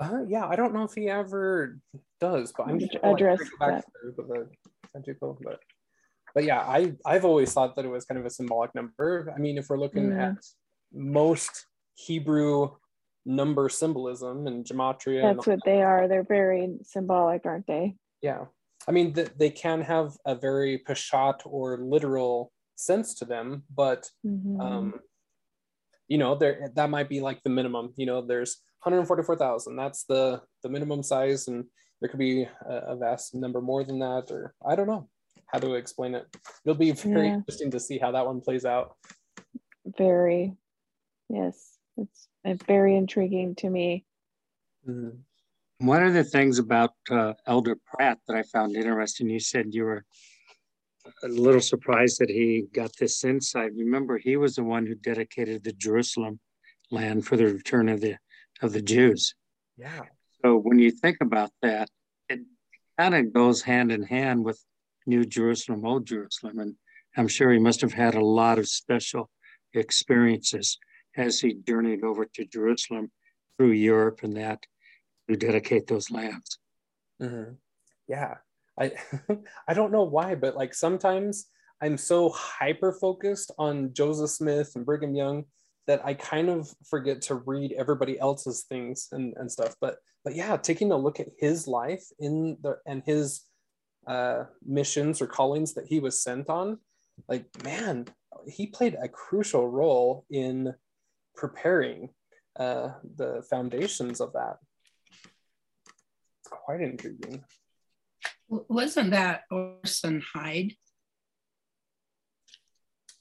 uh, 0.00 0.22
yeah, 0.26 0.46
I 0.46 0.56
don't 0.56 0.74
know 0.74 0.82
if 0.82 0.94
he 0.94 1.08
ever 1.08 1.78
does, 2.20 2.52
but 2.56 2.66
I'm 2.66 2.80
just 2.80 2.96
address 3.04 3.38
like, 3.60 3.84
that. 3.84 3.84
but 5.44 5.60
but 6.34 6.44
yeah, 6.44 6.60
I 6.60 6.94
I've 7.06 7.24
always 7.24 7.52
thought 7.52 7.76
that 7.76 7.84
it 7.84 7.88
was 7.88 8.04
kind 8.04 8.18
of 8.18 8.26
a 8.26 8.30
symbolic 8.30 8.74
number. 8.74 9.32
I 9.34 9.38
mean, 9.38 9.56
if 9.56 9.68
we're 9.68 9.78
looking 9.78 10.10
mm. 10.10 10.20
at 10.20 10.36
most 10.92 11.66
Hebrew 11.94 12.70
number 13.24 13.68
symbolism 13.68 14.46
and 14.46 14.64
gematria, 14.64 15.22
that's 15.22 15.46
and 15.46 15.56
what 15.56 15.64
they 15.64 15.82
are. 15.82 16.08
They're 16.08 16.24
very 16.24 16.76
symbolic, 16.82 17.46
aren't 17.46 17.68
they? 17.68 17.94
Yeah, 18.20 18.46
I 18.88 18.92
mean, 18.92 19.14
th- 19.14 19.30
they 19.38 19.50
can 19.50 19.80
have 19.82 20.16
a 20.26 20.34
very 20.34 20.82
peshat 20.86 21.40
or 21.44 21.78
literal 21.78 22.52
sense 22.74 23.14
to 23.14 23.24
them, 23.24 23.62
but 23.72 24.10
mm-hmm. 24.26 24.60
um, 24.60 24.94
you 26.08 26.18
know, 26.18 26.34
there 26.34 26.68
that 26.74 26.90
might 26.90 27.08
be 27.08 27.20
like 27.20 27.42
the 27.44 27.50
minimum. 27.50 27.94
You 27.96 28.06
know, 28.06 28.26
there's 28.26 28.56
144,000. 28.82 29.76
That's 29.76 30.04
the 30.04 30.42
the 30.64 30.68
minimum 30.68 31.04
size, 31.04 31.46
and 31.46 31.64
there 32.00 32.08
could 32.08 32.18
be 32.18 32.48
a, 32.68 32.74
a 32.88 32.96
vast 32.96 33.36
number 33.36 33.60
more 33.60 33.84
than 33.84 34.00
that, 34.00 34.32
or 34.32 34.52
I 34.66 34.74
don't 34.74 34.88
know 34.88 35.08
how 35.54 35.60
to 35.60 35.74
explain 35.74 36.16
it. 36.16 36.26
It'll 36.64 36.76
be 36.76 36.90
very 36.90 37.28
yeah. 37.28 37.34
interesting 37.34 37.70
to 37.70 37.78
see 37.78 37.96
how 37.96 38.10
that 38.10 38.26
one 38.26 38.40
plays 38.40 38.64
out. 38.64 38.96
Very, 39.96 40.56
yes, 41.28 41.78
it's, 41.96 42.28
it's 42.42 42.64
very 42.64 42.96
intriguing 42.96 43.54
to 43.56 43.70
me. 43.70 44.04
Mm-hmm. 44.88 45.86
One 45.86 46.02
of 46.02 46.12
the 46.12 46.24
things 46.24 46.58
about 46.58 46.90
uh, 47.08 47.34
Elder 47.46 47.76
Pratt 47.86 48.18
that 48.26 48.36
I 48.36 48.42
found 48.42 48.74
interesting, 48.74 49.30
you 49.30 49.38
said 49.38 49.66
you 49.70 49.84
were 49.84 50.04
a 51.22 51.28
little 51.28 51.60
surprised 51.60 52.18
that 52.18 52.30
he 52.30 52.64
got 52.72 52.90
this 52.98 53.22
insight. 53.22 53.70
Remember, 53.76 54.18
he 54.18 54.36
was 54.36 54.56
the 54.56 54.64
one 54.64 54.86
who 54.86 54.96
dedicated 54.96 55.62
the 55.62 55.72
Jerusalem 55.72 56.40
land 56.90 57.26
for 57.26 57.36
the 57.36 57.46
return 57.46 57.88
of 57.88 58.00
the 58.00 58.16
of 58.62 58.72
the 58.72 58.82
Jews. 58.82 59.34
Yeah. 59.76 60.02
So 60.42 60.56
when 60.56 60.78
you 60.78 60.90
think 60.90 61.18
about 61.20 61.50
that, 61.62 61.88
it 62.28 62.40
kind 62.98 63.14
of 63.14 63.32
goes 63.32 63.62
hand 63.62 63.92
in 63.92 64.02
hand 64.02 64.44
with 64.44 64.60
New 65.06 65.24
Jerusalem, 65.24 65.84
Old 65.84 66.06
Jerusalem. 66.06 66.58
And 66.58 66.74
I'm 67.16 67.28
sure 67.28 67.52
he 67.52 67.58
must 67.58 67.80
have 67.80 67.92
had 67.92 68.14
a 68.14 68.24
lot 68.24 68.58
of 68.58 68.68
special 68.68 69.30
experiences 69.74 70.78
as 71.16 71.40
he 71.40 71.54
journeyed 71.66 72.02
over 72.02 72.24
to 72.34 72.44
Jerusalem 72.44 73.10
through 73.56 73.72
Europe 73.72 74.20
and 74.22 74.36
that 74.36 74.64
to 75.28 75.36
dedicate 75.36 75.86
those 75.86 76.10
lands. 76.10 76.58
Mm-hmm. 77.22 77.52
Yeah. 78.08 78.34
I 78.78 78.92
I 79.68 79.74
don't 79.74 79.92
know 79.92 80.04
why, 80.04 80.34
but 80.34 80.56
like 80.56 80.74
sometimes 80.74 81.46
I'm 81.80 81.96
so 81.96 82.30
hyper 82.30 82.92
focused 82.92 83.52
on 83.58 83.92
Joseph 83.92 84.30
Smith 84.30 84.72
and 84.74 84.86
Brigham 84.86 85.14
Young 85.14 85.44
that 85.86 86.04
I 86.04 86.14
kind 86.14 86.48
of 86.48 86.68
forget 86.88 87.20
to 87.22 87.34
read 87.34 87.72
everybody 87.72 88.18
else's 88.18 88.64
things 88.68 89.08
and, 89.12 89.34
and 89.36 89.50
stuff. 89.50 89.74
But 89.80 89.98
but 90.24 90.34
yeah, 90.34 90.56
taking 90.56 90.92
a 90.92 90.96
look 90.96 91.20
at 91.20 91.28
his 91.38 91.68
life 91.68 92.04
in 92.18 92.56
the 92.62 92.78
and 92.86 93.02
his 93.04 93.42
uh, 94.06 94.44
missions 94.64 95.20
or 95.20 95.26
callings 95.26 95.74
that 95.74 95.86
he 95.86 96.00
was 96.00 96.22
sent 96.22 96.48
on, 96.48 96.78
like, 97.28 97.46
man, 97.62 98.06
he 98.46 98.66
played 98.66 98.96
a 99.00 99.08
crucial 99.08 99.68
role 99.68 100.24
in 100.30 100.74
preparing 101.34 102.10
uh, 102.58 102.90
the 103.16 103.42
foundations 103.48 104.20
of 104.20 104.32
that. 104.32 104.56
It's 106.40 106.48
quite 106.50 106.80
intriguing. 106.80 107.44
Wasn't 108.48 109.10
that 109.12 109.42
Orson 109.50 110.22
Hyde? 110.34 110.74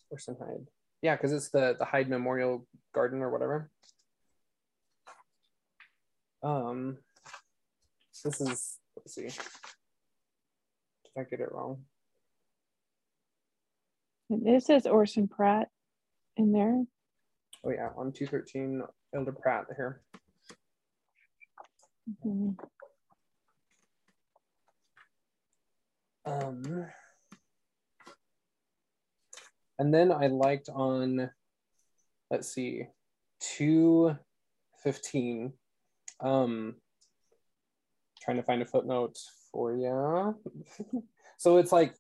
Orson 0.10 0.36
Hyde. 0.40 0.68
Yeah, 1.02 1.16
because 1.16 1.34
it's 1.34 1.50
the, 1.50 1.76
the 1.80 1.86
Hyde 1.86 2.10
Memorial 2.10 2.68
Garden 2.94 3.22
or 3.22 3.30
whatever. 3.32 3.70
Um, 6.44 6.98
this 8.24 8.42
is, 8.42 8.78
let's 8.98 9.16
see. 9.16 9.30
Did 11.16 11.22
I 11.22 11.30
get 11.30 11.40
it 11.40 11.52
wrong? 11.52 11.84
It 14.30 14.64
says 14.64 14.88
Orson 14.88 15.28
Pratt 15.28 15.70
in 16.38 16.52
there. 16.52 16.84
Oh 17.64 17.70
yeah, 17.70 17.90
on 17.96 18.12
213, 18.12 18.82
Elder 19.16 19.32
Pratt 19.32 19.66
here. 19.76 20.02
Mm-hmm. 22.26 22.50
Um, 26.26 26.88
and 29.78 29.94
then 29.94 30.12
I 30.12 30.28
liked 30.28 30.70
on, 30.70 31.30
let's 32.32 32.54
see, 32.54 32.88
215. 33.58 35.54
Um, 36.22 36.76
trying 38.22 38.38
to 38.38 38.44
find 38.44 38.62
a 38.62 38.66
footnote 38.66 39.18
for 39.54 39.76
you. 39.78 40.36
so 41.38 41.58
it's 41.58 41.72
like 41.72 41.96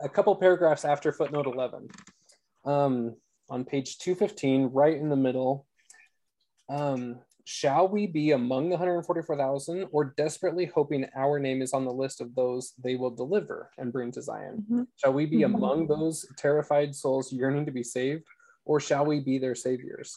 a 0.00 0.08
couple 0.08 0.34
paragraphs 0.36 0.84
after 0.84 1.12
footnote 1.12 1.46
11. 1.46 1.88
Um, 2.66 3.16
on 3.48 3.64
page 3.64 3.98
215, 3.98 4.66
right 4.72 4.96
in 4.96 5.08
the 5.08 5.16
middle, 5.16 5.66
um, 6.68 7.20
shall 7.44 7.88
we 7.88 8.06
be 8.06 8.32
among 8.32 8.64
the 8.64 8.76
144,000 8.76 9.86
or 9.90 10.12
desperately 10.16 10.66
hoping 10.66 11.06
our 11.16 11.38
name 11.38 11.62
is 11.62 11.72
on 11.72 11.86
the 11.86 11.92
list 11.92 12.20
of 12.20 12.34
those 12.34 12.74
they 12.82 12.96
will 12.96 13.10
deliver 13.10 13.70
and 13.78 13.92
bring 13.92 14.12
to 14.12 14.20
Zion? 14.20 14.66
Mm-hmm. 14.70 14.82
Shall 14.96 15.14
we 15.14 15.24
be 15.24 15.38
mm-hmm. 15.38 15.54
among 15.54 15.86
those 15.86 16.26
terrified 16.36 16.94
souls 16.94 17.32
yearning 17.32 17.64
to 17.64 17.72
be 17.72 17.84
saved 17.84 18.24
or 18.66 18.80
shall 18.80 19.06
we 19.06 19.20
be 19.20 19.38
their 19.38 19.54
saviors? 19.54 20.14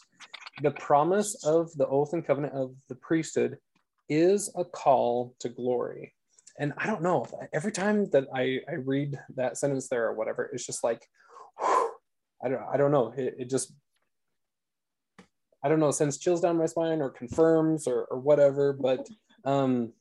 The 0.60 0.72
promise 0.72 1.42
of 1.46 1.72
the 1.78 1.86
oath 1.86 2.12
and 2.12 2.26
covenant 2.26 2.52
of 2.52 2.74
the 2.90 2.96
priesthood 2.96 3.56
is 4.10 4.52
a 4.54 4.64
call 4.64 5.34
to 5.38 5.48
glory 5.48 6.12
and 6.58 6.72
I 6.76 6.86
don't 6.86 7.02
know. 7.02 7.26
Every 7.52 7.72
time 7.72 8.08
that 8.10 8.26
I 8.34 8.60
I 8.68 8.74
read 8.74 9.18
that 9.36 9.56
sentence 9.56 9.88
there 9.88 10.06
or 10.06 10.14
whatever, 10.14 10.50
it's 10.52 10.66
just 10.66 10.84
like, 10.84 11.06
whew, 11.58 11.90
I 12.44 12.48
don't 12.48 12.62
I 12.72 12.76
don't 12.76 12.92
know. 12.92 13.12
It, 13.16 13.34
it 13.38 13.50
just 13.50 13.72
I 15.64 15.68
don't 15.68 15.80
know 15.80 15.90
sends 15.90 16.18
chills 16.18 16.40
down 16.40 16.58
my 16.58 16.66
spine 16.66 17.00
or 17.00 17.10
confirms 17.10 17.86
or 17.86 18.04
or 18.04 18.18
whatever. 18.18 18.72
But 18.72 19.08
um, 19.44 19.92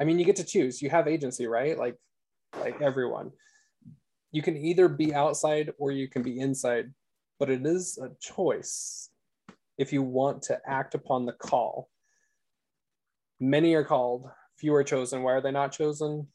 I 0.00 0.04
mean, 0.04 0.18
you 0.18 0.24
get 0.24 0.36
to 0.36 0.44
choose. 0.44 0.80
You 0.80 0.90
have 0.90 1.08
agency, 1.08 1.46
right? 1.46 1.78
Like 1.78 1.96
like 2.60 2.80
everyone. 2.80 3.32
You 4.30 4.42
can 4.42 4.56
either 4.56 4.88
be 4.88 5.14
outside 5.14 5.72
or 5.78 5.90
you 5.90 6.06
can 6.06 6.22
be 6.22 6.38
inside, 6.38 6.92
but 7.38 7.48
it 7.50 7.64
is 7.64 7.98
a 7.98 8.10
choice 8.20 9.08
if 9.78 9.92
you 9.92 10.02
want 10.02 10.42
to 10.42 10.60
act 10.66 10.94
upon 10.94 11.24
the 11.24 11.32
call. 11.32 11.88
Many 13.40 13.74
are 13.74 13.84
called, 13.84 14.28
few 14.58 14.74
are 14.74 14.84
chosen. 14.84 15.22
Why 15.22 15.32
are 15.32 15.40
they 15.40 15.50
not 15.52 15.72
chosen? 15.72 16.26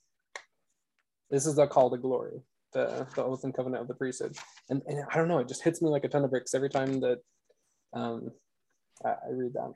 This 1.30 1.46
is 1.46 1.58
a 1.58 1.68
call 1.68 1.90
to 1.92 1.98
glory. 1.98 2.42
the, 2.74 3.06
the 3.16 3.24
oath 3.24 3.44
and 3.44 3.54
covenant 3.54 3.82
of 3.82 3.88
the 3.88 3.94
priesthood. 3.94 4.36
And, 4.70 4.82
and 4.88 5.04
I 5.12 5.18
don't 5.18 5.28
know, 5.28 5.40
it 5.40 5.48
just 5.48 5.64
hits 5.64 5.82
me 5.82 5.90
like 5.90 6.04
a 6.04 6.08
ton 6.10 6.24
of 6.24 6.32
bricks 6.32 6.54
every 6.54 6.70
time 6.70 7.00
that 7.02 7.20
um, 7.94 8.32
I, 9.06 9.10
I 9.10 9.30
read 9.32 9.54
that. 9.54 9.74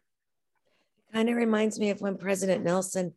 Kind 1.14 1.30
of 1.30 1.36
reminds 1.36 1.80
me 1.80 1.89
of 1.89 2.02
when 2.02 2.18
President 2.18 2.64
Nelson 2.64 3.14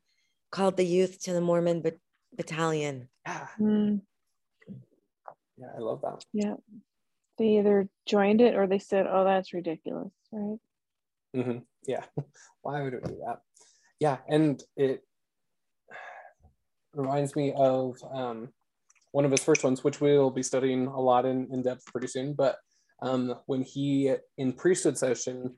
called 0.51 0.76
the 0.76 0.85
youth 0.85 1.20
to 1.22 1.33
the 1.33 1.41
Mormon 1.41 1.81
bat- 1.83 1.99
battalion. 2.37 3.09
Yeah, 3.26 3.47
Mm, 3.61 4.01
yeah, 5.59 5.66
I 5.76 5.78
love 5.78 6.01
that. 6.03 6.24
yeah. 6.33 6.55
They 7.39 7.59
either 7.59 7.89
joined 8.07 8.41
it 8.43 8.55
or 8.55 8.66
they 8.66 8.78
said, 8.78 9.07
oh, 9.09 9.24
that's 9.24 9.53
ridiculous, 9.55 10.12
right? 10.33 10.59
hmm 11.35 11.59
Yeah. 11.87 12.05
Why 12.62 12.83
would 12.83 12.95
it 12.95 13.05
do 13.05 13.16
that? 13.26 13.41
Yeah. 13.99 14.18
And 14.28 14.62
it 14.76 15.03
reminds 16.95 17.36
me 17.36 17.53
of 17.57 17.97
um, 18.12 18.49
one 19.12 19.24
of 19.24 19.30
his 19.30 19.43
first 19.43 19.64
ones, 19.64 19.84
which 19.84 20.01
we'll 20.01 20.30
be 20.30 20.43
studying 20.43 20.86
a 20.86 21.01
lot 21.01 21.26
in, 21.26 21.49
in 21.53 21.62
depth 21.62 21.86
pretty 21.86 22.07
soon. 22.07 22.34
But 22.34 22.57
um, 23.03 23.34
when 23.47 23.62
he, 23.62 24.14
in 24.38 24.53
priesthood 24.53 24.99
session, 24.99 25.57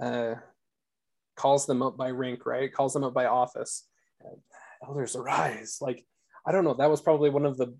uh, 0.00 0.34
calls 1.36 1.66
them 1.66 1.82
up 1.82 1.96
by 1.96 2.10
rank, 2.10 2.46
right? 2.46 2.72
Calls 2.72 2.92
them 2.94 3.04
up 3.04 3.14
by 3.14 3.26
office. 3.26 3.86
Elders 4.86 5.16
arise. 5.16 5.78
Like, 5.80 6.04
I 6.46 6.52
don't 6.52 6.64
know. 6.64 6.74
That 6.74 6.90
was 6.90 7.00
probably 7.00 7.30
one 7.30 7.46
of 7.46 7.56
the 7.56 7.74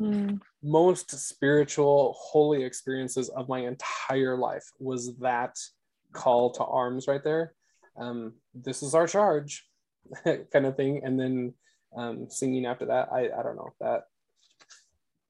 Mm, 0.00 0.40
most 0.62 1.10
spiritual, 1.10 2.16
holy 2.18 2.64
experiences 2.64 3.28
of 3.30 3.48
my 3.48 3.60
entire 3.60 4.36
life 4.36 4.64
was 4.78 5.16
that 5.18 5.58
call 6.12 6.52
to 6.52 6.64
arms 6.64 7.06
right 7.06 7.22
there. 7.22 7.54
Um, 7.98 8.34
this 8.54 8.82
is 8.82 8.94
our 8.94 9.06
charge, 9.06 9.66
kind 10.24 10.66
of 10.66 10.76
thing. 10.76 11.02
And 11.04 11.20
then 11.20 11.54
um, 11.96 12.28
singing 12.30 12.66
after 12.66 12.86
that, 12.86 13.08
I, 13.12 13.24
I 13.36 13.42
don't 13.42 13.56
know 13.56 13.70
that 13.80 14.02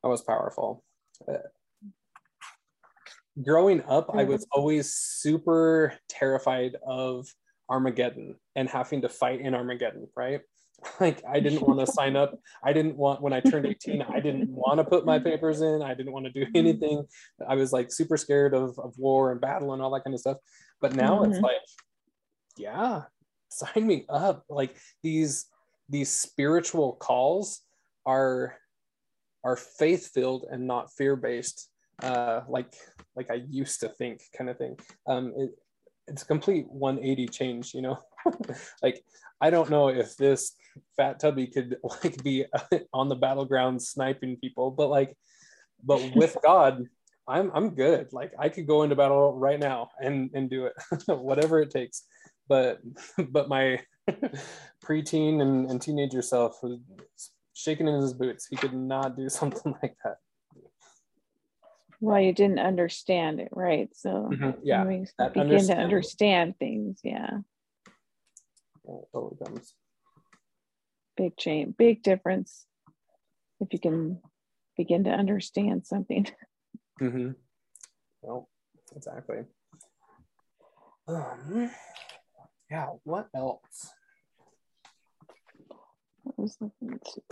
that 0.02 0.08
was 0.08 0.22
powerful. 0.22 0.82
Uh, 1.28 1.34
growing 3.42 3.82
up, 3.88 4.10
I 4.14 4.24
was 4.24 4.46
always 4.52 4.92
super 4.94 5.94
terrified 6.08 6.76
of 6.86 7.26
Armageddon 7.68 8.36
and 8.56 8.68
having 8.68 9.02
to 9.02 9.08
fight 9.08 9.40
in 9.40 9.54
Armageddon, 9.54 10.08
right? 10.16 10.40
Like 10.98 11.22
I 11.28 11.40
didn't 11.40 11.60
want 11.60 11.78
to 11.80 11.86
sign 11.92 12.16
up. 12.16 12.38
I 12.64 12.72
didn't 12.72 12.96
want 12.96 13.20
when 13.20 13.34
I 13.34 13.40
turned 13.40 13.66
18, 13.66 14.00
I 14.00 14.18
didn't 14.18 14.48
want 14.48 14.78
to 14.78 14.84
put 14.84 15.04
my 15.04 15.18
papers 15.18 15.60
in. 15.60 15.82
I 15.82 15.92
didn't 15.92 16.12
want 16.14 16.24
to 16.24 16.32
do 16.32 16.46
anything. 16.54 17.04
I 17.46 17.54
was 17.54 17.70
like 17.70 17.92
super 17.92 18.16
scared 18.16 18.54
of, 18.54 18.78
of 18.78 18.96
war 18.96 19.30
and 19.30 19.42
battle 19.42 19.74
and 19.74 19.82
all 19.82 19.90
that 19.90 20.04
kind 20.04 20.14
of 20.14 20.20
stuff. 20.20 20.38
But 20.80 20.94
now 20.96 21.22
it's 21.24 21.36
Mhm. 21.36 21.42
like, 21.42 21.60
yeah, 22.56 23.02
sign 23.50 23.86
me 23.86 24.06
up. 24.08 24.46
Like 24.48 24.74
these 25.02 25.50
these 25.90 26.10
spiritual 26.10 26.94
calls 26.94 27.60
are 28.06 28.56
are 29.44 29.56
faith 29.56 30.10
filled 30.14 30.46
and 30.50 30.66
not 30.66 30.92
fear 30.92 31.16
based 31.16 31.68
uh 32.02 32.40
like 32.48 32.74
like 33.16 33.30
i 33.30 33.42
used 33.48 33.80
to 33.80 33.88
think 33.88 34.22
kind 34.36 34.48
of 34.48 34.56
thing. 34.56 34.76
Um 35.06 35.34
it, 35.36 35.50
it's 36.06 36.22
a 36.22 36.26
complete 36.26 36.66
180 36.68 37.28
change 37.28 37.74
you 37.74 37.82
know? 37.82 37.98
Like 38.82 39.02
i 39.40 39.50
don't 39.50 39.70
know 39.70 39.88
if 39.88 40.16
this 40.16 40.52
fat 40.96 41.18
tubby 41.20 41.46
could 41.46 41.76
like 42.04 42.22
be 42.22 42.44
on 42.92 43.08
the 43.08 43.16
battleground 43.16 43.82
sniping 43.82 44.36
people 44.36 44.70
but 44.70 44.88
like 44.88 45.16
but 45.82 46.14
with 46.14 46.36
god 46.42 46.86
i'm 47.30 47.50
i'm 47.54 47.74
good. 47.74 48.12
Like 48.12 48.32
i 48.38 48.48
could 48.48 48.66
go 48.66 48.82
into 48.82 48.96
battle 48.96 49.38
right 49.38 49.58
now 49.58 49.90
and 50.00 50.30
and 50.34 50.50
do 50.50 50.66
it 50.66 50.74
whatever 51.06 51.60
it 51.60 51.70
takes. 51.70 52.04
But 52.48 52.80
but 53.30 53.48
my 53.48 53.80
preteen 54.84 55.40
and, 55.42 55.70
and 55.70 55.80
teenager 55.80 56.22
self 56.22 56.62
was 56.62 56.78
shaking 57.54 57.88
in 57.88 58.00
his 58.00 58.14
boots 58.14 58.46
he 58.48 58.56
could 58.56 58.74
not 58.74 59.16
do 59.16 59.28
something 59.40 59.74
like 59.82 59.96
that 60.04 60.16
well, 62.02 62.18
you 62.18 62.32
didn't 62.32 62.58
understand 62.58 63.40
it, 63.40 63.50
right? 63.52 63.90
So 63.92 64.30
yeah 64.62 64.84
when 64.84 65.00
we 65.00 65.28
begin 65.34 65.66
to 65.66 65.76
understand 65.76 66.58
things, 66.58 67.00
yeah. 67.04 67.40
Yeah, 68.88 69.20
Big 71.16 71.36
change, 71.36 71.76
big 71.76 72.02
difference. 72.02 72.66
If 73.60 73.74
you 73.74 73.78
can 73.78 74.20
begin 74.76 75.04
to 75.04 75.10
understand 75.10 75.86
something. 75.86 76.26
Mm-hmm. 77.00 77.30
Well, 78.20 78.46
exactly. 78.94 79.38
Um, 81.08 81.70
yeah. 82.70 82.88
What 83.04 83.28
else? 83.34 83.94
I 86.30 86.42
was 86.42 86.56
looking 86.60 86.98
to. 86.98 87.22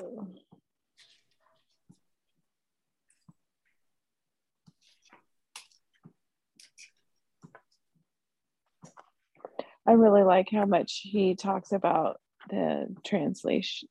I 9.87 9.93
really 9.93 10.23
like 10.23 10.49
how 10.51 10.65
much 10.65 11.01
he 11.05 11.37
talks 11.37 11.71
about 11.71 12.21
the 12.51 12.95
translation, 13.07 13.89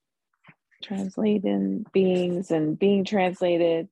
translating 0.83 1.85
beings 1.93 2.51
and 2.51 2.77
being 2.77 3.05
translated. 3.05 3.87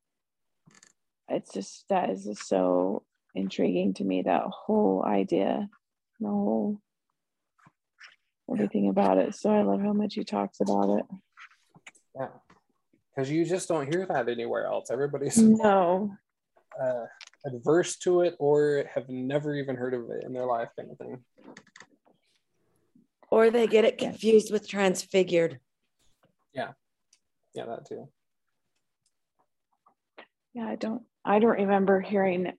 It's 1.30 1.54
just 1.54 1.86
that 1.90 2.10
is 2.10 2.26
just 2.26 2.48
so 2.48 3.04
intriguing 3.34 3.94
to 3.96 4.04
me. 4.04 4.22
That 4.24 4.44
whole 4.48 5.04
idea, 5.06 5.70
the 6.20 6.28
whole 6.28 6.82
everything 8.52 8.90
about 8.90 9.18
it. 9.18 9.36
So 9.36 9.50
I 9.50 9.62
love 9.62 9.82
how 9.82 9.94
much 9.94 10.16
he 10.16 10.24
talks 10.24 10.60
about 10.60 10.98
it. 11.00 11.06
Yeah. 12.16 12.28
Because 13.16 13.32
you 13.32 13.46
just 13.46 13.68
don't 13.68 13.92
hear 13.92 14.06
that 14.06 14.30
anywhere 14.30 14.66
else. 14.66 14.92
Everybody's 14.92 15.38
No, 15.38 16.12
uh, 16.82 17.06
adverse 17.46 17.98
to 18.00 18.22
it 18.22 18.36
or 18.40 18.86
have 18.94 19.08
never 19.10 19.56
even 19.56 19.76
heard 19.76 19.94
of 19.94 20.10
it 20.10 20.24
in 20.26 20.34
their 20.34 20.46
life, 20.46 20.70
kind 20.78 20.92
of 20.92 20.98
thing. 20.98 21.24
Or 23.32 23.50
they 23.50 23.68
get 23.68 23.86
it 23.86 23.98
confused 23.98 24.52
with 24.52 24.68
transfigured. 24.68 25.60
Yeah, 26.54 26.72
Yeah, 27.54 27.66
that 27.66 27.86
too. 27.88 28.08
yeah, 30.54 30.68
I 30.68 30.76
don't. 30.76 31.04
I 31.26 31.40
don't 31.40 31.58
remember 31.60 32.00
hearing 32.02 32.54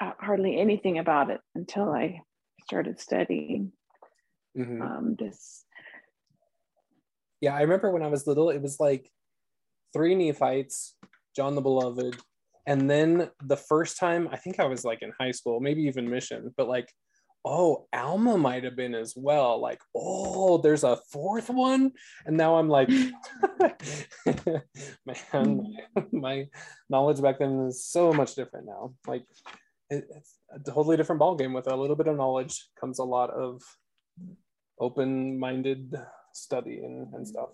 uh, 0.00 0.12
hardly 0.18 0.58
anything 0.58 0.98
about 0.98 1.30
it 1.30 1.40
until 1.54 1.90
I 1.92 2.22
started 2.64 2.98
studying 2.98 3.72
Mhm. 4.56 4.80
um, 4.80 5.16
this. 5.18 5.64
Yeah, 7.40 7.54
I 7.56 7.62
remember 7.62 7.90
when 7.90 8.02
I 8.02 8.08
was 8.08 8.26
little, 8.26 8.50
it 8.50 8.62
was 8.62 8.78
like 8.78 9.10
three 9.92 10.14
Nephites, 10.14 10.94
John 11.34 11.54
the 11.54 11.60
Beloved, 11.60 12.16
and 12.66 12.88
then 12.88 13.30
the 13.44 13.56
first 13.56 13.98
time, 13.98 14.28
I 14.30 14.36
think 14.36 14.60
I 14.60 14.66
was 14.66 14.84
like 14.84 15.02
in 15.02 15.12
high 15.18 15.32
school, 15.32 15.58
maybe 15.60 15.82
even 15.82 16.08
mission, 16.08 16.52
but 16.56 16.68
like, 16.68 16.88
oh, 17.44 17.88
Alma 17.92 18.38
might 18.38 18.62
have 18.62 18.76
been 18.76 18.94
as 18.94 19.14
well. 19.16 19.60
Like, 19.60 19.80
oh, 19.96 20.58
there's 20.58 20.84
a 20.84 20.98
fourth 21.10 21.50
one, 21.50 21.92
and 22.24 22.36
now 22.36 22.56
I'm 22.56 22.68
like, 22.68 22.88
man, 25.04 25.74
my, 25.96 26.04
my 26.12 26.46
knowledge 26.88 27.20
back 27.20 27.40
then 27.40 27.66
is 27.66 27.84
so 27.84 28.12
much 28.12 28.36
different 28.36 28.66
now. 28.66 28.94
Like, 29.06 29.24
it, 29.90 30.06
it's 30.16 30.38
a 30.54 30.60
totally 30.60 30.96
different 30.96 31.20
ballgame. 31.20 31.54
With 31.54 31.66
a 31.66 31.76
little 31.76 31.96
bit 31.96 32.06
of 32.06 32.16
knowledge 32.16 32.68
comes 32.80 33.00
a 33.00 33.04
lot 33.04 33.30
of 33.30 33.60
open-minded 34.82 35.94
study 36.34 36.80
and, 36.82 37.06
and 37.14 37.24
mm-hmm. 37.24 37.24
stuff. 37.24 37.50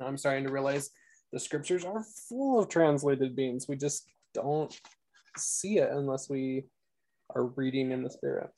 I'm 0.00 0.16
starting 0.16 0.44
to 0.44 0.52
realize 0.52 0.90
the 1.32 1.38
scriptures 1.38 1.84
are 1.84 2.02
full 2.28 2.60
of 2.60 2.68
translated 2.68 3.36
beings. 3.36 3.66
We 3.68 3.76
just 3.76 4.04
don't 4.34 4.74
see 5.36 5.78
it 5.78 5.90
unless 5.92 6.28
we 6.28 6.64
are 7.34 7.44
reading 7.44 7.92
in 7.92 8.02
the 8.02 8.10
spirit. 8.10 8.50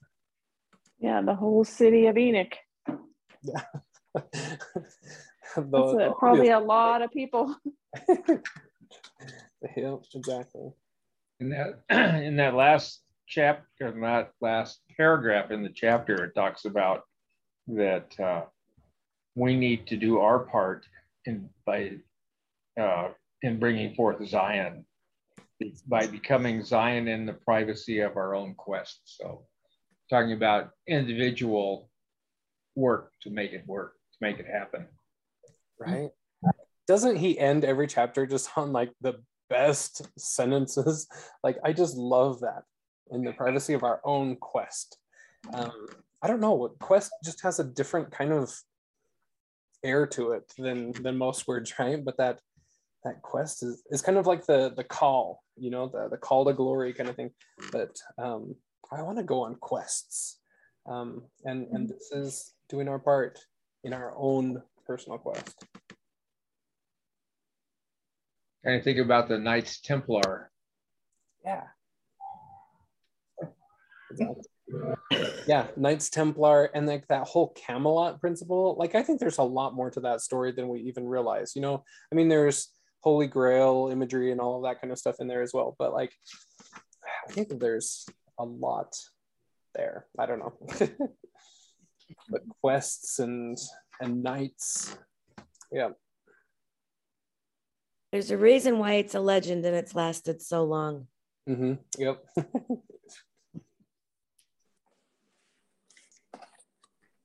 Yeah, 0.98 1.20
the 1.22 1.34
whole 1.34 1.64
city 1.64 2.06
of 2.06 2.16
Enoch. 2.16 2.54
The- 5.56 5.60
That's 5.70 5.92
the 5.92 6.10
a, 6.10 6.14
probably 6.14 6.50
obvious- 6.50 6.62
a 6.62 6.66
lot 6.66 7.02
of 7.02 7.10
people. 7.10 7.54
yeah, 9.76 9.96
exactly. 10.14 10.70
In 11.40 11.50
that 11.50 11.80
in 12.24 12.36
that 12.36 12.54
last 12.54 13.02
chapter, 13.28 13.92
not 13.94 14.30
last 14.40 14.80
paragraph 14.96 15.50
in 15.50 15.62
the 15.62 15.72
chapter, 15.74 16.24
it 16.24 16.34
talks 16.34 16.64
about 16.64 17.02
that 17.68 18.18
uh, 18.20 18.42
we 19.34 19.56
need 19.56 19.86
to 19.88 19.96
do 19.96 20.20
our 20.20 20.40
part 20.40 20.86
in 21.26 21.48
by 21.66 21.92
uh, 22.80 23.08
in 23.42 23.58
bringing 23.58 23.94
forth 23.94 24.26
Zion 24.26 24.84
by 25.86 26.06
becoming 26.06 26.64
Zion 26.64 27.08
in 27.08 27.26
the 27.26 27.32
privacy 27.32 28.00
of 28.00 28.16
our 28.16 28.34
own 28.34 28.54
quest. 28.54 29.00
So, 29.04 29.46
talking 30.10 30.32
about 30.32 30.70
individual 30.88 31.90
work 32.74 33.12
to 33.22 33.30
make 33.30 33.52
it 33.52 33.64
work, 33.66 33.94
to 34.12 34.18
make 34.20 34.38
it 34.38 34.46
happen. 34.46 34.86
Right. 35.78 36.10
Doesn't 36.86 37.16
he 37.16 37.38
end 37.38 37.64
every 37.64 37.86
chapter 37.86 38.26
just 38.26 38.50
on 38.56 38.72
like 38.72 38.92
the 39.00 39.14
best 39.48 40.02
sentences? 40.18 41.06
Like, 41.42 41.58
I 41.62 41.74
just 41.74 41.96
love 41.96 42.40
that 42.40 42.62
in 43.10 43.22
the 43.22 43.32
privacy 43.32 43.74
of 43.74 43.82
our 43.82 44.00
own 44.02 44.36
quest. 44.36 44.96
Um, 45.52 45.86
I 46.24 46.26
don't 46.26 46.40
know, 46.40 46.54
what 46.54 46.78
quest 46.78 47.12
just 47.22 47.42
has 47.42 47.60
a 47.60 47.64
different 47.64 48.10
kind 48.10 48.32
of 48.32 48.50
air 49.84 50.06
to 50.06 50.32
it 50.32 50.50
than 50.56 50.92
than 50.92 51.18
most 51.18 51.46
words, 51.46 51.78
right? 51.78 52.02
But 52.02 52.16
that 52.16 52.40
that 53.04 53.20
quest 53.20 53.62
is, 53.62 53.82
is 53.90 54.00
kind 54.00 54.16
of 54.16 54.26
like 54.26 54.46
the 54.46 54.72
the 54.74 54.84
call, 54.84 55.42
you 55.54 55.70
know, 55.70 55.86
the 55.86 56.08
the 56.08 56.16
call 56.16 56.46
to 56.46 56.54
glory 56.54 56.94
kind 56.94 57.10
of 57.10 57.16
thing. 57.16 57.30
But 57.70 57.94
um, 58.16 58.56
I 58.90 59.02
want 59.02 59.18
to 59.18 59.22
go 59.22 59.42
on 59.42 59.56
quests, 59.56 60.40
um, 60.86 61.24
and 61.44 61.66
and 61.72 61.90
this 61.90 62.10
is 62.10 62.54
doing 62.70 62.88
our 62.88 62.98
part 62.98 63.38
in 63.84 63.92
our 63.92 64.14
own 64.16 64.62
personal 64.86 65.18
quest. 65.18 65.54
And 68.64 68.74
I 68.74 68.80
think 68.80 68.98
about 68.98 69.28
the 69.28 69.36
Knights 69.36 69.78
Templar. 69.82 70.50
Yeah. 71.44 71.64
Yeah, 75.46 75.66
Knights 75.76 76.10
Templar 76.10 76.70
and 76.74 76.86
like 76.86 77.06
that 77.08 77.26
whole 77.26 77.52
Camelot 77.54 78.20
principle. 78.20 78.76
Like 78.78 78.94
I 78.94 79.02
think 79.02 79.20
there's 79.20 79.38
a 79.38 79.42
lot 79.42 79.74
more 79.74 79.90
to 79.90 80.00
that 80.00 80.20
story 80.20 80.52
than 80.52 80.68
we 80.68 80.80
even 80.80 81.06
realize. 81.06 81.54
You 81.54 81.62
know, 81.62 81.84
I 82.10 82.14
mean, 82.14 82.28
there's 82.28 82.68
Holy 83.00 83.26
Grail 83.26 83.88
imagery 83.92 84.32
and 84.32 84.40
all 84.40 84.56
of 84.56 84.64
that 84.64 84.80
kind 84.80 84.92
of 84.92 84.98
stuff 84.98 85.16
in 85.20 85.28
there 85.28 85.42
as 85.42 85.52
well. 85.52 85.76
But 85.78 85.92
like, 85.92 86.12
I 87.28 87.32
think 87.32 87.58
there's 87.60 88.06
a 88.38 88.44
lot 88.44 88.96
there. 89.74 90.06
I 90.18 90.26
don't 90.26 90.38
know. 90.38 90.54
but 92.30 92.42
quests 92.60 93.18
and 93.18 93.58
and 94.00 94.22
knights, 94.22 94.96
yeah. 95.70 95.90
There's 98.12 98.30
a 98.30 98.38
reason 98.38 98.78
why 98.78 98.94
it's 98.94 99.14
a 99.14 99.20
legend 99.20 99.66
and 99.66 99.74
it's 99.74 99.94
lasted 99.94 100.40
so 100.40 100.64
long. 100.64 101.08
Mm-hmm. 101.48 101.74
Yep. 101.98 102.24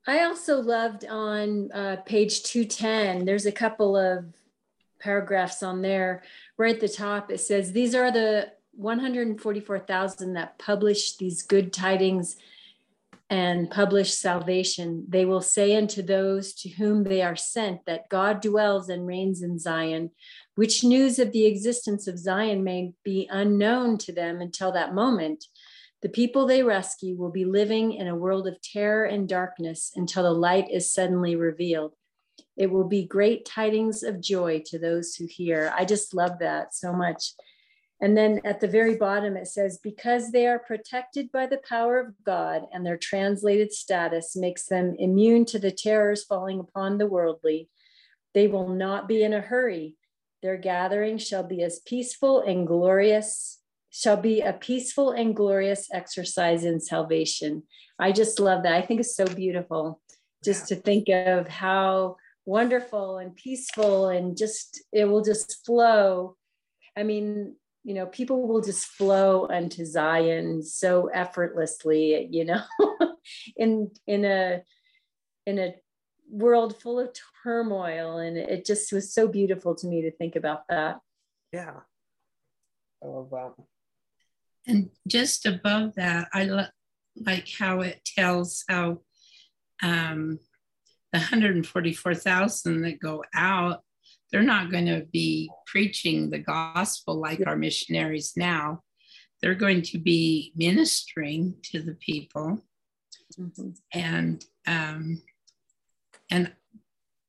I 0.09 0.23
also 0.23 0.59
loved 0.59 1.05
on 1.05 1.71
uh, 1.71 1.97
page 2.03 2.41
210, 2.41 3.25
there's 3.25 3.45
a 3.45 3.51
couple 3.51 3.95
of 3.95 4.25
paragraphs 4.99 5.61
on 5.61 5.83
there. 5.83 6.23
Right 6.57 6.73
at 6.73 6.81
the 6.81 6.89
top, 6.89 7.29
it 7.29 7.41
says, 7.41 7.73
These 7.73 7.93
are 7.93 8.11
the 8.11 8.51
144,000 8.71 10.33
that 10.33 10.57
publish 10.57 11.17
these 11.17 11.43
good 11.43 11.71
tidings 11.71 12.37
and 13.29 13.69
publish 13.69 14.15
salvation. 14.15 15.05
They 15.07 15.25
will 15.25 15.41
say 15.41 15.75
unto 15.75 16.01
those 16.01 16.53
to 16.53 16.69
whom 16.69 17.03
they 17.03 17.21
are 17.21 17.35
sent 17.35 17.85
that 17.85 18.09
God 18.09 18.41
dwells 18.41 18.89
and 18.89 19.05
reigns 19.05 19.43
in 19.43 19.59
Zion, 19.59 20.09
which 20.55 20.83
news 20.83 21.19
of 21.19 21.33
the 21.33 21.45
existence 21.45 22.07
of 22.07 22.17
Zion 22.17 22.63
may 22.63 22.93
be 23.03 23.27
unknown 23.29 23.99
to 23.99 24.11
them 24.11 24.41
until 24.41 24.71
that 24.71 24.95
moment. 24.95 25.45
The 26.01 26.09
people 26.09 26.45
they 26.45 26.63
rescue 26.63 27.17
will 27.17 27.31
be 27.31 27.45
living 27.45 27.93
in 27.93 28.07
a 28.07 28.15
world 28.15 28.47
of 28.47 28.61
terror 28.61 29.03
and 29.03 29.27
darkness 29.27 29.91
until 29.95 30.23
the 30.23 30.31
light 30.31 30.69
is 30.71 30.93
suddenly 30.93 31.35
revealed. 31.35 31.93
It 32.55 32.71
will 32.71 32.87
be 32.87 33.05
great 33.05 33.45
tidings 33.45 34.03
of 34.03 34.21
joy 34.21 34.63
to 34.67 34.79
those 34.79 35.15
who 35.15 35.27
hear. 35.29 35.73
I 35.75 35.85
just 35.85 36.13
love 36.13 36.39
that 36.39 36.73
so 36.73 36.93
much. 36.93 37.33
And 38.01 38.15
then 38.15 38.39
at 38.45 38.61
the 38.61 38.67
very 38.67 38.95
bottom, 38.95 39.35
it 39.35 39.47
says, 39.47 39.79
because 39.83 40.31
they 40.31 40.47
are 40.47 40.59
protected 40.59 41.31
by 41.33 41.47
the 41.47 41.61
power 41.67 41.99
of 41.99 42.13
God 42.23 42.63
and 42.71 42.85
their 42.85 42.97
translated 42.97 43.73
status 43.73 44.37
makes 44.37 44.67
them 44.67 44.95
immune 44.97 45.43
to 45.45 45.59
the 45.59 45.71
terrors 45.71 46.23
falling 46.23 46.61
upon 46.61 46.97
the 46.97 47.07
worldly, 47.07 47.69
they 48.33 48.47
will 48.47 48.69
not 48.69 49.07
be 49.07 49.21
in 49.21 49.33
a 49.33 49.41
hurry. 49.41 49.95
Their 50.41 50.55
gathering 50.55 51.17
shall 51.17 51.43
be 51.43 51.61
as 51.61 51.79
peaceful 51.79 52.39
and 52.39 52.65
glorious, 52.65 53.58
shall 53.91 54.17
be 54.17 54.41
a 54.41 54.53
peaceful 54.53 55.11
and 55.11 55.35
glorious 55.35 55.87
exercise 55.91 56.63
in 56.63 56.79
salvation. 56.79 57.63
I 57.97 58.11
just 58.11 58.39
love 58.39 58.63
that. 58.63 58.75
I 58.75 58.81
think 58.81 58.99
it's 58.99 59.15
so 59.15 59.25
beautiful 59.25 60.01
just 60.43 60.67
to 60.67 60.75
think 60.75 61.09
of 61.09 61.47
how 61.47 62.15
wonderful 62.45 63.17
and 63.17 63.35
peaceful 63.35 64.07
and 64.07 64.37
just 64.37 64.81
it 64.91 65.05
will 65.05 65.23
just 65.23 65.65
flow. 65.65 66.35
I 66.97 67.03
mean, 67.03 67.55
you 67.83 67.93
know, 67.93 68.05
people 68.05 68.47
will 68.47 68.61
just 68.61 68.85
flow 68.85 69.47
unto 69.47 69.85
Zion 69.85 70.63
so 70.63 71.07
effortlessly, 71.07 72.27
you 72.31 72.45
know, 72.45 72.61
in 73.57 73.91
in 74.07 74.25
a 74.25 74.63
in 75.45 75.59
a 75.59 75.75
world 76.29 76.79
full 76.81 76.99
of 76.99 77.09
turmoil. 77.43 78.17
And 78.17 78.37
it 78.37 78.65
just 78.65 78.93
was 78.93 79.13
so 79.13 79.27
beautiful 79.27 79.75
to 79.75 79.87
me 79.87 80.03
to 80.03 80.11
think 80.11 80.35
about 80.35 80.63
that. 80.69 80.99
Yeah. 81.51 81.79
I 83.03 83.07
love 83.07 83.29
that. 83.31 83.53
And 84.69 84.89
just 85.07 85.45
above 85.45 85.95
that, 85.95 86.29
I 86.33 86.45
lo- 86.45 86.65
like 87.17 87.49
how 87.49 87.81
it 87.81 87.99
tells 88.05 88.63
how 88.69 88.99
um, 89.83 90.39
the 91.11 91.19
144,000 91.19 92.81
that 92.81 92.99
go 92.99 93.23
out 93.35 93.83
they're 94.31 94.43
not 94.43 94.71
going 94.71 94.85
to 94.85 95.05
be 95.11 95.49
preaching 95.65 96.29
the 96.29 96.39
gospel 96.39 97.19
like 97.19 97.41
our 97.45 97.55
missionaries 97.55 98.33
now. 98.37 98.83
They're 99.41 99.55
going 99.55 99.81
to 99.83 99.97
be 99.97 100.51
ministering 100.55 101.55
to 101.71 101.81
the 101.81 101.95
people, 101.95 102.61
mm-hmm. 103.39 103.69
and 103.93 104.43
um, 104.67 105.21
and 106.29 106.51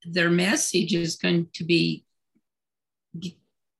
their 0.04 0.30
message 0.30 0.92
is 0.92 1.16
going 1.16 1.48
to 1.54 1.64
be 1.64 2.04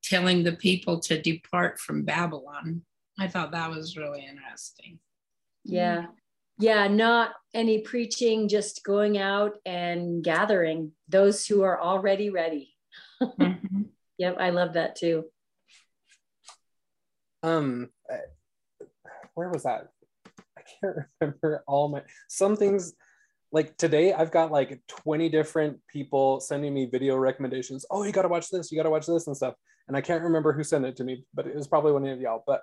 telling 0.02 0.44
the 0.44 0.52
people 0.52 1.00
to 1.00 1.20
depart 1.20 1.80
from 1.80 2.04
Babylon. 2.04 2.82
I 3.20 3.28
thought 3.28 3.52
that 3.52 3.70
was 3.70 3.96
really 3.96 4.26
interesting. 4.26 4.98
Yeah. 5.64 6.06
Yeah, 6.58 6.88
not 6.88 7.32
any 7.54 7.78
preaching, 7.80 8.48
just 8.48 8.84
going 8.84 9.16
out 9.18 9.56
and 9.64 10.22
gathering 10.22 10.92
those 11.08 11.46
who 11.46 11.62
are 11.62 11.80
already 11.80 12.30
ready 12.30 12.74
mm-hmm. 13.22 13.82
Yep, 14.18 14.36
I 14.38 14.50
love 14.50 14.74
that 14.74 14.96
too. 14.96 15.24
Um, 17.42 17.88
where 19.32 19.48
was 19.48 19.62
that? 19.62 19.88
I 20.58 20.60
can't 20.60 20.96
remember 21.20 21.64
all 21.66 21.88
my 21.88 22.02
some 22.28 22.54
things. 22.54 22.92
Like 23.50 23.78
today, 23.78 24.12
I've 24.12 24.30
got 24.30 24.52
like 24.52 24.78
20 24.88 25.30
different 25.30 25.78
people 25.90 26.38
sending 26.38 26.74
me 26.74 26.84
video 26.84 27.16
recommendations. 27.16 27.86
Oh, 27.90 28.02
you 28.02 28.12
got 28.12 28.22
to 28.22 28.28
watch 28.28 28.50
this, 28.50 28.70
you 28.70 28.76
got 28.76 28.82
to 28.82 28.90
watch 28.90 29.06
this 29.06 29.26
and 29.26 29.34
stuff. 29.34 29.54
And 29.88 29.96
I 29.96 30.02
can't 30.02 30.22
remember 30.22 30.52
who 30.52 30.62
sent 30.62 30.84
it 30.84 30.96
to 30.96 31.04
me, 31.04 31.24
but 31.32 31.46
it 31.46 31.56
was 31.56 31.66
probably 31.66 31.92
one 31.92 32.06
of 32.06 32.20
y'all. 32.20 32.44
But 32.46 32.60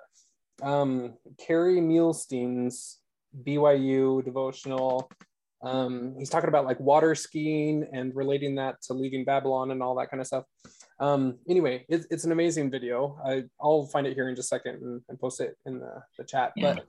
um, 0.62 1.14
Kerry 1.38 1.80
Muhlestein's 1.80 2.98
BYU 3.44 4.24
devotional 4.24 5.10
um, 5.62 6.14
he's 6.18 6.30
talking 6.30 6.48
about 6.48 6.64
like 6.64 6.78
water 6.78 7.14
skiing 7.14 7.86
and 7.92 8.14
relating 8.14 8.54
that 8.56 8.80
to 8.82 8.94
leaving 8.94 9.24
Babylon 9.24 9.70
and 9.70 9.82
all 9.82 9.96
that 9.96 10.10
kind 10.10 10.20
of 10.20 10.26
stuff. 10.26 10.44
Um, 11.00 11.38
anyway, 11.48 11.84
it, 11.88 12.06
it's 12.10 12.24
an 12.24 12.32
amazing 12.32 12.70
video. 12.70 13.18
I, 13.24 13.44
will 13.60 13.86
find 13.86 14.06
it 14.06 14.14
here 14.14 14.28
in 14.28 14.36
just 14.36 14.52
a 14.52 14.56
second 14.56 14.82
and, 14.82 15.02
and 15.08 15.18
post 15.18 15.40
it 15.40 15.56
in 15.66 15.80
the, 15.80 16.02
the 16.16 16.24
chat. 16.24 16.52
Yeah. 16.56 16.74
But 16.74 16.86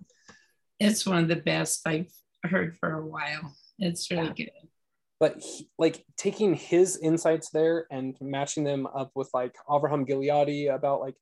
it's 0.80 1.06
one 1.06 1.18
of 1.18 1.28
the 1.28 1.36
best 1.36 1.88
I've 1.88 2.12
heard 2.44 2.78
for 2.78 2.94
a 2.94 3.06
while. 3.06 3.56
It's 3.80 4.10
really 4.12 4.28
yeah. 4.28 4.46
good. 4.46 4.52
But 5.20 5.40
he, 5.40 5.68
like 5.78 6.06
taking 6.16 6.54
his 6.54 6.98
insights 6.98 7.50
there 7.50 7.88
and 7.92 8.16
matching 8.22 8.64
them 8.64 8.88
up 8.88 9.12
with 9.16 9.30
like 9.34 9.56
Avraham 9.68 10.08
Gileadi 10.08 10.74
about 10.74 11.02
like 11.02 11.16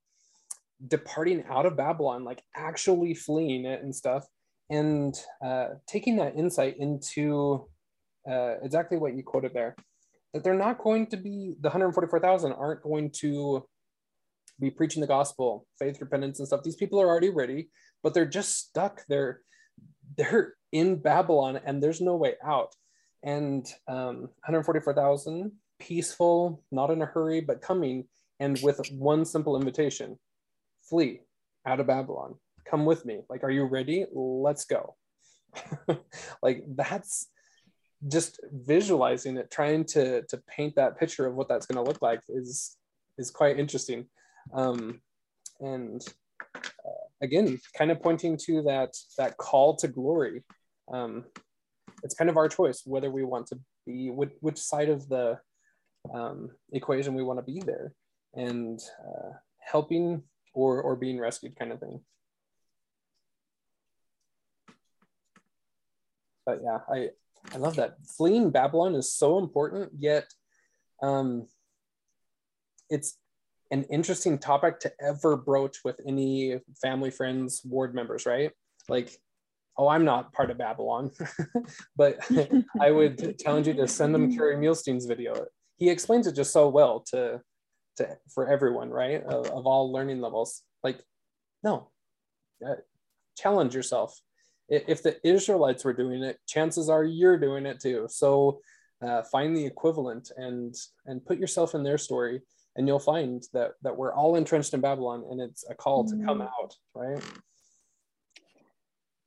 departing 0.85 1.43
out 1.49 1.65
of 1.65 1.77
Babylon, 1.77 2.23
like 2.23 2.43
actually 2.55 3.13
fleeing 3.13 3.65
it 3.65 3.81
and 3.81 3.95
stuff 3.95 4.25
and 4.69 5.15
uh, 5.43 5.67
taking 5.87 6.17
that 6.17 6.35
insight 6.35 6.75
into 6.77 7.67
uh, 8.29 8.55
exactly 8.61 8.97
what 8.97 9.15
you 9.15 9.23
quoted 9.23 9.53
there, 9.53 9.75
that 10.33 10.43
they're 10.43 10.53
not 10.53 10.79
going 10.79 11.07
to 11.07 11.17
be, 11.17 11.55
the 11.61 11.69
144,000 11.69 12.51
aren't 12.51 12.83
going 12.83 13.09
to 13.11 13.65
be 14.59 14.69
preaching 14.69 15.01
the 15.01 15.07
gospel, 15.07 15.65
faith, 15.79 16.01
repentance, 16.01 16.39
and 16.39 16.47
stuff. 16.47 16.63
These 16.63 16.75
people 16.75 16.99
are 16.99 17.07
already 17.07 17.29
ready, 17.29 17.69
but 18.03 18.13
they're 18.13 18.25
just 18.25 18.57
stuck. 18.57 19.03
They're 19.07 19.41
they're 20.17 20.55
in 20.71 20.95
Babylon, 20.97 21.59
and 21.63 21.81
there's 21.81 22.01
no 22.01 22.15
way 22.15 22.35
out. 22.43 22.73
And 23.23 23.67
um, 23.87 24.21
144,000 24.45 25.51
peaceful, 25.79 26.63
not 26.71 26.89
in 26.89 27.01
a 27.01 27.05
hurry, 27.05 27.41
but 27.41 27.61
coming, 27.61 28.05
and 28.39 28.59
with 28.63 28.79
one 28.91 29.25
simple 29.25 29.57
invitation: 29.57 30.17
flee 30.89 31.21
out 31.65 31.79
of 31.79 31.87
Babylon. 31.87 32.35
Come 32.65 32.85
with 32.85 33.05
me. 33.05 33.21
Like 33.29 33.43
are 33.43 33.51
you 33.51 33.65
ready? 33.65 34.05
Let's 34.13 34.65
go. 34.65 34.95
Like 36.43 36.63
that's 36.75 37.27
just 38.07 38.39
visualizing 38.51 39.37
it 39.37 39.49
trying 39.49 39.83
to 39.85 40.21
to 40.23 40.37
paint 40.47 40.75
that 40.75 40.99
picture 40.99 41.25
of 41.25 41.35
what 41.35 41.49
that's 41.49 41.65
going 41.65 41.83
to 41.83 41.89
look 41.89 42.01
like 42.01 42.21
is 42.29 42.77
is 43.17 43.31
quite 43.31 43.59
interesting. 43.59 44.05
Um 44.53 45.01
and 45.59 46.01
uh, 46.55 47.07
again 47.21 47.59
kind 47.75 47.91
of 47.91 48.01
pointing 48.01 48.37
to 48.45 48.61
that 48.63 48.93
that 49.17 49.37
call 49.37 49.75
to 49.77 49.87
glory. 49.87 50.43
Um 50.91 51.25
it's 52.03 52.15
kind 52.15 52.29
of 52.29 52.37
our 52.37 52.47
choice 52.47 52.83
whether 52.85 53.09
we 53.09 53.23
want 53.23 53.47
to 53.47 53.59
be 53.85 54.11
which, 54.11 54.31
which 54.41 54.57
side 54.57 54.89
of 54.89 55.09
the 55.09 55.39
um, 56.13 56.49
equation 56.71 57.13
we 57.13 57.23
want 57.23 57.39
to 57.39 57.51
be 57.51 57.61
there. 57.65 57.93
And 58.33 58.79
uh, 59.05 59.31
helping 59.59 60.23
or 60.57 60.81
or 60.81 60.95
being 60.95 61.19
rescued 61.19 61.55
kind 61.57 61.71
of 61.71 61.79
thing 61.79 62.01
but 66.47 66.61
yeah, 66.63 66.79
I 66.89 67.09
I 67.53 67.57
love 67.57 67.75
that. 67.75 67.97
Fleeing 68.17 68.49
Babylon 68.49 68.95
is 68.95 69.13
so 69.13 69.37
important, 69.37 69.91
yet 69.99 70.25
um, 71.03 71.45
it's 72.89 73.17
an 73.69 73.83
interesting 73.91 74.39
topic 74.39 74.79
to 74.79 74.91
ever 75.01 75.35
broach 75.35 75.77
with 75.83 75.99
any 76.07 76.59
family, 76.81 77.11
friends, 77.11 77.61
ward 77.63 77.93
members, 77.93 78.25
right? 78.25 78.51
Like, 78.89 79.11
oh, 79.77 79.87
I'm 79.89 80.05
not 80.05 80.33
part 80.33 80.49
of 80.49 80.57
Babylon, 80.57 81.11
but 81.97 82.19
I 82.81 82.91
would 82.91 83.37
challenge 83.39 83.67
you 83.67 83.73
to 83.75 83.87
send 83.87 84.15
them 84.15 84.31
Kerry 84.35 84.55
Muhlestein's 84.55 85.05
video. 85.05 85.45
He 85.77 85.89
explains 85.89 86.27
it 86.27 86.35
just 86.35 86.53
so 86.53 86.69
well 86.69 87.03
to, 87.11 87.41
to 87.97 88.17
for 88.33 88.47
everyone, 88.47 88.89
right? 88.89 89.23
Of, 89.23 89.47
of 89.47 89.67
all 89.67 89.91
learning 89.91 90.21
levels. 90.21 90.63
Like, 90.83 90.99
no, 91.63 91.89
uh, 92.65 92.75
challenge 93.37 93.75
yourself. 93.75 94.19
If 94.69 95.01
the 95.01 95.15
Israelites 95.25 95.85
were 95.85 95.93
doing 95.93 96.23
it, 96.23 96.39
chances 96.45 96.89
are 96.89 97.03
you're 97.03 97.37
doing 97.39 97.65
it 97.65 97.79
too. 97.79 98.07
So 98.09 98.59
uh, 99.01 99.23
find 99.23 99.55
the 99.55 99.65
equivalent 99.65 100.31
and 100.37 100.75
and 101.05 101.25
put 101.25 101.37
yourself 101.37 101.75
in 101.75 101.83
their 101.83 101.97
story 101.97 102.41
and 102.75 102.87
you'll 102.87 102.99
find 102.99 103.43
that 103.53 103.71
that 103.81 103.95
we're 103.95 104.13
all 104.13 104.35
entrenched 104.35 104.73
in 104.73 104.81
babylon 104.81 105.23
and 105.29 105.41
it's 105.41 105.65
a 105.69 105.75
call 105.75 106.05
to 106.05 106.15
come 106.25 106.39
mm-hmm. 106.39 106.63
out 106.63 106.75
right 106.95 107.23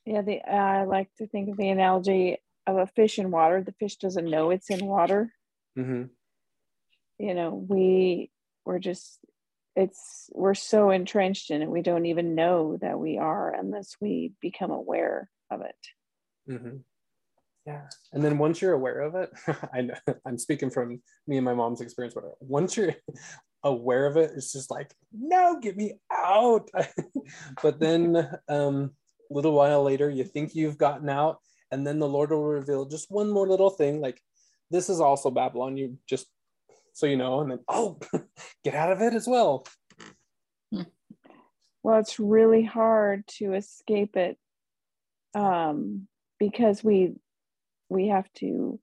yeah 0.06 0.22
the 0.22 0.40
uh, 0.40 0.54
i 0.54 0.84
like 0.84 1.08
to 1.18 1.26
think 1.26 1.48
of 1.48 1.56
the 1.56 1.68
analogy 1.68 2.38
of 2.66 2.76
a 2.76 2.86
fish 2.86 3.18
in 3.18 3.30
water 3.30 3.62
the 3.62 3.74
fish 3.78 3.96
doesn't 3.96 4.30
know 4.30 4.50
it's 4.50 4.70
in 4.70 4.84
water 4.84 5.32
mm-hmm. 5.78 6.04
you 7.18 7.34
know 7.34 7.64
we 7.68 8.30
we're 8.70 8.78
just 8.78 9.18
it's 9.74 10.30
we're 10.32 10.54
so 10.54 10.90
entrenched 10.90 11.50
in 11.50 11.60
it 11.60 11.68
we 11.68 11.82
don't 11.82 12.06
even 12.06 12.36
know 12.36 12.78
that 12.80 13.00
we 13.00 13.18
are 13.18 13.52
unless 13.52 13.96
we 14.00 14.32
become 14.40 14.70
aware 14.70 15.28
of 15.50 15.62
it. 15.62 15.82
Mm-hmm. 16.48 16.76
Yeah. 17.66 17.82
And 18.12 18.22
then 18.22 18.38
once 18.38 18.62
you're 18.62 18.74
aware 18.74 19.00
of 19.00 19.16
it 19.16 19.30
i 19.74 19.80
know 19.80 19.94
i'm 20.26 20.38
speaking 20.38 20.70
from 20.70 21.02
me 21.26 21.36
and 21.36 21.44
my 21.44 21.54
mom's 21.54 21.80
experience 21.80 22.14
but 22.14 22.24
once 22.40 22.76
you're 22.76 22.94
aware 23.64 24.06
of 24.06 24.16
it 24.16 24.30
it's 24.36 24.52
just 24.52 24.70
like 24.70 24.94
no 25.12 25.58
get 25.60 25.76
me 25.76 25.94
out. 26.12 26.70
But 27.60 27.80
then 27.80 28.16
um 28.48 28.92
a 29.28 29.34
little 29.34 29.52
while 29.52 29.82
later 29.82 30.08
you 30.08 30.22
think 30.22 30.54
you've 30.54 30.78
gotten 30.78 31.08
out 31.08 31.38
and 31.72 31.84
then 31.84 31.98
the 31.98 32.08
lord 32.08 32.30
will 32.30 32.44
reveal 32.44 32.84
just 32.84 33.10
one 33.10 33.30
more 33.30 33.48
little 33.48 33.70
thing 33.70 34.00
like 34.00 34.20
this 34.70 34.88
is 34.88 35.00
also 35.00 35.32
babylon. 35.32 35.76
You 35.76 35.98
just 36.08 36.28
so 36.92 37.06
you 37.06 37.16
know 37.16 37.40
and 37.40 37.50
then 37.50 37.58
oh 37.68 37.98
get 38.64 38.74
out 38.74 38.92
of 38.92 39.00
it 39.00 39.14
as 39.14 39.26
well. 39.26 39.66
Well 41.82 41.98
it's 41.98 42.20
really 42.20 42.62
hard 42.62 43.26
to 43.38 43.54
escape 43.54 44.16
it 44.16 44.36
um 45.34 46.06
because 46.38 46.82
we 46.82 47.14
we 47.88 48.08
have 48.08 48.30
to 48.34 48.80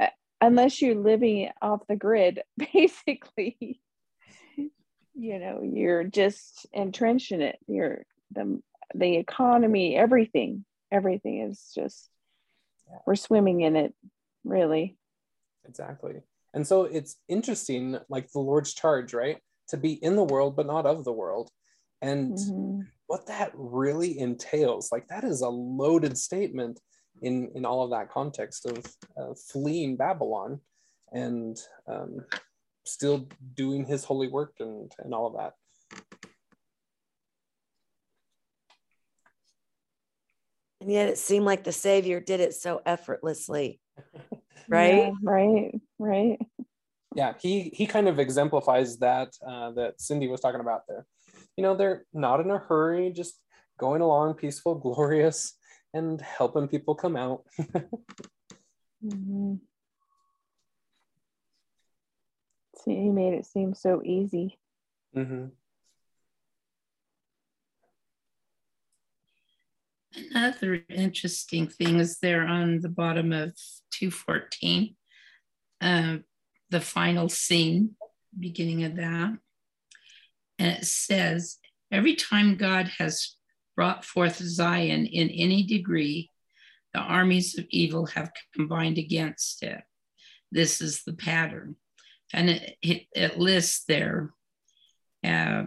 uh, 0.00 0.06
unless 0.40 0.80
you're 0.80 0.94
living 0.94 1.50
off 1.60 1.80
the 1.88 1.96
grid 1.96 2.42
basically 2.72 3.80
you 5.14 5.38
know 5.38 5.62
you're 5.62 6.04
just 6.04 6.66
entrenched 6.72 7.32
in 7.32 7.40
it. 7.40 7.58
You're 7.66 8.04
the 8.32 8.60
the 8.94 9.16
economy 9.16 9.96
everything 9.96 10.64
everything 10.92 11.40
is 11.40 11.72
just 11.74 12.08
we're 13.06 13.16
swimming 13.16 13.62
in 13.62 13.76
it 13.76 13.94
really. 14.44 14.96
Exactly 15.68 16.22
and 16.56 16.66
so 16.66 16.82
it's 16.84 17.16
interesting 17.28 17.96
like 18.08 18.28
the 18.32 18.40
lord's 18.40 18.74
charge 18.74 19.14
right 19.14 19.38
to 19.68 19.76
be 19.76 19.92
in 19.92 20.16
the 20.16 20.24
world 20.24 20.56
but 20.56 20.66
not 20.66 20.86
of 20.86 21.04
the 21.04 21.12
world 21.12 21.50
and 22.02 22.36
mm-hmm. 22.36 22.80
what 23.06 23.26
that 23.26 23.52
really 23.54 24.18
entails 24.18 24.90
like 24.90 25.06
that 25.06 25.22
is 25.22 25.42
a 25.42 25.48
loaded 25.48 26.18
statement 26.18 26.80
in 27.22 27.50
in 27.54 27.64
all 27.64 27.82
of 27.82 27.90
that 27.90 28.10
context 28.10 28.66
of 28.66 28.84
uh, 29.18 29.34
fleeing 29.50 29.96
Babylon 29.96 30.60
and 31.12 31.58
um, 31.86 32.24
still 32.84 33.28
doing 33.54 33.84
his 33.84 34.04
holy 34.04 34.28
work 34.28 34.54
and 34.60 34.90
and 34.98 35.14
all 35.14 35.26
of 35.26 35.34
that. 35.34 35.52
And 40.80 40.92
yet 40.92 41.08
it 41.08 41.18
seemed 41.18 41.46
like 41.46 41.64
the 41.64 41.72
Savior 41.72 42.20
did 42.20 42.40
it 42.40 42.54
so 42.54 42.80
effortlessly. 42.84 43.80
Right? 44.68 44.94
Yeah, 44.94 45.10
right, 45.22 45.80
right. 45.98 46.38
Yeah, 47.14 47.34
he 47.40 47.70
he 47.74 47.86
kind 47.86 48.08
of 48.08 48.18
exemplifies 48.18 48.98
that 48.98 49.32
uh, 49.46 49.70
that 49.72 50.00
Cindy 50.00 50.28
was 50.28 50.40
talking 50.40 50.60
about 50.60 50.82
there. 50.86 51.06
You 51.56 51.62
know, 51.62 51.74
they're 51.74 52.04
not 52.12 52.40
in 52.40 52.50
a 52.50 52.58
hurry, 52.58 53.10
just 53.10 53.40
going 53.78 54.02
along 54.02 54.34
peaceful, 54.34 54.74
glorious, 54.80 55.54
and 55.94 56.20
helping 56.20 56.68
people 56.68 56.94
come 56.94 57.16
out. 57.16 57.44
mm-hmm. 59.04 59.54
See, 62.84 62.94
he 62.94 63.10
made 63.10 63.34
it 63.34 63.46
seem 63.46 63.74
so 63.74 64.02
easy. 64.04 64.58
Mm-hmm. 65.16 65.46
Another 70.16 70.82
interesting 70.88 71.68
thing 71.68 71.98
is 71.98 72.18
there 72.18 72.46
on 72.46 72.80
the 72.80 72.88
bottom 72.88 73.32
of 73.32 73.54
214, 73.92 74.96
uh, 75.80 76.16
the 76.70 76.80
final 76.80 77.28
scene, 77.28 77.96
beginning 78.38 78.84
of 78.84 78.96
that. 78.96 79.36
And 80.58 80.68
it 80.78 80.86
says, 80.86 81.58
every 81.92 82.14
time 82.14 82.56
God 82.56 82.90
has 82.98 83.36
brought 83.76 84.04
forth 84.04 84.36
Zion 84.36 85.06
in 85.06 85.28
any 85.28 85.64
degree, 85.64 86.30
the 86.94 87.00
armies 87.00 87.58
of 87.58 87.66
evil 87.68 88.06
have 88.06 88.32
combined 88.54 88.96
against 88.96 89.62
it. 89.62 89.82
This 90.50 90.80
is 90.80 91.02
the 91.04 91.12
pattern. 91.12 91.76
And 92.32 92.50
it, 92.50 92.76
it, 92.80 93.02
it 93.12 93.38
lists 93.38 93.84
there 93.86 94.32
uh, 95.22 95.64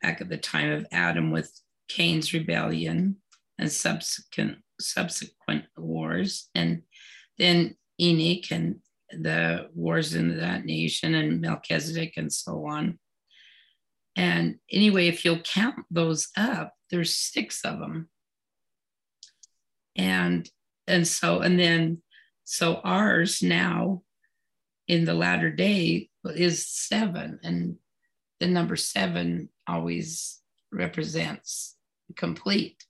back 0.00 0.20
at 0.22 0.30
the 0.30 0.38
time 0.38 0.72
of 0.72 0.86
Adam 0.90 1.30
with 1.30 1.52
Cain's 1.88 2.32
rebellion 2.32 3.16
and 3.58 3.70
subsequent 3.70 4.58
subsequent 4.80 5.64
wars, 5.76 6.48
and 6.54 6.82
then 7.38 7.76
Enoch 8.00 8.50
and 8.50 8.80
the 9.10 9.68
wars 9.74 10.14
in 10.14 10.38
that 10.38 10.64
nation 10.64 11.14
and 11.14 11.40
Melchizedek 11.40 12.14
and 12.16 12.32
so 12.32 12.66
on. 12.66 12.98
And 14.16 14.56
anyway, 14.70 15.08
if 15.08 15.24
you'll 15.24 15.40
count 15.40 15.76
those 15.90 16.28
up, 16.36 16.74
there's 16.90 17.14
six 17.14 17.64
of 17.64 17.78
them. 17.78 18.08
And 19.96 20.48
and 20.86 21.06
so 21.06 21.40
and 21.40 21.58
then 21.58 22.02
so 22.44 22.76
ours 22.84 23.42
now 23.42 24.02
in 24.88 25.04
the 25.04 25.14
latter 25.14 25.50
day 25.50 26.08
is 26.24 26.66
seven 26.66 27.38
and 27.42 27.76
the 28.40 28.46
number 28.46 28.76
seven 28.76 29.48
always 29.66 30.40
represents 30.72 31.76
complete 32.16 32.84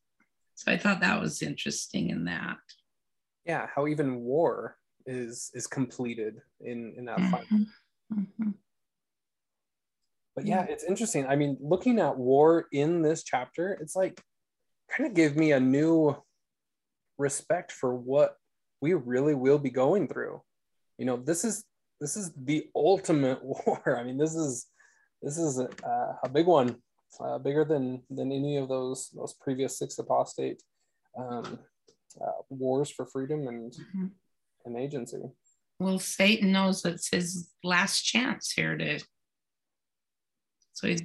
so 0.62 0.72
i 0.72 0.76
thought 0.76 1.00
that 1.00 1.20
was 1.20 1.42
interesting 1.42 2.10
in 2.10 2.24
that 2.24 2.58
yeah 3.44 3.66
how 3.74 3.86
even 3.86 4.20
war 4.20 4.76
is 5.06 5.50
is 5.54 5.66
completed 5.66 6.36
in 6.60 6.94
in 6.96 7.04
that 7.04 7.18
mm-hmm. 7.18 7.30
fight 7.30 7.46
mm-hmm 7.50 8.50
but 10.34 10.46
yeah, 10.46 10.62
it's 10.62 10.84
interesting. 10.84 11.26
I 11.26 11.36
mean, 11.36 11.58
looking 11.60 11.98
at 11.98 12.16
war 12.16 12.66
in 12.72 13.02
this 13.02 13.22
chapter, 13.22 13.76
it's 13.80 13.94
like 13.94 14.20
kind 14.90 15.08
of 15.08 15.14
gave 15.14 15.36
me 15.36 15.52
a 15.52 15.60
new 15.60 16.16
respect 17.18 17.70
for 17.70 17.94
what 17.94 18.36
we 18.80 18.94
really 18.94 19.34
will 19.34 19.58
be 19.58 19.70
going 19.70 20.08
through. 20.08 20.40
You 20.98 21.06
know, 21.06 21.16
this 21.16 21.44
is 21.44 21.64
this 22.00 22.16
is 22.16 22.32
the 22.34 22.66
ultimate 22.74 23.40
war. 23.44 23.98
I 23.98 24.04
mean, 24.04 24.16
this 24.16 24.34
is 24.34 24.66
this 25.20 25.36
is 25.36 25.58
a, 25.58 25.68
a 26.24 26.28
big 26.28 26.46
one, 26.46 26.76
uh, 27.20 27.38
bigger 27.38 27.64
than 27.64 28.02
than 28.10 28.32
any 28.32 28.56
of 28.56 28.68
those 28.68 29.10
those 29.10 29.34
previous 29.34 29.78
six 29.78 29.98
apostate 29.98 30.62
um, 31.18 31.58
uh, 32.20 32.42
wars 32.50 32.90
for 32.90 33.06
freedom 33.06 33.48
and 33.48 33.72
mm-hmm. 33.72 34.06
and 34.64 34.76
agency. 34.76 35.22
Well, 35.78 35.98
Satan 35.98 36.52
knows 36.52 36.84
it's 36.84 37.10
his 37.10 37.50
last 37.64 38.02
chance 38.02 38.52
here 38.52 38.76
to 38.76 39.00
so 40.72 40.88
he's 40.88 41.02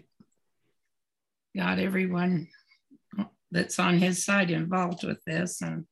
got 1.55 1.79
everyone 1.79 2.47
that's 3.51 3.79
on 3.79 3.97
his 3.97 4.23
side 4.23 4.51
involved 4.51 5.03
with 5.03 5.23
this, 5.25 5.61
and 5.61 5.85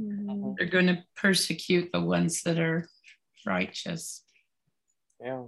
mm-hmm. 0.00 0.52
they're 0.56 0.68
going 0.68 0.86
to 0.86 1.02
persecute 1.16 1.90
the 1.92 2.00
ones 2.00 2.42
that 2.42 2.58
are 2.58 2.88
righteous. 3.46 4.22
Yeah. 5.20 5.44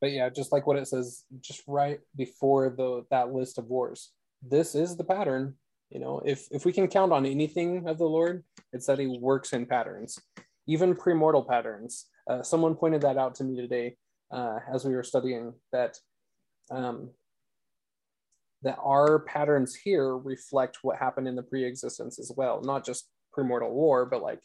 But 0.00 0.12
yeah, 0.12 0.28
just 0.28 0.52
like 0.52 0.66
what 0.66 0.76
it 0.76 0.86
says, 0.86 1.24
just 1.40 1.62
right 1.66 1.98
before 2.16 2.70
the 2.70 3.04
that 3.10 3.32
list 3.32 3.58
of 3.58 3.66
wars. 3.66 4.12
This 4.42 4.74
is 4.74 4.96
the 4.96 5.04
pattern 5.04 5.54
you 5.90 6.00
know, 6.00 6.20
if 6.24 6.48
if 6.50 6.64
we 6.64 6.72
can 6.72 6.88
count 6.88 7.12
on 7.12 7.24
anything 7.24 7.88
of 7.88 7.98
the 7.98 8.04
Lord, 8.04 8.44
it's 8.72 8.86
that 8.86 8.98
He 8.98 9.06
works 9.06 9.52
in 9.52 9.66
patterns, 9.66 10.18
even 10.66 10.94
premortal 10.94 11.46
patterns. 11.46 12.06
Uh, 12.28 12.42
someone 12.42 12.74
pointed 12.74 13.02
that 13.02 13.16
out 13.16 13.34
to 13.36 13.44
me 13.44 13.56
today 13.56 13.96
uh, 14.30 14.58
as 14.72 14.84
we 14.84 14.94
were 14.94 15.02
studying 15.02 15.54
that 15.72 15.96
um, 16.70 17.10
that 18.62 18.78
our 18.82 19.20
patterns 19.20 19.74
here 19.74 20.16
reflect 20.16 20.78
what 20.82 20.98
happened 20.98 21.26
in 21.26 21.36
the 21.36 21.42
pre-existence 21.42 22.18
as 22.18 22.32
well, 22.36 22.60
not 22.62 22.84
just 22.84 23.08
premortal 23.36 23.70
war, 23.70 24.04
but 24.04 24.20
like 24.20 24.40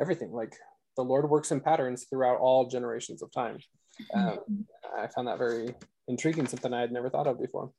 everything. 0.00 0.32
Like 0.32 0.54
the 0.96 1.02
Lord 1.02 1.28
works 1.28 1.50
in 1.50 1.60
patterns 1.60 2.06
throughout 2.08 2.38
all 2.38 2.68
generations 2.68 3.22
of 3.22 3.32
time. 3.32 3.58
Um, 4.14 4.66
I 4.98 5.06
found 5.08 5.28
that 5.28 5.38
very 5.38 5.74
intriguing, 6.08 6.46
something 6.46 6.72
I 6.72 6.80
had 6.80 6.92
never 6.92 7.10
thought 7.10 7.26
of 7.26 7.40
before. 7.40 7.70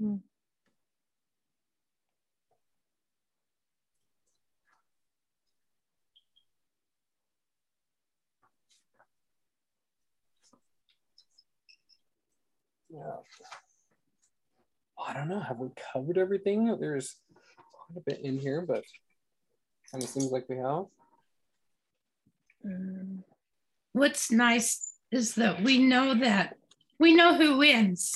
Mm. 0.00 0.20
Yeah. 12.90 13.16
I 15.06 15.14
don't 15.14 15.28
know. 15.28 15.40
Have 15.40 15.58
we 15.58 15.68
covered 15.92 16.18
everything? 16.18 16.76
There's 16.80 17.16
quite 17.72 17.98
a 17.98 18.00
bit 18.04 18.24
in 18.24 18.38
here, 18.38 18.64
but 18.66 18.84
kind 19.90 20.02
of 20.02 20.08
seems 20.08 20.30
like 20.30 20.48
we 20.48 20.56
have. 20.56 20.86
Mm. 22.66 23.22
What's 23.92 24.30
nice 24.30 24.94
is 25.10 25.34
that 25.34 25.62
we 25.62 25.78
know 25.78 26.14
that 26.14 26.56
we 26.98 27.14
know 27.14 27.36
who 27.36 27.58
wins 27.58 28.12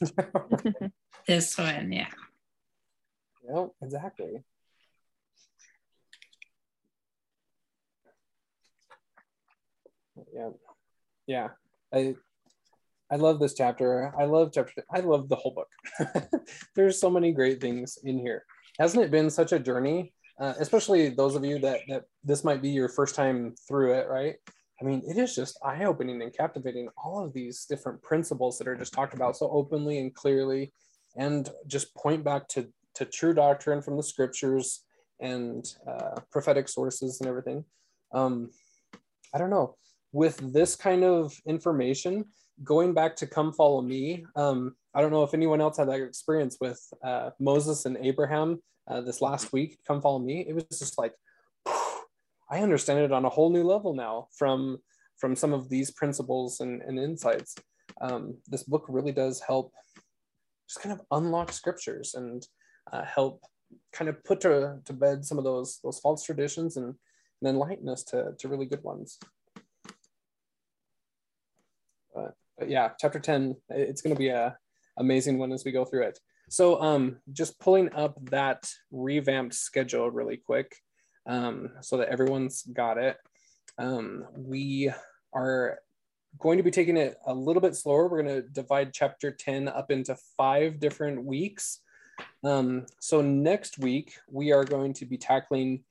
this 1.26 1.56
one. 1.56 1.92
Yeah. 1.92 2.08
Yeah, 3.48 3.66
exactly. 3.82 4.42
Yeah. 10.34 10.50
Yeah. 11.26 11.48
I 11.92 12.14
I 13.10 13.16
love 13.16 13.40
this 13.40 13.54
chapter. 13.54 14.12
I 14.18 14.24
love 14.24 14.50
chapter. 14.52 14.84
I 14.92 15.00
love 15.00 15.28
the 15.28 15.36
whole 15.36 15.54
book. 15.54 15.68
There's 16.74 17.00
so 17.00 17.08
many 17.08 17.32
great 17.32 17.60
things 17.60 17.98
in 18.04 18.18
here. 18.18 18.44
Hasn't 18.78 19.02
it 19.02 19.10
been 19.10 19.30
such 19.30 19.52
a 19.52 19.58
journey? 19.58 20.12
Uh, 20.40 20.54
especially 20.60 21.08
those 21.08 21.34
of 21.34 21.44
you 21.44 21.58
that 21.58 21.80
that 21.88 22.04
this 22.22 22.44
might 22.44 22.62
be 22.62 22.68
your 22.68 22.88
first 22.88 23.14
time 23.14 23.54
through 23.66 23.92
it, 23.94 24.08
right? 24.08 24.36
I 24.80 24.84
mean, 24.84 25.02
it 25.08 25.18
is 25.18 25.34
just 25.34 25.58
eye-opening 25.64 26.22
and 26.22 26.32
captivating. 26.32 26.88
All 26.96 27.24
of 27.24 27.32
these 27.32 27.64
different 27.64 28.00
principles 28.02 28.58
that 28.58 28.68
are 28.68 28.76
just 28.76 28.92
talked 28.92 29.14
about 29.14 29.36
so 29.36 29.50
openly 29.50 29.98
and 29.98 30.14
clearly, 30.14 30.72
and 31.16 31.48
just 31.66 31.94
point 31.94 32.22
back 32.22 32.46
to 32.48 32.68
to 32.94 33.04
true 33.04 33.34
doctrine 33.34 33.82
from 33.82 33.96
the 33.96 34.02
scriptures 34.02 34.84
and 35.20 35.74
uh, 35.88 36.20
prophetic 36.30 36.68
sources 36.68 37.20
and 37.20 37.28
everything. 37.28 37.64
Um, 38.12 38.50
I 39.34 39.38
don't 39.38 39.50
know. 39.50 39.76
With 40.12 40.52
this 40.52 40.76
kind 40.76 41.04
of 41.04 41.36
information, 41.46 42.24
going 42.64 42.94
back 42.94 43.16
to 43.16 43.26
come 43.26 43.52
follow 43.52 43.82
me 43.82 44.24
um, 44.36 44.74
i 44.98 45.00
don't 45.00 45.12
know 45.12 45.22
if 45.22 45.32
anyone 45.32 45.60
else 45.60 45.78
had 45.78 45.88
that 45.88 46.00
experience 46.00 46.58
with 46.60 46.80
uh, 47.04 47.30
moses 47.38 47.86
and 47.86 47.96
abraham 47.98 48.60
uh, 48.88 49.00
this 49.00 49.20
last 49.20 49.52
week 49.52 49.78
come 49.86 50.00
follow 50.00 50.18
me. 50.18 50.44
It 50.48 50.54
was 50.54 50.64
just 50.64 50.98
like 50.98 51.12
i 52.50 52.60
understand 52.60 53.00
it 53.00 53.12
on 53.12 53.26
a 53.26 53.28
whole 53.28 53.50
new 53.50 53.62
level 53.62 53.94
now 53.94 54.28
from 54.36 54.78
from 55.18 55.36
some 55.36 55.52
of 55.52 55.68
these 55.68 55.90
principles 55.90 56.60
and, 56.60 56.80
and 56.82 56.96
insights. 56.98 57.56
Um, 58.00 58.36
this 58.46 58.62
book 58.62 58.84
really 58.88 59.10
does 59.10 59.42
help 59.46 59.72
just 60.68 60.80
kind 60.80 60.92
of 60.92 61.04
unlock 61.10 61.52
scriptures 61.52 62.14
and 62.14 62.46
uh, 62.92 63.04
help 63.04 63.42
kind 63.92 64.08
of 64.08 64.22
put 64.22 64.40
to, 64.42 64.78
to 64.84 64.92
bed 64.92 65.24
some 65.24 65.38
of 65.38 65.44
those 65.44 65.80
those 65.82 65.98
false 65.98 66.24
traditions 66.24 66.76
and, 66.76 66.94
and 67.40 67.48
enlighten 67.48 67.88
us 67.88 68.04
to, 68.04 68.32
to 68.38 68.48
really 68.48 68.66
good 68.66 68.82
ones. 68.84 69.18
But 72.14 72.34
but 72.56 72.70
yeah, 72.70 72.90
chapter 72.98 73.18
10, 73.18 73.56
it's 73.70 74.02
going 74.02 74.14
to 74.14 74.18
be 74.18 74.28
a 74.28 74.56
amazing 74.98 75.38
one 75.38 75.52
as 75.52 75.64
we 75.64 75.72
go 75.72 75.84
through 75.84 76.02
it. 76.02 76.18
So 76.50 76.80
um, 76.80 77.18
just 77.32 77.58
pulling 77.58 77.92
up 77.92 78.18
that 78.30 78.70
revamped 78.90 79.54
schedule 79.54 80.10
really 80.10 80.36
quick 80.36 80.74
um, 81.26 81.70
so 81.80 81.98
that 81.98 82.08
everyone's 82.08 82.62
got 82.62 82.98
it. 82.98 83.18
Um, 83.76 84.24
we 84.36 84.90
are 85.34 85.78
going 86.38 86.56
to 86.56 86.62
be 86.64 86.70
taking 86.70 86.96
it 86.96 87.16
a 87.26 87.34
little 87.34 87.60
bit 87.60 87.76
slower. 87.76 88.08
We're 88.08 88.22
going 88.22 88.42
to 88.42 88.48
divide 88.48 88.92
chapter 88.92 89.30
10 89.30 89.68
up 89.68 89.90
into 89.90 90.16
five 90.36 90.80
different 90.80 91.24
weeks. 91.24 91.80
Um, 92.44 92.86
so 92.98 93.20
next 93.20 93.78
week, 93.78 94.14
we 94.30 94.52
are 94.52 94.64
going 94.64 94.92
to 94.94 95.06
be 95.06 95.18
tackling 95.18 95.84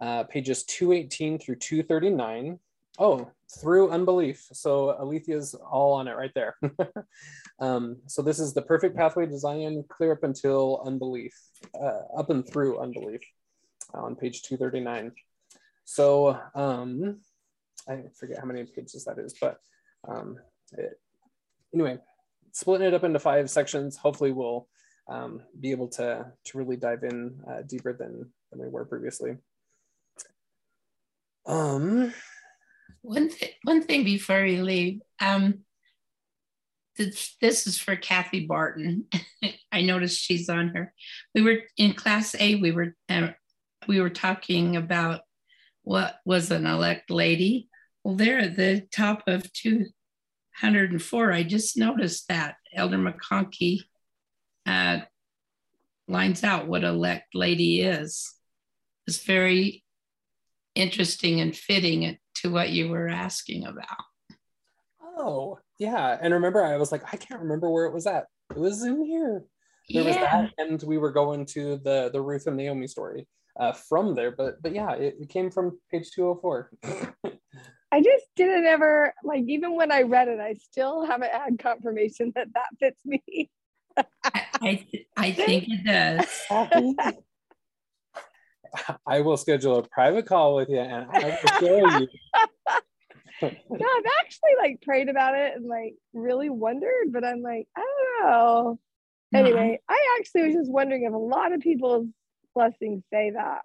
uh, 0.00 0.24
pages 0.24 0.64
218 0.64 1.38
through 1.38 1.56
239. 1.56 2.58
Oh, 2.98 3.30
through 3.60 3.90
unbelief. 3.90 4.46
So 4.52 4.96
Alethea's 4.98 5.54
all 5.54 5.94
on 5.94 6.08
it 6.08 6.16
right 6.16 6.32
there. 6.34 6.56
um, 7.60 7.98
so 8.06 8.22
this 8.22 8.38
is 8.38 8.54
the 8.54 8.62
perfect 8.62 8.96
pathway 8.96 9.26
design, 9.26 9.84
clear 9.88 10.12
up 10.12 10.22
until 10.24 10.82
unbelief, 10.86 11.34
uh, 11.80 12.00
up 12.16 12.30
and 12.30 12.46
through 12.48 12.80
unbelief 12.80 13.20
on 13.94 14.16
page 14.16 14.42
239. 14.42 15.12
So 15.84 16.38
um, 16.54 17.20
I 17.88 18.04
forget 18.18 18.38
how 18.38 18.46
many 18.46 18.64
pages 18.64 19.04
that 19.04 19.18
is, 19.18 19.34
but 19.40 19.58
um, 20.08 20.38
it, 20.78 20.98
anyway, 21.74 21.98
splitting 22.52 22.86
it 22.86 22.94
up 22.94 23.04
into 23.04 23.18
five 23.18 23.50
sections, 23.50 23.96
hopefully 23.96 24.32
we'll 24.32 24.68
um, 25.08 25.42
be 25.60 25.70
able 25.72 25.88
to, 25.88 26.32
to 26.44 26.58
really 26.58 26.76
dive 26.76 27.02
in 27.02 27.40
uh, 27.48 27.62
deeper 27.62 27.92
than, 27.92 28.30
than 28.50 28.60
we 28.60 28.68
were 28.68 28.84
previously. 28.84 29.36
Um, 31.44 32.14
one 33.00 33.28
th- 33.28 33.54
one 33.62 33.82
thing 33.82 34.04
before 34.04 34.42
we 34.42 34.60
leave, 34.60 35.00
um, 35.20 35.60
this, 36.96 37.66
is 37.66 37.78
for 37.78 37.96
Kathy 37.96 38.46
Barton. 38.46 39.06
I 39.72 39.82
noticed 39.82 40.20
she's 40.20 40.48
on 40.48 40.68
her. 40.68 40.92
We 41.34 41.42
were 41.42 41.58
in 41.76 41.94
class 41.94 42.34
A. 42.38 42.56
We 42.56 42.70
were 42.70 42.94
uh, 43.08 43.28
we 43.88 44.00
were 44.00 44.10
talking 44.10 44.76
about 44.76 45.22
what 45.82 46.16
was 46.24 46.50
an 46.50 46.66
elect 46.66 47.10
lady. 47.10 47.68
Well, 48.04 48.14
there 48.14 48.38
at 48.38 48.56
the 48.56 48.86
top 48.92 49.22
of 49.26 49.52
204, 49.52 51.32
I 51.32 51.42
just 51.42 51.76
noticed 51.76 52.28
that 52.28 52.56
Elder 52.74 52.98
McConkie 52.98 53.80
uh, 54.66 55.00
lines 56.08 56.44
out 56.44 56.68
what 56.68 56.84
elect 56.84 57.34
lady 57.34 57.80
is. 57.80 58.34
It's 59.06 59.24
very 59.24 59.84
interesting 60.74 61.40
and 61.40 61.56
fitting 61.56 62.04
to 62.42 62.50
what 62.50 62.70
you 62.70 62.88
were 62.88 63.08
asking 63.08 63.64
about. 63.64 63.86
Oh, 65.16 65.58
yeah. 65.78 66.18
And 66.20 66.34
remember, 66.34 66.64
I 66.64 66.76
was 66.76 66.92
like, 66.92 67.02
I 67.12 67.16
can't 67.16 67.40
remember 67.40 67.70
where 67.70 67.86
it 67.86 67.94
was 67.94 68.06
at. 68.06 68.26
It 68.50 68.58
was 68.58 68.82
in 68.82 69.04
here. 69.04 69.44
There 69.88 70.02
yeah. 70.02 70.08
was 70.08 70.16
that, 70.16 70.52
and 70.58 70.82
we 70.84 70.98
were 70.98 71.10
going 71.10 71.44
to 71.46 71.76
the 71.82 72.08
the 72.12 72.20
Ruth 72.20 72.46
and 72.46 72.56
Naomi 72.56 72.86
story 72.86 73.26
uh, 73.58 73.72
from 73.72 74.14
there. 74.14 74.30
But 74.30 74.62
but 74.62 74.74
yeah, 74.74 74.92
it, 74.92 75.16
it 75.20 75.28
came 75.28 75.50
from 75.50 75.78
page 75.90 76.10
204. 76.12 76.70
I 77.92 78.00
just 78.00 78.24
didn't 78.36 78.64
ever 78.64 79.12
like 79.24 79.44
even 79.48 79.74
when 79.74 79.90
I 79.90 80.02
read 80.02 80.28
it, 80.28 80.38
I 80.38 80.54
still 80.54 81.04
haven't 81.04 81.32
had 81.32 81.58
confirmation 81.58 82.32
that 82.36 82.48
that 82.54 82.68
fits 82.78 83.04
me. 83.04 83.50
I, 83.96 84.04
I, 84.62 84.86
I 85.16 85.32
think 85.32 85.64
it 85.68 85.84
does. 85.84 87.14
I 89.06 89.20
will 89.20 89.36
schedule 89.36 89.78
a 89.78 89.82
private 89.82 90.26
call 90.26 90.56
with 90.56 90.68
you 90.68 90.80
and 90.80 91.06
I 91.10 91.24
will 91.24 91.60
show 91.60 91.98
you. 91.98 92.08
no, 93.42 93.48
I've 93.48 94.10
actually 94.20 94.50
like 94.58 94.82
prayed 94.82 95.08
about 95.08 95.34
it 95.34 95.54
and 95.56 95.66
like 95.66 95.94
really 96.12 96.50
wondered, 96.50 97.12
but 97.12 97.24
I'm 97.24 97.42
like, 97.42 97.66
I 97.76 97.80
don't 97.80 98.30
know. 98.30 98.78
Mm-hmm. 99.34 99.46
Anyway, 99.46 99.80
I 99.88 100.16
actually 100.18 100.44
was 100.44 100.54
just 100.54 100.70
wondering 100.70 101.04
if 101.04 101.12
a 101.12 101.16
lot 101.16 101.52
of 101.52 101.60
people's 101.60 102.06
blessings 102.54 103.02
say 103.12 103.30
that. 103.30 103.62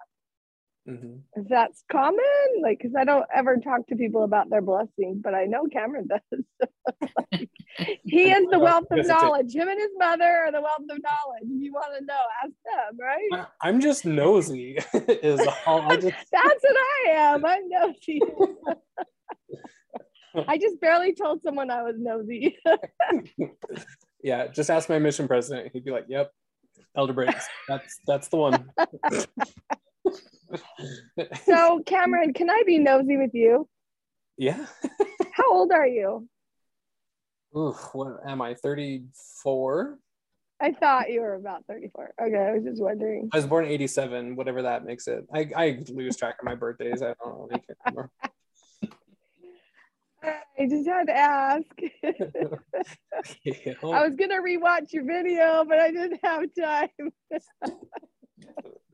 Mm-hmm. 0.88 1.41
That's 1.49 1.83
common, 1.91 2.21
like, 2.61 2.79
because 2.79 2.95
I 2.97 3.03
don't 3.03 3.25
ever 3.33 3.57
talk 3.57 3.88
to 3.88 3.95
people 3.95 4.23
about 4.23 4.49
their 4.49 4.61
blessings, 4.61 5.17
but 5.21 5.33
I 5.33 5.43
know 5.43 5.65
Cameron 5.71 6.07
does. 6.31 6.43
like, 7.31 7.49
he 8.03 8.31
is 8.31 8.47
the 8.49 8.59
wealth 8.59 8.85
of 8.91 9.05
knowledge. 9.05 9.53
Him 9.53 9.67
and 9.67 9.79
his 9.79 9.91
mother 9.97 10.23
are 10.23 10.51
the 10.51 10.61
wealth 10.61 10.85
of 10.89 10.97
knowledge. 11.03 11.43
If 11.43 11.61
you 11.61 11.73
want 11.73 11.93
to 11.99 12.05
know, 12.05 12.13
ask 12.41 12.53
them, 12.65 12.97
right? 13.01 13.47
I'm 13.61 13.81
just 13.81 14.05
nosy. 14.05 14.77
is 14.93 15.45
all 15.65 15.81
I 15.81 15.97
just... 15.97 16.15
That's 16.31 16.63
what 16.63 16.77
I 16.77 17.09
am. 17.09 17.45
I'm 17.45 17.67
nosy. 17.67 18.21
I 20.47 20.57
just 20.57 20.79
barely 20.79 21.13
told 21.13 21.41
someone 21.43 21.69
I 21.69 21.83
was 21.83 21.95
nosy. 21.97 22.57
yeah, 24.23 24.47
just 24.47 24.69
ask 24.69 24.88
my 24.88 24.99
mission 24.99 25.27
president. 25.27 25.71
He'd 25.73 25.83
be 25.83 25.89
like, 25.89 26.05
"Yep, 26.07 26.31
Elder 26.95 27.13
Briggs. 27.13 27.47
That's 27.67 27.99
that's 28.05 28.27
the 28.27 28.38
one." 28.38 28.69
So, 31.45 31.79
Cameron, 31.85 32.33
can 32.33 32.49
I 32.49 32.63
be 32.65 32.77
nosy 32.79 33.17
with 33.17 33.33
you? 33.33 33.67
Yeah. 34.37 34.65
How 35.33 35.51
old 35.51 35.71
are 35.71 35.87
you? 35.87 36.27
Ooh, 37.55 37.71
what 37.93 38.17
am 38.27 38.41
I? 38.41 38.53
34? 38.55 39.97
I 40.59 40.71
thought 40.71 41.11
you 41.11 41.21
were 41.21 41.35
about 41.35 41.65
34. 41.67 42.13
Okay, 42.21 42.35
I 42.35 42.53
was 42.53 42.63
just 42.63 42.81
wondering. 42.81 43.29
I 43.31 43.37
was 43.37 43.45
born 43.45 43.65
87, 43.65 44.35
whatever 44.35 44.63
that 44.63 44.85
makes 44.85 45.07
it. 45.07 45.25
I, 45.33 45.49
I 45.55 45.79
lose 45.89 46.17
track 46.17 46.35
of 46.39 46.45
my 46.45 46.55
birthdays. 46.55 47.01
I 47.01 47.13
don't 47.23 47.49
really 47.49 47.61
care 47.61 47.75
anymore. 47.85 48.11
I 50.23 50.67
just 50.67 50.87
had 50.87 51.07
to 51.07 51.15
ask. 51.15 51.65
I 53.83 54.03
was 54.03 54.15
gonna 54.15 54.41
rewatch 54.41 54.91
your 54.91 55.05
video, 55.05 55.63
but 55.67 55.79
I 55.79 55.91
didn't 55.91 56.19
have 56.23 56.45
time. 56.59 56.89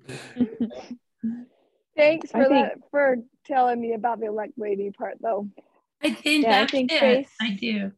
Thanks 1.96 2.32
for 2.32 2.46
think- 2.46 2.50
that 2.52 2.78
for 2.92 3.18
telling 3.46 3.80
me 3.82 3.94
about 3.94 4.20
the 4.20 4.28
elect 4.28 4.54
lady 4.58 4.92
part 4.92 5.16
though. 5.22 5.48
I 6.04 6.12
think 6.12 6.44
Yeah, 6.46 6.62
I 6.62 6.68
think 6.68 6.92
it. 6.92 7.00
Faith- 7.00 7.32
I 7.42 7.50
do. 7.52 7.92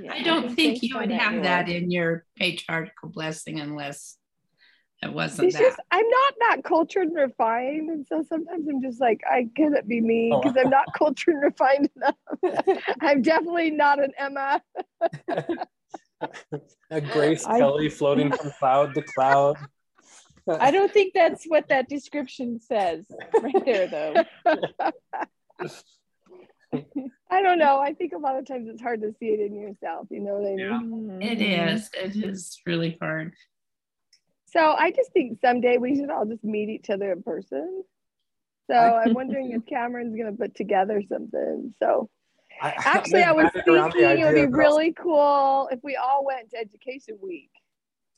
Yeah, 0.00 0.12
I 0.12 0.22
don't 0.22 0.46
think 0.54 0.56
Faith's 0.80 0.82
you 0.84 0.96
would 0.98 1.10
have 1.10 1.32
anyway. 1.32 1.42
that 1.44 1.68
in 1.68 1.90
your 1.90 2.24
patriarchal 2.36 3.08
blessing 3.08 3.58
unless 3.58 4.16
it 5.02 5.12
wasn't 5.12 5.48
It's 5.48 5.56
that. 5.56 5.62
just 5.62 5.80
I'm 5.90 6.08
not 6.08 6.34
that 6.40 6.64
cultured 6.64 7.08
and 7.08 7.16
refined, 7.16 7.90
and 7.90 8.06
so 8.06 8.22
sometimes 8.28 8.66
I'm 8.68 8.80
just 8.82 9.00
like 9.00 9.20
I 9.28 9.48
cannot 9.56 9.86
be 9.88 10.00
me 10.00 10.30
Oh. 10.32 10.40
because 10.40 10.56
I'm 10.56 10.70
not 10.70 10.86
cultured 10.96 11.34
and 11.34 11.42
refined 11.44 11.90
enough. 11.96 12.78
I'm 13.00 13.22
definitely 13.22 13.70
not 13.70 14.02
an 14.02 14.12
Emma. 14.18 14.62
A 16.90 17.00
Grace 17.00 17.44
I- 17.46 17.58
Kelly 17.58 17.88
floating 17.88 18.30
from 18.32 18.50
cloud 18.58 18.94
to 18.94 19.02
cloud. 19.02 19.56
I 20.60 20.70
don't 20.70 20.92
think 20.92 21.14
that's 21.14 21.44
what 21.44 21.68
that 21.68 21.88
description 21.88 22.60
says 22.60 23.04
right 23.40 23.64
there, 23.64 23.86
though. 23.86 24.24
I 27.30 27.42
don't 27.42 27.58
know. 27.58 27.78
I 27.80 27.94
think 27.94 28.12
a 28.12 28.18
lot 28.18 28.38
of 28.38 28.46
times 28.46 28.68
it's 28.68 28.82
hard 28.82 29.00
to 29.02 29.12
see 29.18 29.26
it 29.26 29.40
in 29.40 29.54
yourself. 29.54 30.06
You 30.10 30.20
know 30.20 30.34
what 30.34 30.48
I 30.48 30.54
mean? 30.54 31.20
Mm-hmm. 31.20 31.22
It 31.22 31.40
is. 31.40 31.90
It 31.94 32.16
is 32.16 32.60
really 32.66 32.96
hard. 33.00 33.34
So 34.46 34.60
I 34.60 34.90
just 34.90 35.12
think 35.12 35.38
someday 35.40 35.76
we 35.76 35.96
should 35.96 36.10
all 36.10 36.24
just 36.24 36.44
meet 36.44 36.68
each 36.68 36.88
other 36.90 37.12
in 37.12 37.22
person. 37.22 37.84
So 38.70 38.76
I'm 38.76 39.14
wondering 39.20 39.52
if 39.52 39.66
Cameron's 39.66 40.16
gonna 40.16 40.32
put 40.32 40.54
together 40.54 41.02
something. 41.08 41.74
So 41.78 42.08
I- 42.60 42.74
actually, 42.78 43.22
I 43.22 43.32
was 43.32 43.44
magic 43.54 43.68
around 43.68 43.92
the 43.92 43.98
thinking 43.98 44.24
it 44.24 44.24
would 44.24 44.34
be 44.34 44.46
really 44.46 44.92
cool 44.92 45.68
if 45.70 45.80
we 45.82 45.96
all 45.96 46.24
went 46.24 46.50
to 46.50 46.58
Education 46.58 47.18
Week 47.22 47.50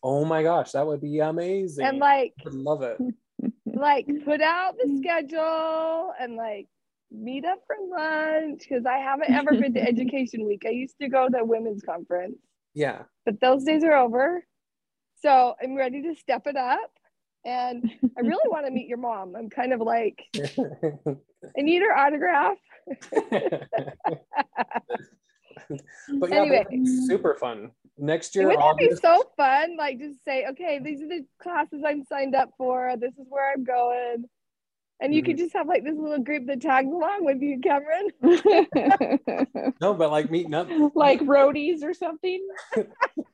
Oh 0.02 0.24
my 0.24 0.42
gosh, 0.42 0.72
that 0.72 0.86
would 0.86 1.00
be 1.00 1.18
amazing. 1.20 1.84
and 1.86 1.98
like 1.98 2.32
I 2.40 2.44
would 2.44 2.54
love 2.54 2.82
it. 2.82 2.98
like 3.66 4.06
put 4.24 4.40
out 4.40 4.74
the 4.76 4.98
schedule 4.98 6.12
and 6.18 6.36
like 6.36 6.66
meet 7.10 7.44
up 7.44 7.58
for 7.66 7.76
lunch 7.88 8.62
because 8.68 8.86
I 8.86 8.98
haven't 8.98 9.30
ever 9.30 9.52
been 9.54 9.74
to 9.74 9.80
Education 9.88 10.46
Week. 10.46 10.62
I 10.66 10.70
used 10.70 10.96
to 11.00 11.08
go 11.08 11.28
to 11.28 11.44
women's 11.44 11.82
conference, 11.82 12.38
Yeah. 12.74 13.02
but 13.24 13.40
those 13.40 13.64
days 13.64 13.82
are 13.84 13.94
over. 13.96 14.44
So 15.22 15.54
I'm 15.62 15.74
ready 15.74 16.02
to 16.02 16.14
step 16.14 16.46
it 16.46 16.56
up. 16.56 16.90
And 17.44 17.90
I 18.16 18.20
really 18.20 18.48
want 18.50 18.66
to 18.66 18.70
meet 18.72 18.86
your 18.86 18.98
mom. 18.98 19.34
I'm 19.34 19.48
kind 19.50 19.72
of 19.72 19.80
like, 19.80 20.22
I 20.36 21.62
need 21.62 21.80
her 21.82 21.96
autograph. 21.96 22.56
but 26.18 26.28
yeah, 26.30 26.36
Anyway. 26.42 26.64
super 27.06 27.34
fun. 27.34 27.70
Next 28.00 28.34
year, 28.34 28.46
Wouldn't 28.46 28.62
that 28.64 28.76
be 28.78 28.90
so 28.96 29.22
fun? 29.36 29.76
Like 29.76 29.98
just 29.98 30.24
say, 30.24 30.46
okay, 30.50 30.80
these 30.82 31.02
are 31.02 31.08
the 31.08 31.24
classes 31.42 31.82
I'm 31.86 32.02
signed 32.04 32.34
up 32.34 32.50
for. 32.56 32.94
This 32.98 33.12
is 33.12 33.26
where 33.28 33.52
I'm 33.52 33.62
going. 33.62 34.24
And 35.02 35.14
you 35.14 35.22
could 35.22 35.36
Mm-hmm. 35.36 35.44
just 35.44 35.54
have 35.54 35.66
like 35.68 35.84
this 35.84 35.96
little 35.96 36.22
group 36.22 36.46
that 36.46 36.60
tags 36.62 36.88
along 36.90 37.24
with 37.24 37.40
you, 37.42 37.60
Cameron. 37.60 38.08
no, 39.80 39.94
but 39.94 40.10
like 40.10 40.30
meeting 40.30 40.54
up. 40.54 40.68
like 40.94 41.20
roadies 41.20 41.82
or 41.82 41.92
something. 41.94 42.46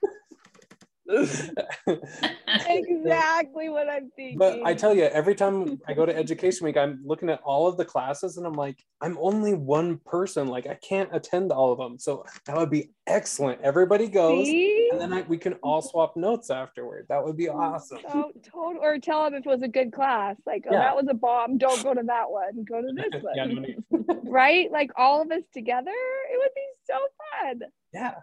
exactly 2.68 3.68
what 3.68 3.88
I'm 3.88 4.10
thinking. 4.16 4.38
But 4.46 4.60
I 4.64 4.74
tell 4.74 4.94
you, 4.94 5.04
every 5.04 5.34
time 5.34 5.80
I 5.88 5.94
go 5.94 6.04
to 6.06 6.14
Education 6.24 6.64
Week, 6.64 6.76
I'm 6.76 7.00
looking 7.04 7.30
at 7.30 7.40
all 7.44 7.66
of 7.66 7.76
the 7.76 7.84
classes 7.84 8.36
and 8.36 8.46
I'm 8.46 8.54
like, 8.54 8.82
I'm 9.00 9.16
only 9.20 9.54
one 9.54 9.98
person. 10.04 10.48
Like, 10.48 10.66
I 10.66 10.74
can't 10.74 11.08
attend 11.12 11.52
all 11.52 11.72
of 11.72 11.78
them. 11.78 11.98
So 11.98 12.24
that 12.46 12.56
would 12.56 12.70
be 12.70 12.90
excellent. 13.06 13.60
Everybody 13.62 14.08
goes, 14.08 14.46
See? 14.46 14.88
and 14.92 15.00
then 15.00 15.12
I, 15.12 15.22
we 15.22 15.38
can 15.38 15.54
all 15.54 15.82
swap 15.82 16.16
notes 16.16 16.50
afterward. 16.50 17.06
That 17.08 17.24
would 17.24 17.36
be 17.36 17.48
oh, 17.50 17.56
awesome. 17.58 17.98
So 18.10 18.32
total, 18.42 18.82
or 18.82 18.98
tell 18.98 19.24
them 19.24 19.34
if 19.34 19.46
it 19.46 19.48
was 19.48 19.62
a 19.62 19.68
good 19.68 19.92
class. 19.92 20.36
Like, 20.46 20.64
oh, 20.68 20.72
Yeah. 20.72 20.80
that 20.80 20.96
was 20.96 21.06
a 21.08 21.14
bomb. 21.14 21.58
Don't 21.58 21.82
go 21.82 21.94
to 21.94 22.02
that 22.06 22.30
one. 22.30 22.64
Go 22.64 22.80
to 22.82 22.92
this 22.92 23.22
one. 23.22 23.66
yeah, 23.90 24.14
right? 24.24 24.70
Like 24.70 24.90
all 24.96 25.22
of 25.22 25.30
us 25.30 25.42
together, 25.52 25.90
it 25.90 26.38
would 26.38 26.54
be 26.54 26.62
so 26.86 26.98
fun. 27.42 27.60
yeah. 27.92 28.14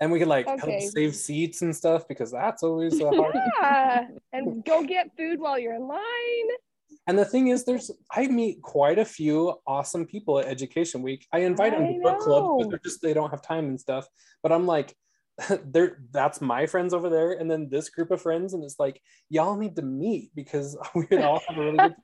And 0.00 0.12
we 0.12 0.20
could 0.20 0.28
like 0.28 0.46
help 0.46 0.80
save 0.80 1.16
seats 1.16 1.62
and 1.62 1.74
stuff 1.74 2.06
because 2.06 2.30
that's 2.30 2.62
always 2.62 3.00
a 3.00 3.10
hard. 3.10 3.34
Yeah, 3.60 4.06
and 4.32 4.64
go 4.64 4.84
get 4.84 5.10
food 5.16 5.40
while 5.40 5.58
you're 5.58 5.74
in 5.74 5.88
line. 5.88 6.48
And 7.08 7.18
the 7.18 7.24
thing 7.24 7.48
is, 7.48 7.64
there's 7.64 7.90
I 8.10 8.26
meet 8.28 8.60
quite 8.62 8.98
a 8.98 9.04
few 9.04 9.54
awesome 9.66 10.06
people 10.06 10.38
at 10.38 10.46
Education 10.46 11.02
Week. 11.02 11.26
I 11.32 11.38
invite 11.38 11.72
them 11.72 11.82
I 11.82 11.92
to 11.94 12.00
book 12.00 12.18
club, 12.20 12.58
but 12.60 12.70
they're 12.70 12.80
just 12.84 13.02
they 13.02 13.14
don't 13.14 13.30
have 13.30 13.42
time 13.42 13.64
and 13.64 13.80
stuff. 13.80 14.06
But 14.42 14.52
I'm 14.52 14.66
like, 14.66 14.94
they're 15.64 15.98
that's 16.10 16.40
my 16.40 16.66
friends 16.66 16.92
over 16.92 17.08
there, 17.08 17.32
and 17.32 17.50
then 17.50 17.68
this 17.70 17.88
group 17.88 18.10
of 18.10 18.20
friends, 18.20 18.54
and 18.54 18.62
it's 18.62 18.78
like 18.78 19.00
y'all 19.30 19.56
need 19.56 19.76
to 19.76 19.82
meet 19.82 20.30
because 20.34 20.76
we 20.94 21.06
would 21.10 21.22
all 21.22 21.40
have 21.48 21.56
a 21.56 21.60
really 21.60 21.76
good. 21.78 21.94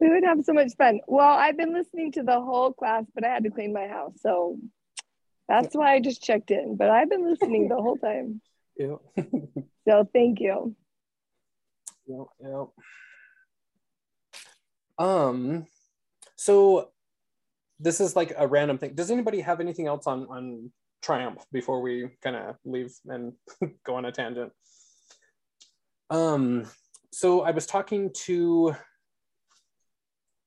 We 0.00 0.10
would 0.10 0.24
have 0.24 0.44
so 0.44 0.52
much 0.52 0.72
fun. 0.76 1.00
Well, 1.06 1.36
I've 1.36 1.56
been 1.56 1.72
listening 1.72 2.12
to 2.12 2.22
the 2.22 2.40
whole 2.40 2.72
class, 2.72 3.04
but 3.14 3.24
I 3.24 3.28
had 3.28 3.44
to 3.44 3.50
clean 3.50 3.72
my 3.72 3.88
house, 3.88 4.14
so 4.20 4.56
that's 5.48 5.74
why 5.74 5.94
I 5.94 6.00
just 6.00 6.22
checked 6.22 6.50
in. 6.50 6.76
But 6.76 6.90
I've 6.90 7.08
been 7.10 7.28
listening 7.28 7.68
the 7.68 7.76
whole 7.76 7.96
time, 7.96 8.40
Yeah. 8.76 8.96
so 9.86 10.08
thank 10.12 10.40
you. 10.40 10.74
Yep, 12.06 12.26
yep. 12.40 12.68
Um, 14.98 15.66
so 16.36 16.90
this 17.80 18.00
is 18.00 18.16
like 18.16 18.32
a 18.36 18.46
random 18.46 18.78
thing. 18.78 18.94
Does 18.94 19.10
anybody 19.10 19.40
have 19.40 19.60
anything 19.60 19.86
else 19.86 20.06
on 20.06 20.26
on 20.28 20.72
Triumph 21.02 21.44
before 21.52 21.80
we 21.80 22.08
kind 22.22 22.36
of 22.36 22.56
leave 22.64 22.92
and 23.06 23.32
go 23.84 23.96
on 23.96 24.04
a 24.04 24.12
tangent? 24.12 24.52
Um, 26.10 26.64
so 27.12 27.42
I 27.42 27.50
was 27.52 27.66
talking 27.66 28.10
to 28.26 28.74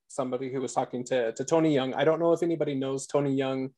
somebody 0.08 0.52
who 0.52 0.60
was 0.62 0.74
talking 0.74 1.04
to 1.06 1.32
to 1.34 1.44
Tony 1.46 1.74
Young. 1.74 1.94
I 1.94 2.04
don't 2.04 2.20
know 2.20 2.34
if 2.34 2.44
anybody 2.44 2.76
knows 2.76 3.08
Tony 3.08 3.34
Young, 3.34 3.70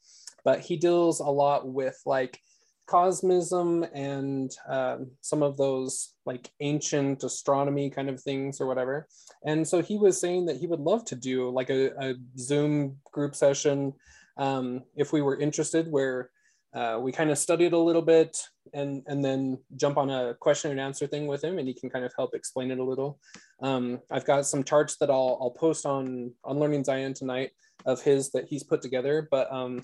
but 0.44 0.60
he 0.60 0.78
deals 0.78 1.20
a 1.20 1.24
lot 1.24 1.68
with 1.68 2.00
like 2.06 2.40
cosmism 2.88 3.88
and 3.94 4.52
um, 4.68 5.12
some 5.22 5.42
of 5.42 5.58
those 5.58 6.16
like 6.26 6.52
ancient 6.60 7.24
astronomy 7.24 7.90
kind 7.90 8.10
of 8.10 8.22
things 8.22 8.60
or 8.60 8.68
whatever. 8.68 9.08
And 9.46 9.68
so 9.68 9.82
he 9.82 9.98
was 9.98 10.20
saying 10.20 10.46
that 10.48 10.58
he 10.58 10.68
would 10.68 10.80
love 10.80 11.06
to 11.06 11.16
do 11.16 11.50
like 11.50 11.70
a, 11.70 11.92
a 12.00 12.16
Zoom 12.38 12.98
group 13.12 13.36
session 13.36 13.94
um, 14.38 14.84
if 14.96 15.14
we 15.14 15.22
were 15.22 15.40
interested, 15.40 15.90
where 15.90 16.30
uh, 16.74 17.00
we 17.00 17.12
kind 17.12 17.30
of 17.30 17.38
studied 17.38 17.74
a 17.74 17.78
little 17.78 18.02
bit 18.02 18.36
and 18.74 19.04
and 19.06 19.24
then 19.24 19.60
jump 19.76 19.98
on 19.98 20.10
a 20.10 20.34
question 20.40 20.72
and 20.72 20.80
answer 20.80 21.06
thing 21.06 21.28
with 21.28 21.44
him, 21.44 21.60
and 21.60 21.68
he 21.68 21.74
can 21.74 21.90
kind 21.90 22.04
of 22.04 22.12
help 22.18 22.34
explain 22.34 22.72
it 22.72 22.80
a 22.80 22.84
little. 22.84 23.20
Um, 23.62 24.02
I've 24.10 24.26
got 24.26 24.48
some 24.48 24.64
charts 24.64 24.98
that 24.98 25.12
I'll 25.12 25.38
I'll 25.40 25.52
post 25.52 25.86
on 25.86 26.32
on 26.44 26.60
Learning 26.60 26.84
Zion 26.84 27.14
tonight 27.14 27.52
of 27.86 28.02
his 28.02 28.32
that 28.32 28.48
he's 28.48 28.64
put 28.64 28.82
together, 28.82 29.28
but 29.30 29.52
um, 29.54 29.82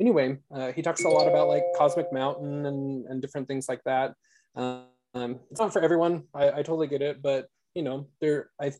anyway, 0.00 0.38
uh, 0.54 0.72
he 0.72 0.82
talks 0.82 1.04
a 1.04 1.08
lot 1.08 1.28
about 1.28 1.48
like 1.48 1.64
Cosmic 1.76 2.12
Mountain 2.12 2.66
and, 2.66 3.06
and 3.06 3.22
different 3.22 3.48
things 3.48 3.68
like 3.68 3.82
that. 3.84 4.14
Um, 4.56 5.38
it's 5.50 5.60
not 5.60 5.72
for 5.72 5.82
everyone. 5.82 6.24
I, 6.34 6.48
I 6.48 6.56
totally 6.56 6.86
get 6.86 7.02
it, 7.02 7.22
but 7.22 7.48
you 7.74 7.82
know, 7.82 8.06
there 8.20 8.50
I 8.60 8.72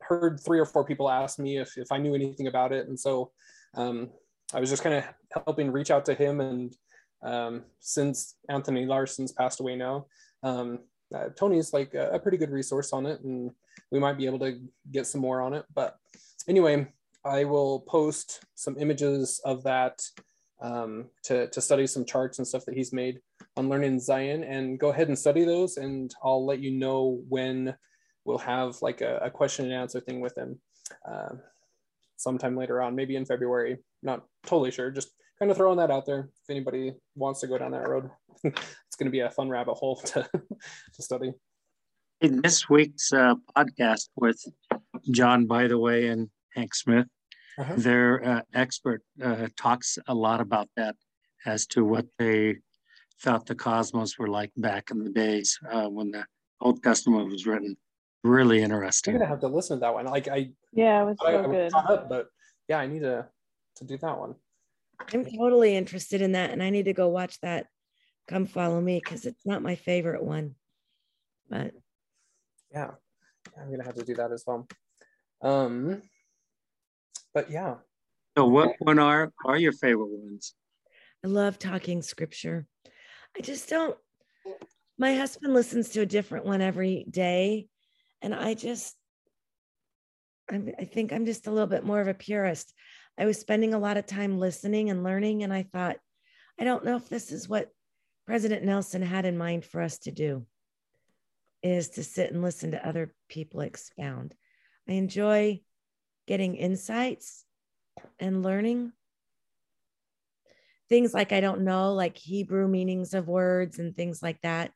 heard 0.00 0.40
three 0.44 0.58
or 0.58 0.66
four 0.66 0.84
people 0.84 1.10
ask 1.10 1.38
me 1.38 1.58
if 1.58 1.76
if 1.76 1.90
I 1.90 1.98
knew 1.98 2.14
anything 2.14 2.46
about 2.46 2.72
it, 2.72 2.88
and 2.88 2.98
so 2.98 3.32
um, 3.74 4.10
I 4.54 4.60
was 4.60 4.70
just 4.70 4.82
kind 4.82 4.96
of 4.96 5.04
helping 5.44 5.72
reach 5.72 5.90
out 5.90 6.04
to 6.06 6.14
him. 6.14 6.40
And 6.40 6.76
um, 7.22 7.64
since 7.80 8.36
Anthony 8.48 8.86
Larson's 8.86 9.32
passed 9.32 9.60
away 9.60 9.76
now, 9.76 10.06
um, 10.42 10.80
uh, 11.14 11.28
Tony's 11.38 11.72
like 11.72 11.94
a, 11.94 12.10
a 12.10 12.18
pretty 12.18 12.38
good 12.38 12.50
resource 12.50 12.92
on 12.92 13.06
it, 13.06 13.20
and 13.22 13.50
we 13.90 13.98
might 13.98 14.18
be 14.18 14.26
able 14.26 14.38
to 14.40 14.60
get 14.90 15.06
some 15.06 15.20
more 15.20 15.40
on 15.40 15.54
it. 15.54 15.64
But 15.74 15.96
anyway, 16.48 16.88
I 17.26 17.44
will 17.44 17.80
post 17.80 18.44
some 18.54 18.76
images 18.78 19.40
of 19.44 19.64
that 19.64 20.00
um, 20.60 21.06
to, 21.24 21.48
to 21.48 21.60
study 21.60 21.86
some 21.86 22.04
charts 22.04 22.38
and 22.38 22.46
stuff 22.46 22.64
that 22.66 22.76
he's 22.76 22.92
made 22.92 23.20
on 23.56 23.68
Learning 23.68 23.98
Zion 23.98 24.44
and 24.44 24.78
go 24.78 24.90
ahead 24.90 25.08
and 25.08 25.18
study 25.18 25.44
those. 25.44 25.76
And 25.76 26.14
I'll 26.22 26.46
let 26.46 26.60
you 26.60 26.70
know 26.70 27.20
when 27.28 27.74
we'll 28.24 28.38
have 28.38 28.80
like 28.80 29.00
a, 29.00 29.18
a 29.18 29.30
question 29.30 29.66
and 29.66 29.74
answer 29.74 30.00
thing 30.00 30.20
with 30.20 30.38
him 30.38 30.60
uh, 31.06 31.30
sometime 32.16 32.56
later 32.56 32.80
on, 32.80 32.94
maybe 32.94 33.16
in 33.16 33.26
February. 33.26 33.78
Not 34.04 34.24
totally 34.46 34.70
sure, 34.70 34.92
just 34.92 35.10
kind 35.38 35.50
of 35.50 35.56
throwing 35.56 35.78
that 35.78 35.90
out 35.90 36.06
there 36.06 36.28
if 36.42 36.50
anybody 36.50 36.94
wants 37.16 37.40
to 37.40 37.48
go 37.48 37.58
down 37.58 37.72
that 37.72 37.88
road. 37.88 38.08
it's 38.44 38.96
going 38.96 39.06
to 39.06 39.10
be 39.10 39.20
a 39.20 39.30
fun 39.30 39.48
rabbit 39.48 39.74
hole 39.74 39.96
to, 39.96 40.28
to 40.94 41.02
study. 41.02 41.32
In 42.20 42.40
this 42.40 42.68
week's 42.70 43.12
uh, 43.12 43.34
podcast 43.56 44.08
with 44.16 44.40
John, 45.10 45.46
by 45.46 45.66
the 45.66 45.76
way, 45.78 46.06
and 46.06 46.30
Hank 46.54 46.74
Smith, 46.74 47.06
Uh-huh. 47.58 47.74
their 47.76 48.22
uh, 48.22 48.42
expert 48.52 49.02
uh, 49.22 49.48
talks 49.56 49.98
a 50.08 50.14
lot 50.14 50.40
about 50.40 50.68
that 50.76 50.94
as 51.46 51.66
to 51.66 51.84
what 51.84 52.06
they 52.18 52.56
thought 53.22 53.46
the 53.46 53.54
cosmos 53.54 54.18
were 54.18 54.28
like 54.28 54.52
back 54.56 54.90
in 54.90 55.02
the 55.02 55.10
days 55.10 55.58
uh, 55.70 55.88
when 55.88 56.10
the 56.10 56.26
Old 56.60 56.82
Testament 56.82 57.30
was 57.30 57.46
written. 57.46 57.76
Really 58.24 58.60
interesting. 58.62 59.14
I'm 59.14 59.20
gonna 59.20 59.30
have 59.30 59.40
to 59.40 59.48
listen 59.48 59.78
to 59.78 59.80
that 59.80 59.94
one. 59.94 60.04
Like 60.06 60.28
I, 60.28 60.50
Yeah, 60.72 61.02
it 61.02 61.06
was 61.06 61.16
I, 61.24 61.30
I 61.30 61.42
so 61.42 61.48
was 61.48 61.56
good. 61.56 61.72
caught 61.72 61.90
up, 61.90 62.08
but 62.08 62.26
yeah, 62.68 62.78
I 62.78 62.86
need 62.86 63.00
to 63.00 63.26
to 63.76 63.84
do 63.84 63.96
that 63.98 64.18
one. 64.18 64.34
I'm 65.12 65.24
totally 65.24 65.76
interested 65.76 66.20
in 66.20 66.32
that, 66.32 66.50
and 66.50 66.62
I 66.62 66.70
need 66.70 66.86
to 66.86 66.92
go 66.92 67.08
watch 67.08 67.40
that. 67.40 67.68
Come 68.26 68.46
follow 68.46 68.80
me 68.80 69.00
because 69.02 69.24
it's 69.24 69.46
not 69.46 69.62
my 69.62 69.76
favorite 69.76 70.24
one, 70.24 70.56
but 71.48 71.72
yeah, 72.72 72.90
I'm 73.58 73.70
gonna 73.70 73.84
have 73.84 73.94
to 73.94 74.04
do 74.04 74.14
that 74.16 74.32
as 74.32 74.42
well. 74.46 74.66
Um, 75.42 76.02
but 77.36 77.50
yeah. 77.50 77.74
So, 78.34 78.46
what 78.46 78.76
one 78.78 78.98
are 78.98 79.30
are 79.44 79.58
your 79.58 79.72
favorite 79.72 80.08
ones? 80.08 80.54
I 81.22 81.28
love 81.28 81.58
talking 81.58 82.00
scripture. 82.00 82.66
I 83.36 83.42
just 83.42 83.68
don't. 83.68 83.94
My 84.98 85.14
husband 85.14 85.52
listens 85.52 85.90
to 85.90 86.00
a 86.00 86.06
different 86.06 86.46
one 86.46 86.62
every 86.62 87.04
day, 87.10 87.68
and 88.22 88.34
I 88.34 88.54
just, 88.54 88.96
I'm, 90.50 90.70
I 90.78 90.84
think 90.84 91.12
I'm 91.12 91.26
just 91.26 91.46
a 91.46 91.50
little 91.50 91.66
bit 91.66 91.84
more 91.84 92.00
of 92.00 92.08
a 92.08 92.14
purist. 92.14 92.72
I 93.18 93.26
was 93.26 93.38
spending 93.38 93.74
a 93.74 93.78
lot 93.78 93.98
of 93.98 94.06
time 94.06 94.38
listening 94.38 94.88
and 94.88 95.04
learning, 95.04 95.42
and 95.42 95.52
I 95.52 95.64
thought, 95.64 95.98
I 96.58 96.64
don't 96.64 96.86
know 96.86 96.96
if 96.96 97.10
this 97.10 97.30
is 97.32 97.50
what 97.50 97.68
President 98.26 98.64
Nelson 98.64 99.02
had 99.02 99.26
in 99.26 99.36
mind 99.36 99.66
for 99.66 99.82
us 99.82 99.98
to 100.00 100.10
do, 100.10 100.46
is 101.62 101.90
to 101.90 102.02
sit 102.02 102.32
and 102.32 102.40
listen 102.40 102.70
to 102.70 102.88
other 102.88 103.14
people 103.28 103.60
expound. 103.60 104.34
I 104.88 104.92
enjoy 104.92 105.60
getting 106.26 106.56
insights 106.56 107.44
and 108.18 108.42
learning 108.42 108.92
things 110.88 111.12
like 111.12 111.32
I 111.32 111.40
don't 111.40 111.62
know, 111.62 111.92
like 111.94 112.16
Hebrew 112.16 112.68
meanings 112.68 113.14
of 113.14 113.28
words 113.28 113.78
and 113.78 113.94
things 113.94 114.22
like 114.22 114.40
that, 114.42 114.72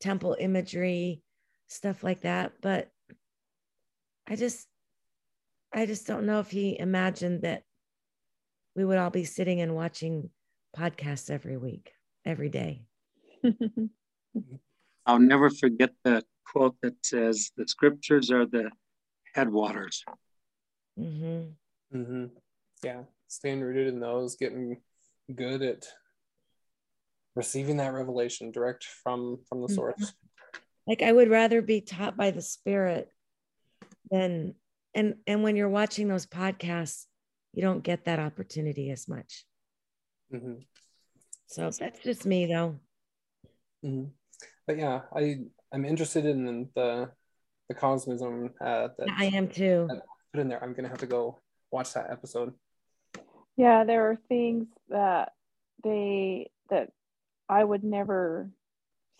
temple 0.00 0.36
imagery, 0.38 1.22
stuff 1.66 2.02
like 2.02 2.22
that. 2.22 2.52
But 2.60 2.90
I 4.28 4.36
just, 4.36 4.66
I 5.72 5.86
just 5.86 6.06
don't 6.06 6.26
know 6.26 6.40
if 6.40 6.50
he 6.50 6.78
imagined 6.78 7.42
that 7.42 7.62
we 8.76 8.84
would 8.84 8.98
all 8.98 9.10
be 9.10 9.24
sitting 9.24 9.60
and 9.60 9.74
watching 9.74 10.30
podcasts 10.76 11.30
every 11.30 11.56
week, 11.56 11.92
every 12.24 12.48
day. 12.48 12.84
I'll 15.06 15.18
never 15.18 15.50
forget 15.50 15.90
the 16.04 16.22
quote 16.46 16.76
that 16.82 16.94
says, 17.02 17.50
The 17.56 17.66
scriptures 17.66 18.30
are 18.30 18.46
the 18.46 18.70
headwaters. 19.34 20.04
Mm-hmm. 20.98 21.98
Mm-hmm. 21.98 22.24
Yeah, 22.82 23.02
staying 23.28 23.60
rooted 23.60 23.88
in 23.88 24.00
those, 24.00 24.36
getting 24.36 24.80
good 25.34 25.62
at 25.62 25.86
receiving 27.34 27.76
that 27.76 27.92
revelation 27.92 28.50
direct 28.50 28.84
from 28.84 29.38
from 29.48 29.60
the 29.60 29.66
mm-hmm. 29.66 29.74
source. 29.74 30.12
Like 30.86 31.02
I 31.02 31.12
would 31.12 31.28
rather 31.28 31.62
be 31.62 31.80
taught 31.80 32.16
by 32.16 32.30
the 32.30 32.42
Spirit 32.42 33.10
than 34.10 34.54
and 34.94 35.14
and 35.26 35.42
when 35.42 35.56
you're 35.56 35.68
watching 35.68 36.08
those 36.08 36.26
podcasts, 36.26 37.04
you 37.52 37.62
don't 37.62 37.82
get 37.82 38.04
that 38.06 38.18
opportunity 38.18 38.90
as 38.90 39.08
much. 39.08 39.44
Mm-hmm. 40.32 40.54
So 41.46 41.70
that's 41.70 42.00
just 42.00 42.26
me, 42.26 42.46
though. 42.46 42.76
Mm-hmm. 43.84 44.10
But 44.66 44.78
yeah, 44.78 45.02
I 45.14 45.40
I'm 45.72 45.84
interested 45.84 46.24
in 46.24 46.68
the 46.74 47.10
the 47.68 47.74
cosmism 47.74 48.50
uh, 48.60 48.88
that 48.98 49.08
I 49.16 49.26
am 49.26 49.48
too. 49.48 49.88
Put 50.32 50.40
in 50.40 50.48
there. 50.48 50.62
I'm 50.62 50.74
gonna 50.74 50.88
have 50.88 50.98
to 50.98 51.06
go 51.06 51.38
watch 51.70 51.94
that 51.94 52.10
episode. 52.10 52.54
Yeah, 53.56 53.84
there 53.84 54.10
are 54.10 54.18
things 54.28 54.66
that 54.88 55.32
they 55.82 56.50
that 56.70 56.90
I 57.48 57.64
would 57.64 57.84
never 57.84 58.50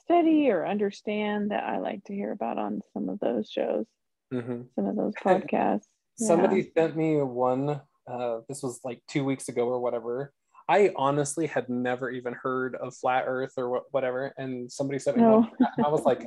study 0.00 0.50
or 0.50 0.66
understand 0.66 1.50
that 1.50 1.64
I 1.64 1.78
like 1.78 2.04
to 2.04 2.14
hear 2.14 2.32
about 2.32 2.58
on 2.58 2.80
some 2.92 3.08
of 3.08 3.20
those 3.20 3.50
shows, 3.50 3.86
mm-hmm. 4.32 4.62
some 4.74 4.86
of 4.86 4.96
those 4.96 5.14
podcasts. 5.24 5.86
Somebody 6.18 6.56
yeah. 6.56 6.82
sent 6.82 6.96
me 6.96 7.22
one 7.22 7.80
uh, 8.08 8.40
this 8.48 8.62
was 8.62 8.80
like 8.84 9.02
two 9.08 9.24
weeks 9.24 9.48
ago 9.48 9.68
or 9.68 9.80
whatever. 9.80 10.32
I 10.68 10.92
honestly 10.96 11.46
had 11.46 11.68
never 11.68 12.10
even 12.10 12.34
heard 12.34 12.74
of 12.76 12.94
flat 12.94 13.24
Earth 13.26 13.52
or 13.56 13.82
whatever, 13.90 14.32
and 14.36 14.70
somebody 14.70 14.98
sent 14.98 15.16
me 15.16 15.22
no. 15.22 15.40
one. 15.40 15.50
I 15.84 15.88
was 15.88 16.04
like, 16.04 16.26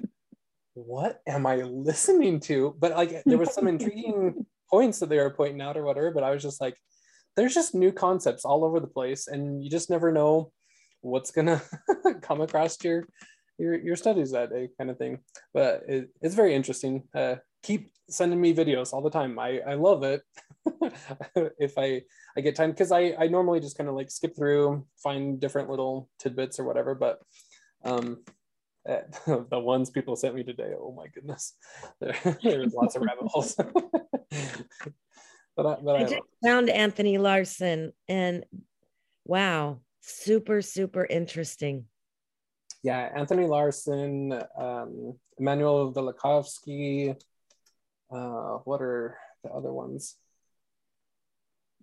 "What 0.74 1.22
am 1.28 1.46
I 1.46 1.58
listening 1.58 2.40
to?" 2.42 2.76
But 2.80 2.92
like, 2.92 3.24
there 3.26 3.38
was 3.38 3.54
some 3.54 3.68
intriguing 3.68 4.46
points 4.72 5.00
that 5.00 5.10
they 5.10 5.18
were 5.18 5.30
pointing 5.30 5.62
out 5.62 5.78
or 5.78 5.84
whatever. 5.84 6.12
But 6.12 6.24
I 6.24 6.32
was 6.32 6.42
just 6.42 6.62
like, 6.62 6.78
"There's 7.36 7.54
just 7.54 7.76
new 7.76 7.92
concepts 7.92 8.46
all 8.46 8.64
over 8.64 8.80
the 8.80 8.88
place, 8.88 9.28
and 9.28 9.64
you 9.64 9.70
just 9.70 9.90
never 9.90 10.12
know 10.12 10.52
what's 11.02 11.32
gonna 11.32 11.62
come 12.22 12.42
across 12.42 12.84
your 12.84 13.08
your 13.58 13.76
your 13.76 13.96
studies 13.96 14.32
that 14.32 14.50
day, 14.50 14.70
kind 14.78 14.90
of 14.90 14.98
thing." 14.98 15.20
But 15.54 15.84
it, 15.88 16.10
it's 16.22 16.36
very 16.36 16.56
interesting. 16.56 17.04
Uh, 17.14 17.36
keep 17.64 17.92
sending 18.10 18.42
me 18.42 18.54
videos 18.54 18.94
all 18.94 19.02
the 19.02 19.10
time. 19.10 19.38
I 19.40 19.60
I 19.60 19.74
love 19.76 20.04
it. 20.04 20.22
if 21.60 21.78
I 21.78 22.02
I 22.38 22.42
get 22.42 22.56
time 22.56 22.72
because 22.72 22.92
I 22.92 23.16
I 23.20 23.28
normally 23.28 23.60
just 23.60 23.78
kind 23.78 23.90
of 23.90 23.96
like 23.96 24.12
skip 24.12 24.36
through, 24.36 24.86
find 24.98 25.40
different 25.40 25.70
little 25.70 26.10
tidbits 26.20 26.60
or 26.60 26.64
whatever. 26.66 26.96
But 26.96 27.20
um, 27.84 28.24
the 28.86 29.60
ones 29.60 29.90
people 29.90 30.16
sent 30.16 30.36
me 30.36 30.44
today, 30.44 30.74
oh 30.78 30.92
my 30.92 31.08
goodness, 31.08 31.54
there, 32.02 32.16
there's 32.44 32.74
lots 32.74 32.96
of 32.96 33.04
rabbit 33.04 33.28
holes. 33.28 33.56
but 35.56 35.66
I, 35.66 35.76
but 35.84 35.96
I, 35.96 36.00
I 36.00 36.04
just 36.04 36.22
found 36.44 36.70
Anthony 36.70 37.18
Larson, 37.18 37.94
and 38.08 38.46
wow, 39.26 39.80
super 40.02 40.62
super 40.62 41.06
interesting. 41.06 41.86
Yeah, 42.84 43.10
Anthony 43.16 43.46
Larson, 43.46 44.42
um, 44.58 45.18
Immanuel 45.38 45.94
Velikovsky. 45.94 47.16
Uh, 48.12 48.58
what 48.66 48.82
are 48.82 49.18
the 49.44 49.52
other 49.52 49.72
ones? 49.72 50.16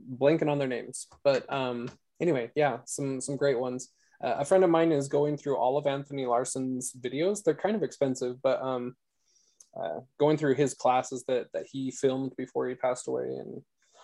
blanking 0.00 0.50
on 0.50 0.58
their 0.58 0.68
names, 0.68 1.06
but 1.24 1.50
um, 1.52 1.88
anyway, 2.20 2.50
yeah, 2.54 2.78
some 2.84 3.20
some 3.20 3.36
great 3.36 3.58
ones. 3.58 3.90
Uh, 4.22 4.36
a 4.38 4.44
friend 4.44 4.64
of 4.64 4.70
mine 4.70 4.92
is 4.92 5.08
going 5.08 5.36
through 5.36 5.56
all 5.56 5.78
of 5.78 5.86
Anthony 5.86 6.26
Larson's 6.26 6.92
videos. 6.92 7.42
They're 7.42 7.54
kind 7.54 7.76
of 7.76 7.82
expensive, 7.82 8.42
but 8.42 8.60
um, 8.60 8.96
uh, 9.80 10.00
going 10.18 10.36
through 10.36 10.54
his 10.54 10.74
classes 10.74 11.24
that 11.28 11.46
that 11.52 11.66
he 11.70 11.90
filmed 11.90 12.32
before 12.36 12.68
he 12.68 12.74
passed 12.74 13.06
away 13.06 13.24
and 13.24 13.62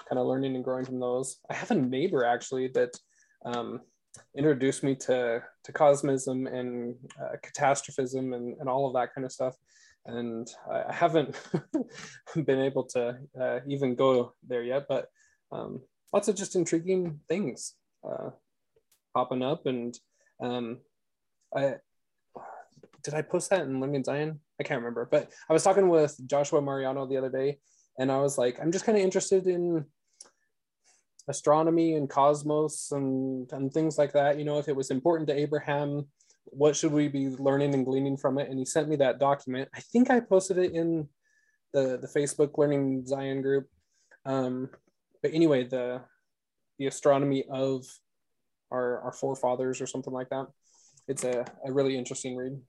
kind 0.08 0.18
of 0.18 0.26
learning 0.26 0.54
and 0.54 0.64
growing 0.64 0.84
from 0.84 1.00
those. 1.00 1.38
I 1.50 1.54
have 1.54 1.70
a 1.70 1.74
neighbor 1.74 2.24
actually 2.24 2.68
that 2.68 2.96
um, 3.44 3.80
introduced 4.36 4.84
me 4.84 4.94
to 4.94 5.42
to 5.64 5.72
cosmism 5.72 6.52
and 6.52 6.94
uh, 7.20 7.36
catastrophism 7.42 8.34
and, 8.34 8.56
and 8.60 8.68
all 8.68 8.86
of 8.86 8.94
that 8.94 9.14
kind 9.14 9.24
of 9.24 9.32
stuff. 9.32 9.56
And 10.06 10.46
I 10.70 10.92
haven't 10.92 11.34
been 12.44 12.60
able 12.60 12.84
to 12.88 13.18
uh, 13.40 13.60
even 13.66 13.94
go 13.94 14.34
there 14.46 14.62
yet, 14.62 14.84
but 14.86 15.08
um, 15.50 15.80
lots 16.12 16.28
of 16.28 16.36
just 16.36 16.56
intriguing 16.56 17.20
things 17.26 17.74
uh, 18.06 18.30
popping 19.14 19.42
up. 19.42 19.66
And 19.66 19.98
um, 20.42 20.78
I 21.56 21.76
did 23.02 23.14
I 23.14 23.22
post 23.22 23.50
that 23.50 23.62
in 23.62 23.80
Learning 23.80 24.02
Zion? 24.02 24.40
I 24.58 24.64
can't 24.64 24.80
remember, 24.80 25.08
but 25.10 25.30
I 25.48 25.52
was 25.52 25.62
talking 25.62 25.88
with 25.88 26.18
Joshua 26.26 26.62
Mariano 26.62 27.06
the 27.06 27.18
other 27.18 27.30
day, 27.30 27.58
and 27.98 28.10
I 28.10 28.18
was 28.18 28.38
like, 28.38 28.58
I'm 28.60 28.72
just 28.72 28.86
kind 28.86 28.96
of 28.96 29.04
interested 29.04 29.46
in 29.46 29.84
astronomy 31.28 31.94
and 31.94 32.08
cosmos 32.08 32.92
and, 32.92 33.50
and 33.52 33.72
things 33.72 33.98
like 33.98 34.12
that. 34.12 34.38
You 34.38 34.44
know, 34.44 34.58
if 34.58 34.68
it 34.68 34.76
was 34.76 34.90
important 34.90 35.28
to 35.28 35.38
Abraham, 35.38 36.06
what 36.44 36.76
should 36.76 36.92
we 36.92 37.08
be 37.08 37.28
learning 37.28 37.74
and 37.74 37.84
gleaning 37.84 38.16
from 38.16 38.38
it? 38.38 38.48
And 38.48 38.58
he 38.58 38.64
sent 38.64 38.88
me 38.88 38.96
that 38.96 39.18
document. 39.18 39.68
I 39.74 39.80
think 39.80 40.10
I 40.10 40.20
posted 40.20 40.58
it 40.58 40.72
in 40.72 41.08
the, 41.72 41.98
the 42.00 42.08
Facebook 42.08 42.56
Learning 42.58 43.04
Zion 43.06 43.42
group. 43.42 43.66
Um, 44.24 44.70
but 45.22 45.32
anyway, 45.34 45.64
the 45.64 46.02
the 46.78 46.86
astronomy 46.86 47.44
of 47.50 47.84
our 48.70 49.00
our 49.00 49.12
forefathers 49.12 49.80
or 49.80 49.86
something 49.86 50.12
like 50.12 50.28
that. 50.30 50.46
It's 51.06 51.24
a, 51.24 51.44
a 51.66 51.72
really 51.72 51.96
interesting 51.96 52.36
read. 52.36 52.60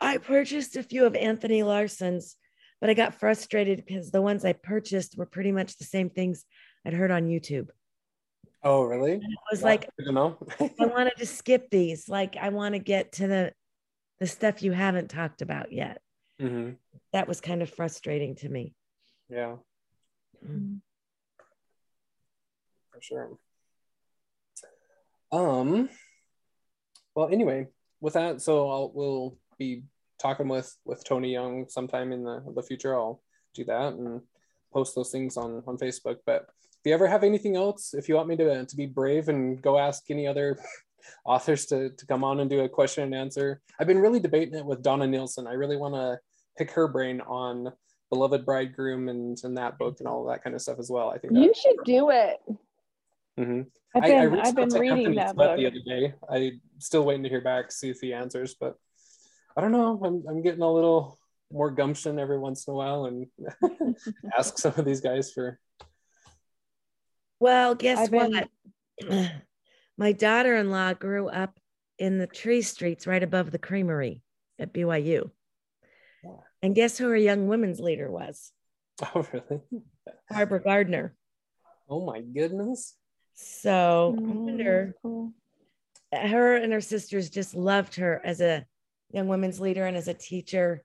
I 0.00 0.18
purchased 0.18 0.76
a 0.76 0.82
few 0.82 1.06
of 1.06 1.14
Anthony 1.14 1.62
Larson's, 1.62 2.36
but 2.80 2.90
I 2.90 2.94
got 2.94 3.14
frustrated 3.14 3.84
because 3.84 4.10
the 4.10 4.22
ones 4.22 4.44
I 4.44 4.52
purchased 4.52 5.16
were 5.16 5.26
pretty 5.26 5.52
much 5.52 5.76
the 5.76 5.84
same 5.84 6.10
things 6.10 6.44
I'd 6.84 6.94
heard 6.94 7.10
on 7.10 7.28
YouTube. 7.28 7.68
Oh, 8.64 8.84
really? 8.84 9.14
And 9.14 9.22
it 9.22 9.38
was 9.50 9.62
like, 9.62 9.88
you 9.98 10.12
know, 10.12 10.38
I 10.80 10.86
wanted 10.86 11.16
to 11.18 11.26
skip 11.26 11.68
these. 11.70 12.08
Like, 12.08 12.36
I 12.36 12.50
want 12.50 12.74
to 12.74 12.78
get 12.78 13.12
to 13.12 13.26
the 13.26 13.52
the 14.20 14.26
stuff 14.28 14.62
you 14.62 14.70
haven't 14.70 15.10
talked 15.10 15.42
about 15.42 15.72
yet. 15.72 16.00
Mm-hmm. 16.40 16.74
That 17.12 17.26
was 17.26 17.40
kind 17.40 17.60
of 17.60 17.70
frustrating 17.70 18.36
to 18.36 18.48
me. 18.48 18.72
Yeah. 19.28 19.56
Mm-hmm. 20.44 20.76
For 22.92 23.00
sure. 23.00 23.30
Um. 25.30 25.88
Well, 27.14 27.28
anyway, 27.28 27.68
with 28.00 28.14
that, 28.14 28.42
so 28.42 28.70
I'll 28.70 28.92
we'll 28.94 29.38
be 29.58 29.84
talking 30.20 30.48
with 30.48 30.76
with 30.84 31.04
Tony 31.04 31.32
Young 31.32 31.68
sometime 31.68 32.12
in 32.12 32.24
the 32.24 32.42
the 32.54 32.62
future. 32.62 32.94
I'll 32.94 33.22
do 33.54 33.64
that 33.64 33.94
and 33.94 34.20
post 34.72 34.94
those 34.94 35.10
things 35.10 35.36
on 35.36 35.62
on 35.66 35.78
Facebook. 35.78 36.18
But 36.26 36.46
if 36.84 36.86
you 36.88 36.94
ever 36.94 37.06
have 37.06 37.24
anything 37.24 37.56
else, 37.56 37.94
if 37.94 38.08
you 38.08 38.16
want 38.16 38.28
me 38.28 38.36
to 38.36 38.66
to 38.66 38.76
be 38.76 38.86
brave 38.86 39.28
and 39.28 39.60
go 39.62 39.78
ask 39.78 40.04
any 40.10 40.26
other 40.26 40.58
authors 41.24 41.66
to 41.66 41.90
to 41.90 42.06
come 42.06 42.24
on 42.24 42.40
and 42.40 42.50
do 42.50 42.60
a 42.60 42.68
question 42.68 43.04
and 43.04 43.14
answer, 43.14 43.60
I've 43.78 43.86
been 43.86 44.00
really 44.00 44.20
debating 44.20 44.54
it 44.54 44.66
with 44.66 44.82
Donna 44.82 45.06
Nielsen. 45.06 45.46
I 45.46 45.52
really 45.52 45.76
want 45.76 45.94
to 45.94 46.18
pick 46.58 46.70
her 46.72 46.88
brain 46.88 47.20
on 47.22 47.72
beloved 48.12 48.44
bridegroom 48.44 49.08
and 49.08 49.38
and 49.42 49.56
that 49.56 49.78
book 49.78 49.96
and 49.98 50.06
all 50.06 50.20
of 50.28 50.28
that 50.32 50.44
kind 50.44 50.54
of 50.54 50.60
stuff 50.60 50.78
as 50.78 50.90
well. 50.90 51.08
I 51.10 51.16
think 51.18 51.32
You 51.34 51.46
that, 51.46 51.56
should 51.56 51.76
do 51.86 52.10
it. 52.10 52.40
Mhm. 53.40 53.66
I've 53.96 54.02
been, 54.02 54.12
I 54.12 54.20
I, 54.20 54.22
reached 54.24 54.46
have 54.46 54.54
been 54.56 54.68
reading 54.74 54.98
Anthony 54.98 55.16
that 55.16 55.30
Sweat 55.34 55.48
book. 55.48 55.56
the 55.56 55.66
other 55.66 55.80
day. 55.86 56.14
I'm 56.28 56.60
still 56.78 57.04
waiting 57.04 57.22
to 57.22 57.30
hear 57.30 57.40
back, 57.40 57.72
see 57.72 57.88
if 57.88 58.00
he 58.00 58.12
answers, 58.12 58.54
but 58.54 58.76
I 59.56 59.62
don't 59.62 59.72
know. 59.72 59.98
I'm 60.04 60.24
I'm 60.28 60.42
getting 60.42 60.60
a 60.60 60.70
little 60.70 61.18
more 61.50 61.70
gumption 61.70 62.18
every 62.18 62.38
once 62.38 62.66
in 62.66 62.72
a 62.74 62.76
while 62.76 63.06
and 63.06 63.26
ask 64.38 64.58
some 64.58 64.74
of 64.76 64.84
these 64.84 65.00
guys 65.00 65.32
for 65.32 65.58
Well, 67.40 67.74
guess 67.74 68.08
been- 68.10 68.46
what? 69.08 69.30
My 69.98 70.12
daughter 70.12 70.56
in 70.56 70.70
law 70.70 70.92
grew 70.94 71.28
up 71.28 71.58
in 71.98 72.18
the 72.18 72.26
tree 72.26 72.62
streets 72.62 73.06
right 73.06 73.22
above 73.22 73.50
the 73.50 73.58
creamery 73.58 74.22
at 74.58 74.72
BYU. 74.72 75.30
Yeah. 76.62 76.66
And 76.66 76.74
guess 76.74 76.98
who 76.98 77.08
her 77.08 77.16
young 77.16 77.48
women's 77.48 77.80
leader 77.80 78.10
was? 78.10 78.52
Oh 79.14 79.26
really? 79.32 79.60
Barbara 80.30 80.62
Gardner. 80.62 81.14
Oh 81.88 82.04
my 82.04 82.20
goodness. 82.20 82.94
So 83.34 84.14
I 84.18 84.32
Mm, 84.32 84.44
wonder, 84.46 84.94
her 86.12 86.56
and 86.56 86.72
her 86.72 86.80
sisters 86.80 87.30
just 87.30 87.54
loved 87.54 87.96
her 87.96 88.20
as 88.24 88.40
a 88.40 88.64
young 89.10 89.26
women's 89.28 89.60
leader 89.60 89.86
and 89.86 89.96
as 89.96 90.08
a 90.08 90.14
teacher. 90.14 90.84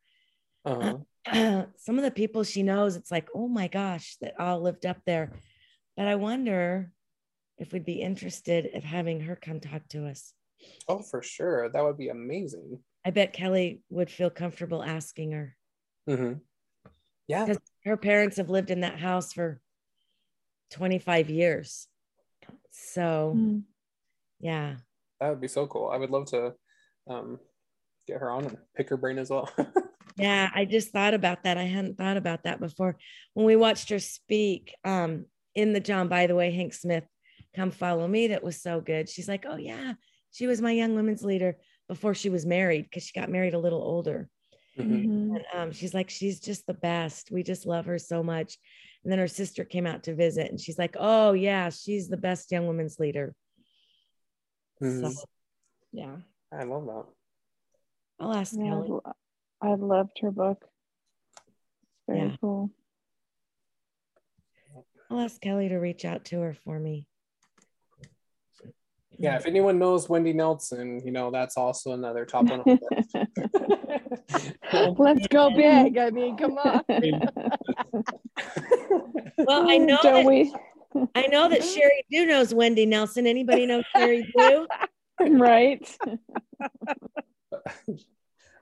Uh-huh. 0.66 1.66
Some 1.78 1.98
of 1.98 2.04
the 2.04 2.12
people 2.12 2.44
she 2.44 2.64
knows, 2.64 2.96
it's 2.96 3.12
like, 3.12 3.28
oh 3.36 3.48
my 3.48 3.68
gosh, 3.68 4.16
that 4.22 4.40
all 4.40 4.62
lived 4.62 4.86
up 4.86 4.98
there. 5.06 5.32
But 5.96 6.08
I 6.08 6.16
wonder 6.16 6.92
if 7.58 7.74
we'd 7.74 7.86
be 7.86 8.02
interested 8.02 8.66
in 8.66 8.82
having 8.82 9.20
her 9.22 9.36
come 9.36 9.60
talk 9.60 9.88
to 9.90 10.08
us. 10.08 10.34
Oh, 10.88 11.00
for 11.00 11.22
sure. 11.22 11.70
That 11.70 11.84
would 11.84 11.98
be 11.98 12.10
amazing. 12.10 12.80
I 13.06 13.12
bet 13.12 13.34
Kelly 13.34 13.82
would 13.90 14.10
feel 14.10 14.30
comfortable 14.30 14.82
asking 14.84 15.34
her. 15.34 15.56
Hmm 16.08 16.34
Yeah. 17.28 17.46
Because 17.46 17.62
her 17.86 17.98
parents 17.98 18.38
have 18.38 18.50
lived 18.50 18.72
in 18.72 18.82
that 18.82 19.00
house 19.00 19.34
for 19.34 19.60
25 20.72 21.30
years. 21.30 21.88
So, 22.72 23.34
Mm. 23.36 23.64
yeah. 24.40 24.78
That 25.20 25.30
would 25.30 25.42
be 25.42 25.48
so 25.48 25.68
cool. 25.68 25.90
I 25.90 25.98
would 25.98 26.12
love 26.12 26.26
to 26.28 26.54
um, 27.10 27.40
get 28.08 28.20
her 28.20 28.30
on 28.30 28.46
and 28.46 28.58
pick 28.76 28.90
her 28.90 28.98
brain 28.98 29.18
as 29.18 29.30
well. 29.30 29.50
Yeah, 30.20 30.50
I 30.56 30.66
just 30.66 30.90
thought 30.90 31.14
about 31.14 31.44
that. 31.44 31.60
I 31.60 31.64
hadn't 31.66 31.96
thought 32.00 32.18
about 32.18 32.46
that 32.46 32.60
before. 32.60 32.98
When 33.36 33.46
we 33.46 33.56
watched 33.56 33.90
her 33.90 34.00
speak 34.00 34.74
um, 34.84 35.26
in 35.54 35.74
the 35.74 35.80
John, 35.80 36.08
by 36.08 36.26
the 36.26 36.34
way, 36.34 36.50
Hank 36.50 36.74
Smith, 36.74 37.04
Come 37.56 37.70
Follow 37.70 38.08
Me, 38.08 38.30
that 38.30 38.44
was 38.44 38.60
so 38.60 38.82
good. 38.82 39.10
She's 39.10 39.28
like, 39.28 39.46
Oh, 39.48 39.58
yeah, 39.58 39.94
she 40.32 40.48
was 40.48 40.60
my 40.60 40.72
young 40.72 40.96
women's 40.96 41.22
leader 41.24 41.58
before 41.88 42.16
she 42.16 42.32
was 42.32 42.48
married 42.48 42.86
because 42.86 43.04
she 43.04 43.20
got 43.20 43.30
married 43.30 43.54
a 43.54 43.60
little 43.60 43.84
older. 43.84 44.28
Mhm. 44.78 45.06
Mhm. 45.06 45.36
And 45.36 45.46
um, 45.54 45.72
she's 45.72 45.94
like, 45.94 46.10
She's 46.10 46.40
just 46.40 46.66
the 46.68 46.74
best. 46.74 47.32
We 47.32 47.44
just 47.44 47.66
love 47.66 47.86
her 47.86 47.98
so 47.98 48.22
much. 48.24 48.58
And 49.04 49.12
then 49.12 49.20
her 49.20 49.28
sister 49.28 49.64
came 49.64 49.88
out 49.88 50.04
to 50.04 50.16
visit 50.16 50.50
and 50.52 50.60
she's 50.60 50.78
like, 50.78 50.96
Oh, 51.00 51.34
yeah, 51.34 51.70
she's 51.70 52.08
the 52.10 52.18
best 52.18 52.52
young 52.52 52.68
women's 52.68 53.00
leader. 53.00 53.34
Mhm. 54.82 55.12
So, 55.14 55.24
yeah, 55.92 56.18
I 56.52 56.64
love 56.64 56.86
that. 56.86 57.06
I'll 58.20 58.34
ask 58.34 58.54
Yeah, 58.56 58.70
Kelly. 58.70 58.84
I've 58.84 58.90
lo- 58.90 59.14
I've 59.62 59.80
loved 59.80 60.20
her 60.22 60.32
book. 60.32 60.66
Very 62.08 62.30
Yeah. 62.30 62.38
cool. 62.40 62.72
I'll 65.10 65.20
ask 65.22 65.40
Kelly 65.42 65.70
to 65.70 65.78
reach 65.78 66.06
out 66.06 66.26
to 66.26 66.40
her 66.42 66.54
for 66.54 66.80
me. 66.80 67.08
Yeah, 69.20 69.36
if 69.36 69.46
anyone 69.46 69.80
knows 69.80 70.08
Wendy 70.08 70.34
Nelson, 70.34 71.02
you 71.04 71.12
know, 71.12 71.32
that's 71.32 71.58
also 71.58 71.94
another 71.94 72.26
top 72.26 72.46
one. 72.46 72.62
on 72.62 72.66
the 72.66 72.80
list. 74.32 75.00
Let's 75.00 75.28
go 75.28 75.50
big. 75.50 75.98
I 75.98 76.10
mean, 76.12 76.38
come 76.38 76.58
on. 76.58 76.84
Well, 79.38 79.70
I 79.70 79.78
know 79.78 80.00
Don't 80.02 80.14
that 80.14 80.26
we? 80.26 80.54
I 81.14 81.28
know 81.28 81.48
that 81.48 81.62
Sheri 81.62 82.02
Dew 82.10 82.26
knows 82.26 82.54
Wendy 82.54 82.86
Nelson. 82.86 83.28
Anybody 83.28 83.68
know 83.68 83.84
Sheri 83.96 84.24
Dew? 84.36 84.68
right. 85.38 85.98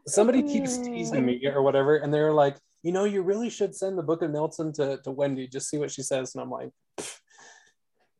Somebody 0.06 0.44
keeps 0.44 0.77
teasing 0.77 1.26
me 1.26 1.41
or 1.48 1.61
whatever, 1.61 1.95
and 1.98 2.14
they're 2.14 2.34
like, 2.34 2.57
you 2.84 2.91
know, 2.91 3.06
you 3.06 3.22
really 3.22 3.49
should 3.49 3.73
send 3.73 3.98
the 3.98 4.03
book 4.03 4.22
of 4.22 4.32
Nelson 4.32 4.73
to, 4.73 4.99
to 5.03 5.11
Wendy, 5.11 5.48
just 5.48 5.69
see 5.69 5.77
what 5.77 5.91
she 5.91 6.03
says. 6.03 6.36
And 6.36 6.44
I'm 6.44 6.52
like, 6.52 6.69
"Pfft, 6.99 7.19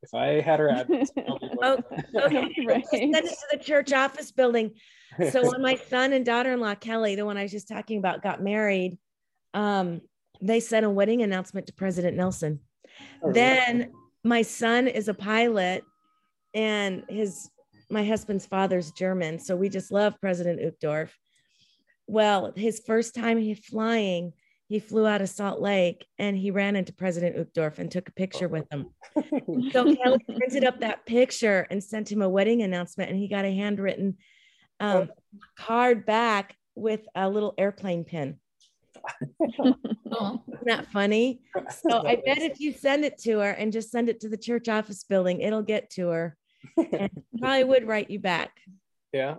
if 0.06 0.14
I 0.14 0.42
had 0.42 0.60
her 0.60 0.70
address, 0.70 1.12
Oh, 1.18 1.78
okay. 2.16 2.48
Right. 2.66 2.86
Send 2.90 3.16
it 3.16 3.26
to 3.26 3.48
the 3.52 3.58
church 3.58 3.92
office 3.92 4.32
building. 4.32 4.72
So 5.32 5.50
when 5.50 5.62
my 5.62 5.76
son 5.90 6.14
and 6.14 6.26
daughter-in-law 6.26 6.76
Kelly, 6.76 7.16
the 7.16 7.26
one 7.26 7.38
I 7.38 7.44
was 7.44 7.52
just 7.52 7.68
talking 7.68 7.98
about, 7.98 8.24
got 8.24 8.42
married, 8.42 8.98
um, 9.54 10.02
they 10.42 10.60
sent 10.60 10.86
a 10.86 10.90
wedding 10.90 11.22
announcement 11.22 11.68
to 11.68 11.74
President 11.74 12.18
Nelson. 12.18 12.60
Oh, 13.24 13.28
really? 13.28 13.34
Then 13.34 13.92
my 14.24 14.42
son 14.42 14.88
is 14.88 15.08
a 15.08 15.14
pilot, 15.14 15.84
and 16.54 17.04
his 17.10 17.50
my 17.90 18.04
husband's 18.04 18.46
father's 18.46 18.92
German, 18.92 19.40
so 19.40 19.56
we 19.56 19.70
just 19.70 19.92
love 19.92 20.20
President 20.20 20.60
Uchtdorf. 20.60 21.10
Well, 22.08 22.52
his 22.56 22.82
first 22.86 23.16
time 23.16 23.38
he 23.38 23.54
flying, 23.54 24.34
he 24.68 24.80
flew 24.80 25.06
out 25.06 25.22
of 25.22 25.30
Salt 25.30 25.62
Lake 25.62 26.06
and 26.18 26.36
he 26.36 26.50
ran 26.50 26.76
into 26.76 26.92
President 26.92 27.36
Uchtdorf 27.38 27.78
and 27.78 27.92
took 27.92 28.10
a 28.10 28.14
picture 28.14 28.48
with 28.48 28.66
him. 28.72 28.88
So 29.72 29.96
Kelly 29.96 30.26
printed 30.38 30.64
up 30.64 30.80
that 30.80 31.06
picture 31.06 31.68
and 31.70 31.84
sent 31.84 32.12
him 32.12 32.22
a 32.22 32.30
wedding 32.30 32.64
announcement, 32.64 33.12
and 33.12 33.20
he 33.20 33.28
got 33.28 33.46
a 33.46 33.54
handwritten 33.54 34.18
um, 34.80 35.12
card 35.58 36.06
back 36.06 36.56
with 36.74 37.02
a 37.16 37.30
little 37.30 37.54
airplane 37.58 38.04
pin. 38.04 38.40
Oh, 40.12 40.44
Isn't 40.54 40.66
that 40.66 40.88
funny? 40.92 41.42
So 41.70 42.06
I 42.06 42.16
bet 42.26 42.40
if 42.40 42.60
you 42.60 42.74
send 42.74 43.06
it 43.06 43.20
to 43.20 43.40
her 43.40 43.52
and 43.52 43.72
just 43.72 43.92
send 43.92 44.10
it 44.10 44.20
to 44.22 44.30
the 44.30 44.38
church 44.38 44.68
office 44.68 45.04
building, 45.04 45.42
it'll 45.42 45.62
get 45.62 45.92
to 45.92 46.10
her. 46.10 46.38
And 46.78 47.12
probably 47.40 47.64
would 47.64 47.88
write 47.88 48.10
you 48.10 48.20
back. 48.20 48.58
Yeah. 49.16 49.36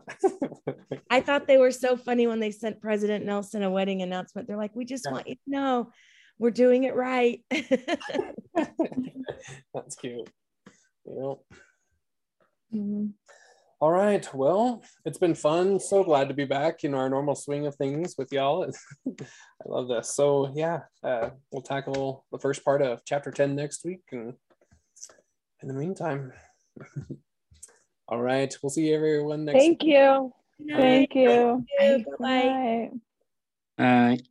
I 1.11 1.21
thought 1.21 1.47
they 1.47 1.59
were 1.59 1.71
so 1.71 1.97
funny 1.99 2.27
when 2.27 2.41
they 2.41 2.51
sent 2.51 2.81
President 2.81 3.27
Nelson 3.27 3.63
a 3.63 3.71
wedding 3.71 4.01
announcement. 4.01 4.49
They're 4.49 4.57
like, 4.57 4.75
we 4.75 4.87
just 4.87 5.05
Yeah. 5.07 5.13
want 5.13 5.29
you 5.29 5.35
to 5.35 5.41
know 5.47 5.91
we're 6.39 6.51
doing 6.51 6.85
it 6.85 6.95
right. 6.95 7.45
That's 9.75 9.97
cute. 10.01 10.31
Yep. 11.05 11.39
Mhm. 12.75 13.13
All 13.79 13.91
right. 13.91 14.27
Well, 14.35 14.83
it's 15.05 15.19
been 15.19 15.35
fun. 15.35 15.79
So 15.79 16.03
glad 16.03 16.29
to 16.29 16.35
be 16.35 16.47
back 16.47 16.83
in 16.85 16.95
our 16.95 17.11
normal 17.11 17.35
swing 17.35 17.67
of 17.67 17.75
things 17.75 18.15
with 18.17 18.33
y'all. 18.33 18.65
I 19.07 19.13
love 19.67 19.89
this. 19.89 20.15
So 20.15 20.51
yeah, 20.55 20.81
uh, 21.05 21.31
we'll 21.51 21.61
tackle 21.63 22.25
the 22.33 22.39
first 22.39 22.65
part 22.65 22.81
of 22.81 23.03
chapter 23.05 23.31
10 23.31 23.55
next 23.55 23.85
week. 23.85 24.01
And 24.13 24.33
in 25.61 25.69
the 25.69 25.75
meantime, 25.75 26.33
all 28.09 28.21
right. 28.21 28.57
We'll 28.63 28.71
see 28.71 28.93
everyone 28.93 29.45
next 29.45 29.59
Thank 29.63 29.83
you. 29.83 30.33
Thank 30.75 31.15
you. 31.15 31.67
Thank 31.79 32.01
you. 32.05 32.05
Good 32.05 32.19
Bye-bye. 32.19 32.49
night. 32.49 32.91
All 33.79 33.87
right. 33.87 34.23